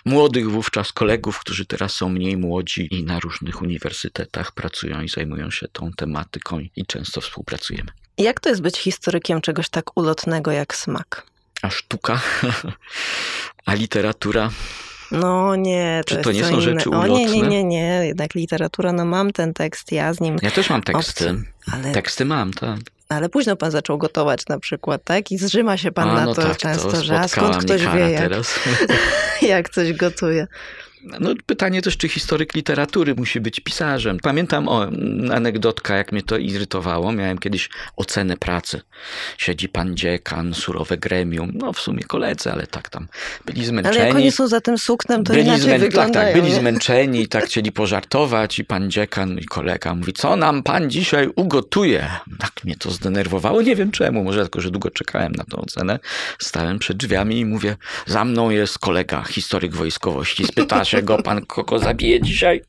[0.04, 5.50] młodych wówczas kolegów, którzy teraz są mniej młodzi i na różnych uniwersytetach pracują i zajmują
[5.50, 7.90] się tą tematyką i często współpracujemy.
[8.18, 11.26] Jak to jest być historykiem czegoś tak ulotnego jak smak?
[11.62, 12.20] A sztuka,
[13.66, 14.50] a literatura,
[15.10, 16.60] No nie, to Czy to nie są inne.
[16.60, 17.48] rzeczy O nie, nie, ulotne?
[17.48, 21.30] nie, nie, jednak literatura, no mam ten tekst, ja z nim, ja też mam teksty.
[21.30, 22.78] Obcy, ale, Teksty mam, tak.
[23.08, 25.32] Ale późno pan zaczął gotować na przykład, tak?
[25.32, 27.86] I zrzyma się pan A, na no to tak, często, to że a skąd ktoś
[27.86, 28.30] wie, jak,
[29.42, 30.46] jak coś gotuje.
[31.20, 34.18] No, pytanie też, czy historyk literatury musi być pisarzem.
[34.22, 37.12] Pamiętam o mm, anegdotka, jak mnie to irytowało.
[37.12, 38.80] Miałem kiedyś ocenę pracy.
[39.38, 41.52] Siedzi pan dziekan, surowe gremium.
[41.54, 43.08] No w sumie koledzy, ale tak tam
[43.46, 43.96] byli zmęczeni.
[43.96, 46.26] Ale jak oni są za tym suknem, to inaczej zmę- tak, wyglądają.
[46.26, 46.60] tak, byli nie?
[46.60, 51.28] zmęczeni i tak chcieli pożartować i pan dziekan i kolega mówi, co nam pan dzisiaj
[51.36, 52.10] ugotuje?
[52.38, 55.98] Tak mnie to zdenerwowało, nie wiem czemu, może tylko, że długo czekałem na tą ocenę.
[56.38, 57.76] Stałem przed drzwiami i mówię,
[58.06, 62.62] za mną jest kolega, historyk wojskowości, spyta się go pan, kogo zabije dzisiaj?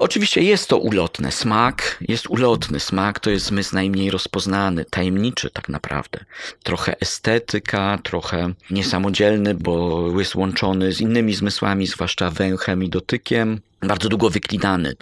[0.00, 1.32] Oczywiście jest to ulotne.
[1.32, 2.80] Smak jest ulotny.
[2.80, 6.24] Smak to jest zmysł najmniej rozpoznany, tajemniczy tak naprawdę.
[6.62, 13.60] Trochę estetyka, trochę niesamodzielny, bo jest łączony z innymi zmysłami, zwłaszcza węchem i dotykiem.
[13.82, 14.96] Bardzo długo wyklinany,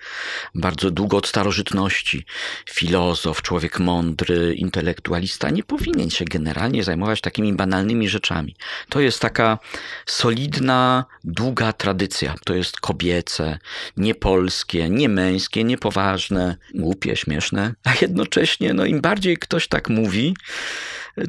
[0.54, 2.24] bardzo długo od starożytności.
[2.70, 8.56] Filozof, człowiek mądry, intelektualista nie powinien się generalnie zajmować takimi banalnymi rzeczami.
[8.88, 9.58] To jest taka
[10.06, 12.34] solidna, długa tradycja.
[12.44, 13.58] To jest kobiece,
[13.96, 17.74] niepolskie, niemęskie, niepoważne, głupie, śmieszne.
[17.84, 20.34] A jednocześnie, no im bardziej ktoś tak mówi,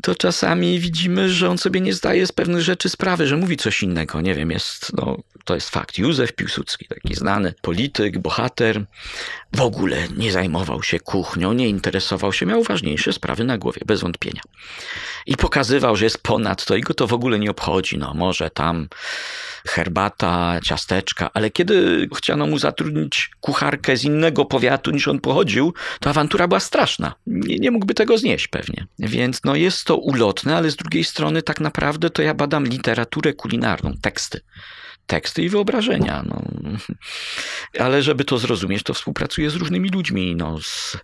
[0.02, 3.84] to czasami widzimy, że on sobie nie zdaje z pewnych rzeczy sprawy, że mówi coś
[3.84, 4.22] innego.
[4.22, 5.18] Nie wiem, jest, no,
[5.50, 5.98] to jest fakt.
[5.98, 8.86] Józef Piłsudski, taki znany polityk, bohater,
[9.56, 14.02] w ogóle nie zajmował się kuchnią, nie interesował się, miał ważniejsze sprawy na głowie, bez
[14.02, 14.42] wątpienia.
[15.26, 17.98] I pokazywał, że jest ponad to i go to w ogóle nie obchodzi.
[17.98, 18.88] No, może tam
[19.68, 26.10] herbata, ciasteczka, ale kiedy chciano mu zatrudnić kucharkę z innego powiatu niż on pochodził, to
[26.10, 27.14] awantura była straszna.
[27.28, 28.88] Nie, nie mógłby tego znieść pewnie.
[29.00, 33.34] Więc no jest to ulotne, ale z drugiej strony tak naprawdę to ja badam literaturę
[33.34, 34.42] kulinarną, teksty.
[35.10, 36.23] Teksty i wyobrażenia.
[36.27, 36.41] No.
[37.86, 40.36] Ale żeby to zrozumieć, to współpracuję z różnymi ludźmi.
[40.36, 40.98] No, z,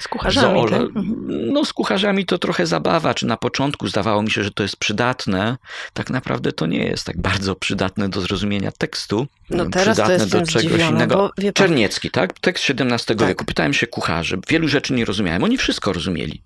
[0.00, 0.80] Z kucharzami, tak?
[0.80, 1.04] Mhm.
[1.52, 4.76] No z kucharzami to trochę zabawa, czy na początku zdawało mi się, że to jest
[4.76, 5.56] przydatne.
[5.92, 9.26] Tak naprawdę to nie jest tak bardzo przydatne do zrozumienia tekstu.
[9.50, 11.30] No teraz to przydatne jestem do czegoś zdziwiona, innego.
[11.36, 12.38] pan- Czerniecki, tak?
[12.40, 13.28] Tekst XVII Tak.
[13.28, 13.44] wieku.
[13.44, 14.38] Pytałem się kucharzy.
[14.48, 15.44] Wielu rzeczy nie rozumiałem.
[15.44, 16.40] Oni wszystko rozumieli.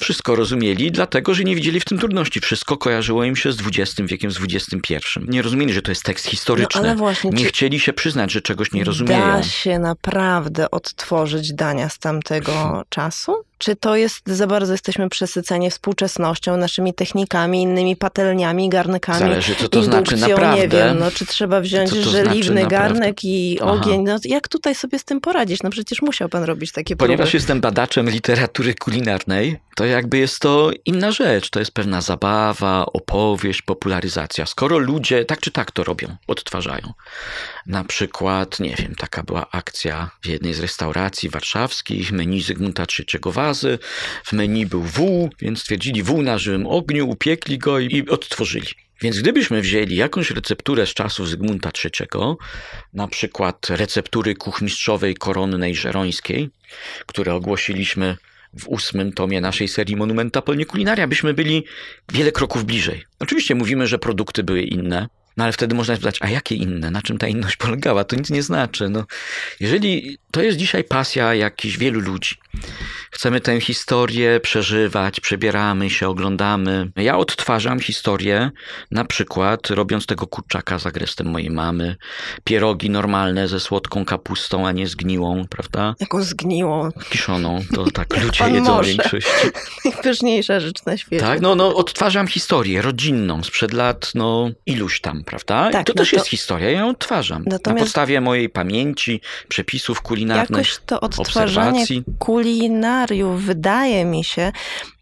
[0.00, 2.40] Wszystko rozumieli, dlatego że nie widzieli w tym trudności.
[2.40, 4.94] Wszystko kojarzyło im się z XX wiekiem, z XXI.
[5.28, 6.80] Nie rozumieli, że to jest tekst historyczny.
[6.80, 9.20] No ale właśnie, nie chcieli się przyznać, że czegoś nie rozumieją.
[9.20, 12.52] Da się naprawdę odtworzyć dania z tamtego
[12.88, 13.32] czasu?
[13.58, 19.68] Czy to jest za bardzo jesteśmy przesyceni współczesnością, naszymi technikami, innymi patelniami, garnkami, Zależy, co
[19.68, 20.62] to znaczy indukcją, naprawdę.
[20.62, 24.02] nie wiem, no, czy trzeba wziąć to żeliwny znaczy garnek i ogień.
[24.02, 25.62] No, jak tutaj sobie z tym poradzić?
[25.62, 27.36] No przecież musiał pan robić takie Ponieważ próby.
[27.36, 31.50] jestem badaczem literatury kulinarnej, to jakby jest to inna rzecz.
[31.50, 34.46] To jest pewna zabawa, opowieść, popularyzacja.
[34.46, 36.92] Skoro ludzie tak czy tak to robią, odtwarzają.
[37.66, 43.20] Na przykład, nie wiem, taka była akcja w jednej z restauracji warszawskich, menu Zygmunta III
[43.46, 43.78] Wazy.
[44.24, 48.66] W menu był wół, więc stwierdzili wół na żywym ogniu, upiekli go i, odtworzyli.
[49.02, 52.08] Więc gdybyśmy wzięli jakąś recepturę z czasów Zygmunta III,
[52.94, 56.50] na przykład receptury kuchmistrzowej koronnej żerońskiej,
[57.06, 58.16] które ogłosiliśmy
[58.58, 61.64] w ósmym tomie naszej serii Monumenta Polnie Kulinaria, byśmy byli
[62.12, 63.04] wiele kroków bliżej.
[63.18, 66.90] Oczywiście mówimy, że produkty były inne, no ale wtedy można spytać, a jakie inne?
[66.90, 68.04] Na czym ta inność polegała?
[68.04, 68.88] To nic nie znaczy.
[68.88, 69.04] No,
[69.60, 72.36] jeżeli to jest dzisiaj pasja jakichś wielu ludzi,
[73.16, 76.90] chcemy tę historię przeżywać, przebieramy się, oglądamy.
[76.96, 78.50] Ja odtwarzam historię,
[78.90, 81.96] na przykład robiąc tego kurczaka z agrestem mojej mamy,
[82.44, 85.94] pierogi normalne ze słodką kapustą, a nie zgniłą, prawda?
[86.00, 86.90] Jaką zgniłą.
[87.10, 88.90] Kiszoną, to tak ludzie jedzą może.
[88.90, 89.30] większości.
[89.84, 91.24] Najpyszniejsza rzecz na świecie.
[91.24, 95.70] Tak, no, no odtwarzam historię rodzinną sprzed lat, no iluś tam, prawda?
[95.72, 97.42] Tak, I to no też to- jest historia, ja ją odtwarzam.
[97.46, 102.04] Na Natomiast- podstawie mojej pamięci, przepisów kulinarnych, Jakoś to odtwarzanie obserwacji.
[103.06, 104.52] Kulinariów wydaje mi się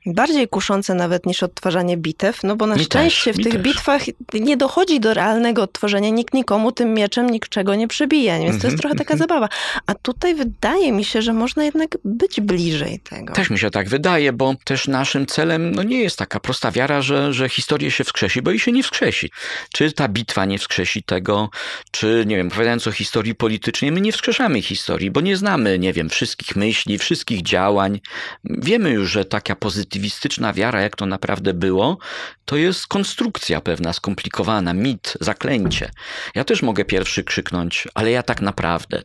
[0.07, 3.63] bardziej kuszące nawet niż odtwarzanie bitew, no bo na Mi szczęście też, w tych też.
[3.63, 4.03] bitwach
[4.35, 8.71] nie dochodzi do realnego odtworzenia, nikt nikomu tym mieczem niczego nie przebija, więc to Mhm,
[8.71, 9.49] jest trochę taka zabawa.
[9.87, 13.35] A tutaj wydaje mi się, że można jednak być bliżej tego.
[13.35, 17.03] Też mi się tak wydaje, bo też naszym celem no nie jest taka prosta wiara,
[17.03, 19.31] że, że historię się wskrzesi, bo i się nie wskrzesi.
[19.73, 21.51] Czy ta bitwa nie wskrzesi tego,
[21.91, 25.93] czy, nie wiem, opowiadając o historii politycznej, my nie wskrzeszamy historii, bo nie znamy, nie
[25.93, 28.01] wiem, wszystkich myśli, wszystkich działań.
[28.45, 29.57] Wiemy już, że taka
[29.95, 31.99] pozytywistyczna wiara, jak to naprawdę było,
[32.45, 35.91] to jest konstrukcja pewna, skomplikowana, mit, zaklęcie.
[36.35, 39.03] Ja też mogę pierwszy krzyknąć, ale ja tak naprawdę,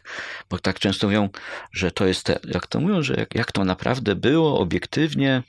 [0.49, 1.29] bo tak często mówią,
[1.71, 5.43] że to jest, te, jak to mówią, że jak, jak to naprawdę było, obiektywnie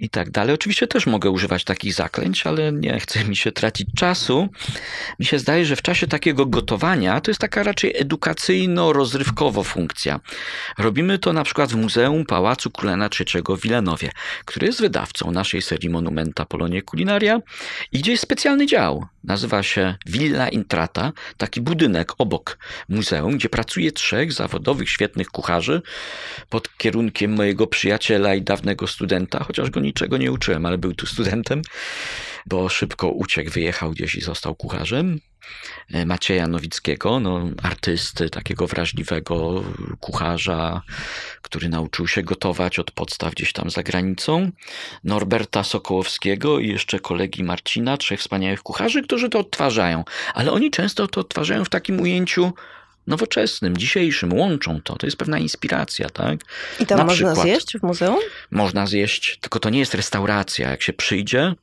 [0.00, 0.54] i tak dalej.
[0.54, 4.48] Oczywiście też mogę używać takich zaklęć, ale nie chce mi się tracić czasu.
[5.18, 10.20] Mi się zdaje, że w czasie takiego gotowania to jest taka raczej edukacyjno-rozrywkowo funkcja.
[10.78, 14.10] Robimy to na przykład w Muzeum Pałacu Królana III w Wilanowie,
[14.44, 17.40] który jest wydawcą naszej serii Monumenta Polonie Culinaria
[17.92, 19.06] i gdzie jest specjalny dział.
[19.24, 25.82] Nazywa się Villa Intrata, taki budynek obok muzeum, gdzie pracuje trzech zawodowych, świetnych kucharzy
[26.48, 31.06] pod kierunkiem mojego przyjaciela i dawnego studenta, chociaż go niczego nie uczyłem, ale był tu
[31.06, 31.62] studentem,
[32.46, 35.20] bo szybko uciekł, wyjechał gdzieś i został kucharzem.
[35.92, 39.64] E, Macieja Nowickiego, no, artysty, takiego wrażliwego
[40.00, 40.82] kucharza,
[41.42, 44.50] który nauczył się gotować od podstaw gdzieś tam za granicą.
[45.04, 50.04] Norberta Sokołowskiego i jeszcze kolegi Marcina, trzech wspaniałych kucharzy, którzy to odtwarzają.
[50.34, 52.52] Ale oni często to odtwarzają w takim ujęciu
[53.06, 54.96] nowoczesnym, dzisiejszym, łączą to.
[54.96, 56.40] To jest pewna inspiracja, tak?
[56.80, 57.46] I tam Na można przykład.
[57.46, 58.18] zjeść w muzeum?
[58.50, 60.70] Można zjeść, tylko to nie jest restauracja.
[60.70, 61.54] Jak się przyjdzie,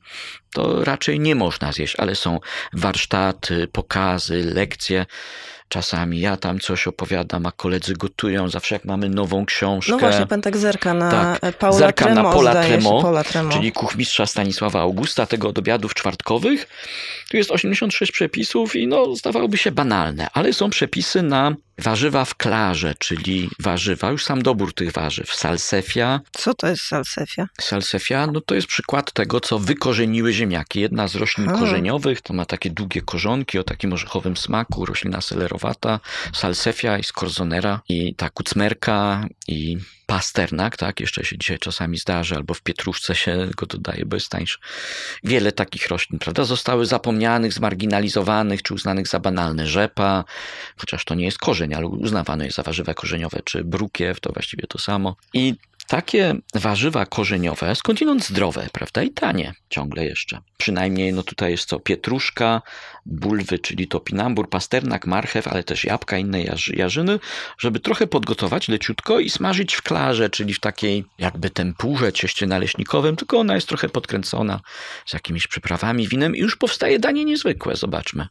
[0.52, 2.40] to raczej nie można zjeść, ale są
[2.72, 5.06] warsztaty, pokazy, lekcje.
[5.72, 8.48] Czasami ja tam coś opowiadam, a koledzy gotują.
[8.48, 9.92] Zawsze jak mamy nową książkę.
[9.92, 13.52] No właśnie, pan tak zerka na Tak, Paula zerkam Tremo, na się, Tremo, Paula Tremo.
[13.52, 16.68] czyli kuchmistrza Stanisława Augusta, tego od obiadów czwartkowych.
[17.30, 22.34] Tu jest 86 przepisów i no, zdawałoby się banalne, ale są przepisy na warzywa w
[22.34, 26.20] klarze, czyli warzywa, już sam dobór tych warzyw, salsefia.
[26.32, 27.48] Co to jest salsefia?
[27.60, 30.80] Salsefia, no to jest przykład tego, co wykorzeniły ziemniaki.
[30.80, 36.00] Jedna z roślin korzeniowych, to ma takie długie korzonki o takim orzechowym smaku, roślina selerowata,
[36.32, 39.78] salsefia i skorzonera i ta kucmerka i
[40.12, 44.28] pasternak, tak, jeszcze się dzisiaj czasami zdarzy, albo w pietruszce się go dodaje, bo jest
[44.28, 44.58] tańszy.
[45.24, 49.66] Wiele takich roślin, prawda, zostały zapomnianych, zmarginalizowanych, czy uznanych za banalne.
[49.66, 50.24] Rzepa,
[50.76, 54.66] chociaż to nie jest korzeń, ale uznawane jest za warzywa korzeniowe, czy brukiew, to właściwie
[54.66, 55.16] to samo.
[55.34, 55.54] I
[55.92, 60.40] takie warzywa korzeniowe, skądinąd zdrowe, prawda, i tanie ciągle jeszcze.
[60.58, 62.62] Przynajmniej, no tutaj jest co, pietruszka,
[63.06, 67.18] bulwy, czyli topinambur, pasternak, marchew, ale też jabłka, inne jarzy, jarzyny,
[67.58, 73.16] żeby trochę podgotować leciutko i smażyć w klarze, czyli w takiej jakby tempurze, cieście naleśnikowym,
[73.16, 74.60] tylko ona jest trochę podkręcona
[75.06, 78.28] z jakimiś przyprawami, winem i już powstaje danie niezwykłe, zobaczmy.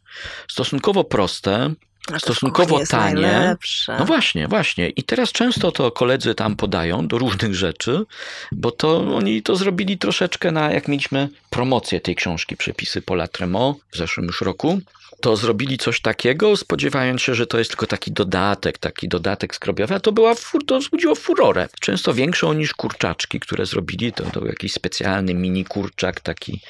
[0.47, 1.73] Stosunkowo proste,
[2.13, 3.21] A stosunkowo tanie.
[3.21, 3.95] najlepsze.
[3.99, 4.89] No właśnie, właśnie.
[4.89, 8.05] I teraz często to koledzy tam podają do różnych rzeczy,
[8.51, 13.75] bo to oni to zrobili troszeczkę na, jak mieliśmy promocję tej książki Przepisy Paula Tremo
[13.91, 14.81] w zeszłym już roku,
[15.21, 19.95] to zrobili coś takiego, spodziewając się, że to jest tylko taki dodatek, taki dodatek skrobiowy,
[19.95, 21.67] a to była, fur- to wzbudziło furorę.
[21.79, 26.61] Często większą niż kurczaczki, które zrobili, to, to był jakiś specjalny mini kurczak, taki,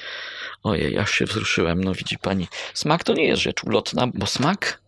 [0.62, 2.48] ojej, aż się wzruszyłem, no widzi pani.
[2.74, 4.81] Smak to nie jest rzecz ulotna, bo smak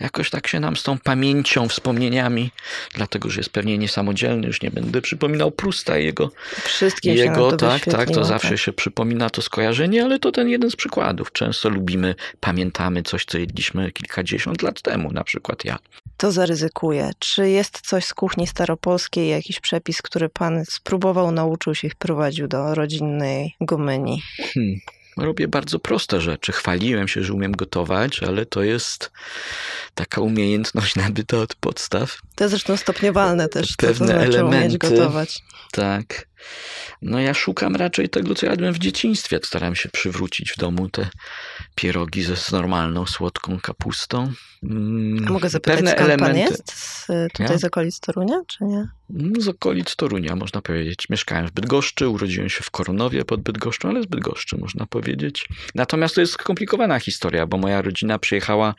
[0.00, 2.50] jakoś tak się nam z tą pamięcią, wspomnieniami,
[2.94, 6.30] dlatego, że jest pewnie niesamodzielny, już nie będę przypominał Prusta i jego
[6.64, 8.58] Wszystkie się jego, to tak, tak, to wyświetliło, zawsze tak.
[8.58, 11.32] się przypomina to skojarzenie, ale to ten jeden z przykładów.
[11.32, 15.78] Często lubimy, pamiętamy coś, co jedliśmy kilkadziesiąt lat temu, na przykład ja.
[16.16, 17.10] To zaryzykuję.
[17.18, 22.48] Czy jest coś z kuchni staropolskiej, jakiś przepis, który pan spróbował, nauczył się i wprowadził
[22.48, 24.22] do rodzinnej gomyni?
[24.54, 24.80] Hmm.
[25.16, 26.52] Robię bardzo proste rzeczy.
[26.52, 29.10] Chwaliłem się, że umiem gotować, ale to jest
[29.94, 32.18] taka umiejętność nabyta od podstaw.
[32.34, 34.78] To jest zresztą stopniowalne też, to, to Pewne znaczy umieć elementy.
[34.78, 35.42] gotować.
[35.72, 36.26] Tak.
[37.02, 39.38] No ja szukam raczej tego, co jadłem w dzieciństwie.
[39.44, 41.08] Staram się przywrócić w domu te
[41.74, 44.32] pierogi ze z normalną, słodką kapustą.
[44.62, 46.40] Mm, A mogę zapytać, Pewne skąd pan elementy.
[46.40, 46.72] jest?
[46.72, 47.58] Z, tutaj Ja?
[47.58, 48.88] z okolic Torunia, czy nie?
[49.10, 51.06] No, Z okolic Torunia, można powiedzieć.
[51.10, 55.48] Mieszkałem w Bydgoszczy, urodziłem się w Koronowie pod Bydgoszczą, ale z Bydgoszczy, można powiedzieć.
[55.74, 58.74] Natomiast to jest skomplikowana historia, bo moja rodzina przyjechała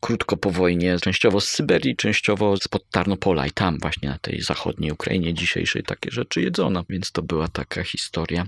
[0.00, 4.92] krótko po wojnie, częściowo z Syberii, częściowo spod Tarnopola i tam właśnie na tej zachodniej
[4.92, 8.46] Ukrainie dzisiejszej takie rzeczy jedzono, więc to była taka historia.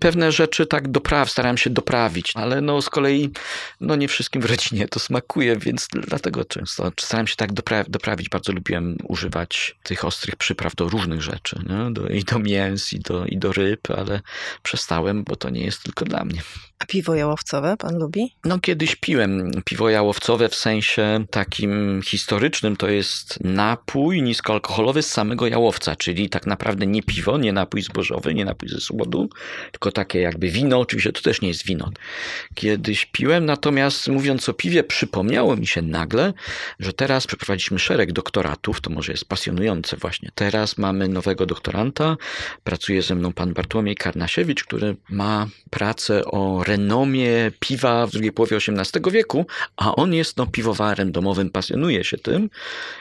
[0.00, 3.30] Pewne rzeczy tak dopraw, starałem się doprawić, ale no z kolei
[3.80, 8.28] no nie wszystkim w rodzinie to smakuje, więc dlatego często starałem się tak dopra- doprawić.
[8.28, 11.92] Bardzo lubiłem używać tych ostrych przypraw do różnych rzeczy, nie?
[11.92, 14.20] Do, i do mięs, i do, i do ryb, ale
[14.62, 16.42] przestałem, bo to nie jest tylko dla mnie.
[16.82, 18.34] A piwo jałowcowe pan lubi?
[18.44, 25.46] No kiedyś piłem piwo jałowcowe w sensie takim historycznym, to jest napój niskoalkoholowy z samego
[25.46, 29.28] jałowca, czyli tak naprawdę nie piwo, nie napój zbożowy, nie napój ze słodu,
[29.72, 31.90] tylko takie jakby wino, oczywiście to też nie jest wino.
[32.54, 36.32] Kiedyś piłem, natomiast mówiąc o piwie, przypomniało mi się nagle,
[36.80, 40.30] że teraz przeprowadziliśmy szereg doktoratów, to może jest pasjonujące właśnie.
[40.34, 42.16] Teraz mamy nowego doktoranta,
[42.64, 48.56] pracuje ze mną pan Bartłomiej Karnasiewicz, który ma pracę o renomie piwa w drugiej połowie
[48.56, 49.46] XVIII wieku,
[49.76, 52.50] a on jest no, piwowarem domowym, pasjonuje się tym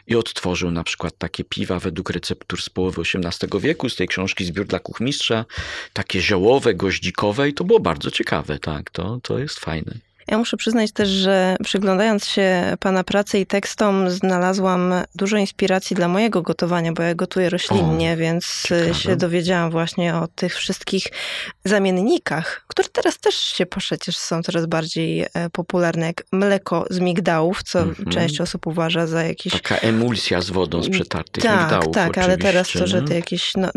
[0.08, 4.46] i odtworzył na przykład takie piwa według receptur z połowy XVIII wieku, z tej książki
[4.46, 5.46] Zbiór dla kuchmistrza,
[5.94, 9.94] takie ziołowe, goździkowe i to było bardzo ciekawe, tak, to, to jest fajne.
[10.28, 16.08] Ja muszę przyznać też, że przyglądając się Pana pracy i tekstom, znalazłam dużo inspiracji dla
[16.08, 18.94] mojego gotowania, bo ja gotuję roślinnie, O, więc ciekawe.
[18.94, 21.08] się dowiedziałam właśnie o tych wszystkich
[21.66, 27.64] zamiennikach, które teraz też się przecież są coraz bardziej e, popularne, jak mleko z migdałów,
[27.64, 28.10] co Mhm.
[28.10, 32.38] część osób uważa za jakiś Taka emulsja z wodą z przetartych tak, migdałów tak, ale
[32.38, 33.70] teraz to, oczywiście, że te jakieś no,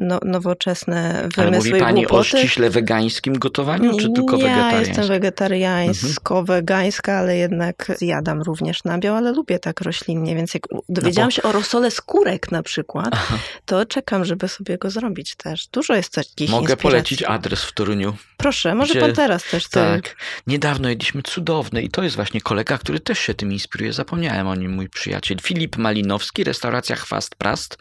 [0.00, 2.28] no, nowoczesne Ale wymysły mówi i pani o głupoty.
[2.28, 4.88] ściśle wegańskim gotowaniu, czy tylko ja wegetariańskim?
[4.88, 11.30] jestem wegetariańsko-wegańska, ale jednak zjadam również nabiał, ale lubię tak roślinnie, więc jak dowiedziałam No
[11.30, 13.38] bo- się o rosole skórek na przykład, Aha.
[13.64, 15.66] to czekam, żeby sobie go zrobić też.
[15.72, 16.82] Dużo jest takich Mogę inspiracji.
[16.82, 18.16] polecić adres w Toruniu.
[18.36, 19.68] Proszę, może gdzie- pan teraz też.
[19.68, 20.16] Tak.
[20.46, 23.92] Niedawno jedliśmy cudowny i to jest właśnie kolega, który też się tym inspiruje.
[23.92, 25.38] Zapomniałem o nim, mój przyjaciel.
[25.42, 27.78] Filip Malinowski, restauracja Chwast Prast,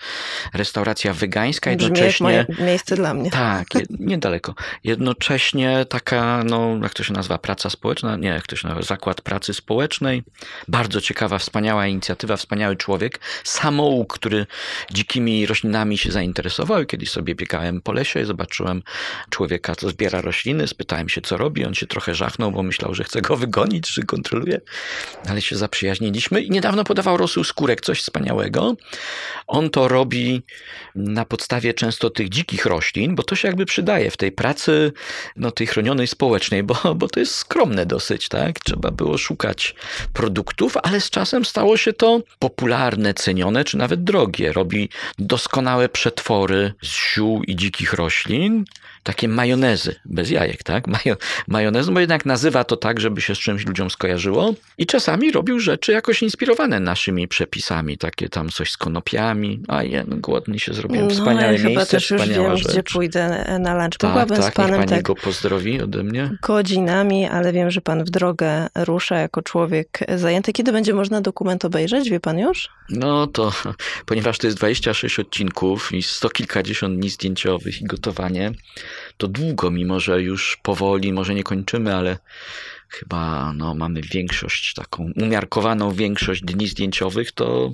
[0.54, 2.24] restauracja wegańska, Brzmi jak jednocześnie...
[2.24, 3.32] moje miejsce dla mnie.
[3.32, 3.68] Tak,
[4.00, 4.56] niedaleko.
[4.84, 8.16] Jednocześnie taka, no jak to się nazywa, praca społeczna?
[8.16, 10.24] Nie, jak to się nazywa, zakład pracy społecznej.
[10.68, 13.20] Bardzo ciekawa, wspaniała inicjatywa, wspaniały człowiek.
[13.44, 14.46] Samouk, który
[14.94, 18.84] dzikimi roślinami się zainteresował kiedyś sobie biegałem po lesie i zobaczyłem
[19.30, 20.48] człowieka, co zbiera rośliny.
[20.67, 21.65] Spytałem się, co robi.
[21.65, 24.61] On się trochę żachnął, bo myślał, że chce go wygonić, czy kontroluje.
[25.30, 28.76] Ale się zaprzyjaźniliśmy i niedawno podawał rosół skórek, coś wspaniałego.
[29.47, 30.41] On to robi
[30.95, 34.91] na podstawie często tych dzikich roślin, bo to się jakby przydaje w tej pracy
[35.35, 38.59] no, tej chronionej społecznej, bo, bo to jest skromne dosyć, tak?
[38.59, 39.76] Trzeba było szukać
[40.13, 44.53] produktów, ale z czasem stało się to popularne, cenione, czy nawet drogie.
[44.53, 44.89] Robi
[45.19, 48.65] doskonałe przetwory z ziół i dzikich roślin,
[49.03, 50.88] takie majonezy, bez jajek, tak?
[50.99, 51.15] Majo,
[51.47, 54.53] majonezy, bo jednak nazywa to tak, żeby się z czymś ludziom skojarzyło.
[54.77, 59.61] I czasami robił rzeczy jakoś inspirowane naszymi przepisami, takie tam coś z konopiami.
[59.67, 61.09] A ja no, głodny się zrobiłem.
[61.09, 62.67] Wspaniałe no, ja chyba miejsce, też już wiem, rzecz.
[62.67, 63.97] gdzie pójdę na lunch.
[63.97, 66.31] tak, Mogłabym tak, z panem pani tak go pozdrowi ode mnie.
[66.41, 70.53] godzinami, ale wiem, że pan w drogę rusza jako człowiek zajęty.
[70.53, 72.09] Kiedy będzie można dokument obejrzeć?
[72.09, 72.69] Wie pan już?
[72.89, 73.51] No to,
[74.05, 78.51] ponieważ to jest 26 odcinków i sto kilkadziesiąt dni zdjęciowych i gotowanie,
[79.18, 82.18] to długo, mimo że już powoli, może nie kończymy, ale
[82.90, 87.72] chyba no, mamy większość, taką umiarkowaną większość dni zdjęciowych, to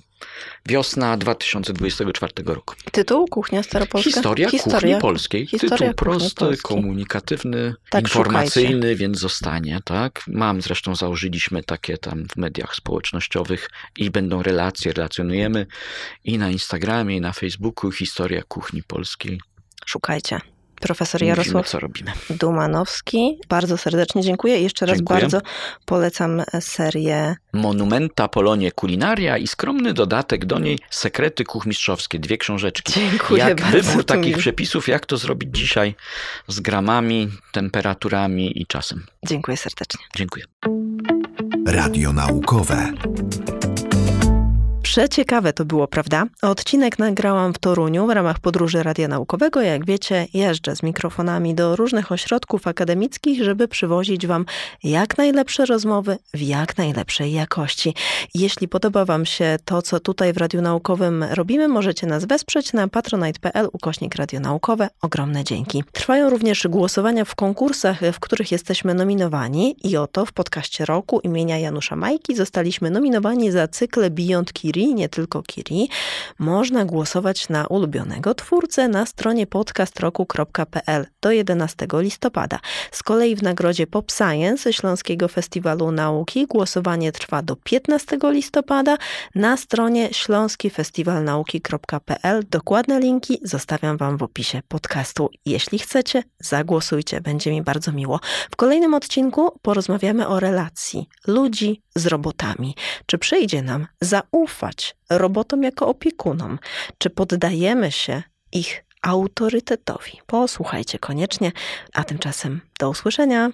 [0.66, 2.76] wiosna 2024 roku.
[2.92, 4.12] Tytuł Kuchnia Staropolska?
[4.12, 5.48] Historia, kuchni polskiej.
[5.48, 6.62] Historia Tytuł prosty, polskiej.
[6.62, 10.24] komunikatywny, Tak, informacyjny, więc zostanie, tak?
[10.28, 15.68] Mam zresztą, założyliśmy takie tam w mediach społecznościowych i będą relacje, relacjonujemy
[16.24, 19.42] i na Instagramie, i na Facebooku Historia kuchni polskiej.
[19.86, 20.55] Szukajcie.
[20.86, 22.12] Profesor Mówimy, Jarosław co robimy.
[22.30, 23.40] Dumanowski.
[23.50, 24.62] Bardzo serdecznie dziękuję.
[24.62, 25.20] Jeszcze raz Dziękuję.
[25.20, 25.42] bardzo
[25.86, 32.94] polecam serię Monumenta Polonie Kulinaria i skromny dodatek do niej Sekrety kuchmistrzowskie, dwie książeczki.
[32.94, 34.40] Dziękuję jak bardzo, wybór takich miło.
[34.40, 35.96] przepisów, jak to zrobić dzisiaj
[36.48, 39.06] z gramami, temperaturami i czasem.
[39.28, 40.06] Dziękuję serdecznie.
[40.16, 40.46] Dziękuję.
[41.68, 42.94] Radio naukowe.
[44.96, 46.26] Przeciekawe to było, prawda?
[46.42, 49.62] Odcinek nagrałam w Toruniu w ramach podróży Radia Naukowego.
[49.62, 54.46] Jak wiecie, jeżdżę z mikrofonami do różnych ośrodków akademickich, żeby przywozić Wam
[54.84, 57.94] jak najlepsze rozmowy w jak najlepszej jakości.
[58.34, 62.88] Jeśli podoba Wam się to, co tutaj w Radiu Naukowym robimy, możecie nas wesprzeć na
[62.88, 64.90] patronite.pl ukośnik Radio Naukowe.
[65.02, 65.84] Ogromne dzięki.
[65.92, 71.58] Trwają również głosowania w konkursach, w których jesteśmy nominowani i oto w podcaście roku imienia
[71.58, 74.54] Janusza Majki zostaliśmy nominowani za cykl Beyond
[74.86, 75.90] Kiri, nie tylko Kiri.
[76.40, 82.60] Można głosować na ulubionego twórcę na stronie podcastroku.pl do 11 listopada.
[82.92, 88.98] Z kolei w nagrodzie Pop Science Śląskiego Festiwalu Nauki głosowanie trwa do 15 listopada
[89.36, 92.44] na stronie śląskifestiwalnauki.pl.
[92.50, 95.30] Dokładne linki zostawiam Wam w opisie podcastu.
[95.46, 98.20] Jeśli chcecie, zagłosujcie, będzie mi bardzo miło.
[98.52, 102.76] W kolejnym odcinku porozmawiamy o relacji ludzi z robotami.
[103.06, 104.75] Czy przyjdzie nam zaufać
[105.10, 106.60] robotom jako opiekunom?
[106.98, 110.12] Czy poddajemy się ich autorytetowi?
[110.26, 111.52] Posłuchajcie koniecznie,
[111.94, 113.50] a tymczasem do usłyszenia.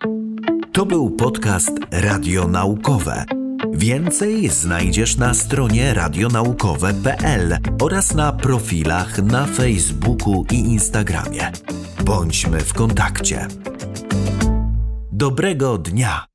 [0.74, 3.26] To był podcast Radio Naukowe.
[3.72, 11.52] Więcej znajdziesz na stronie radionaukowe.pl oraz na profilach na Facebooku i Instagramie.
[12.06, 13.48] Bądźmy w kontakcie.
[15.12, 16.31] Dobrego dnia!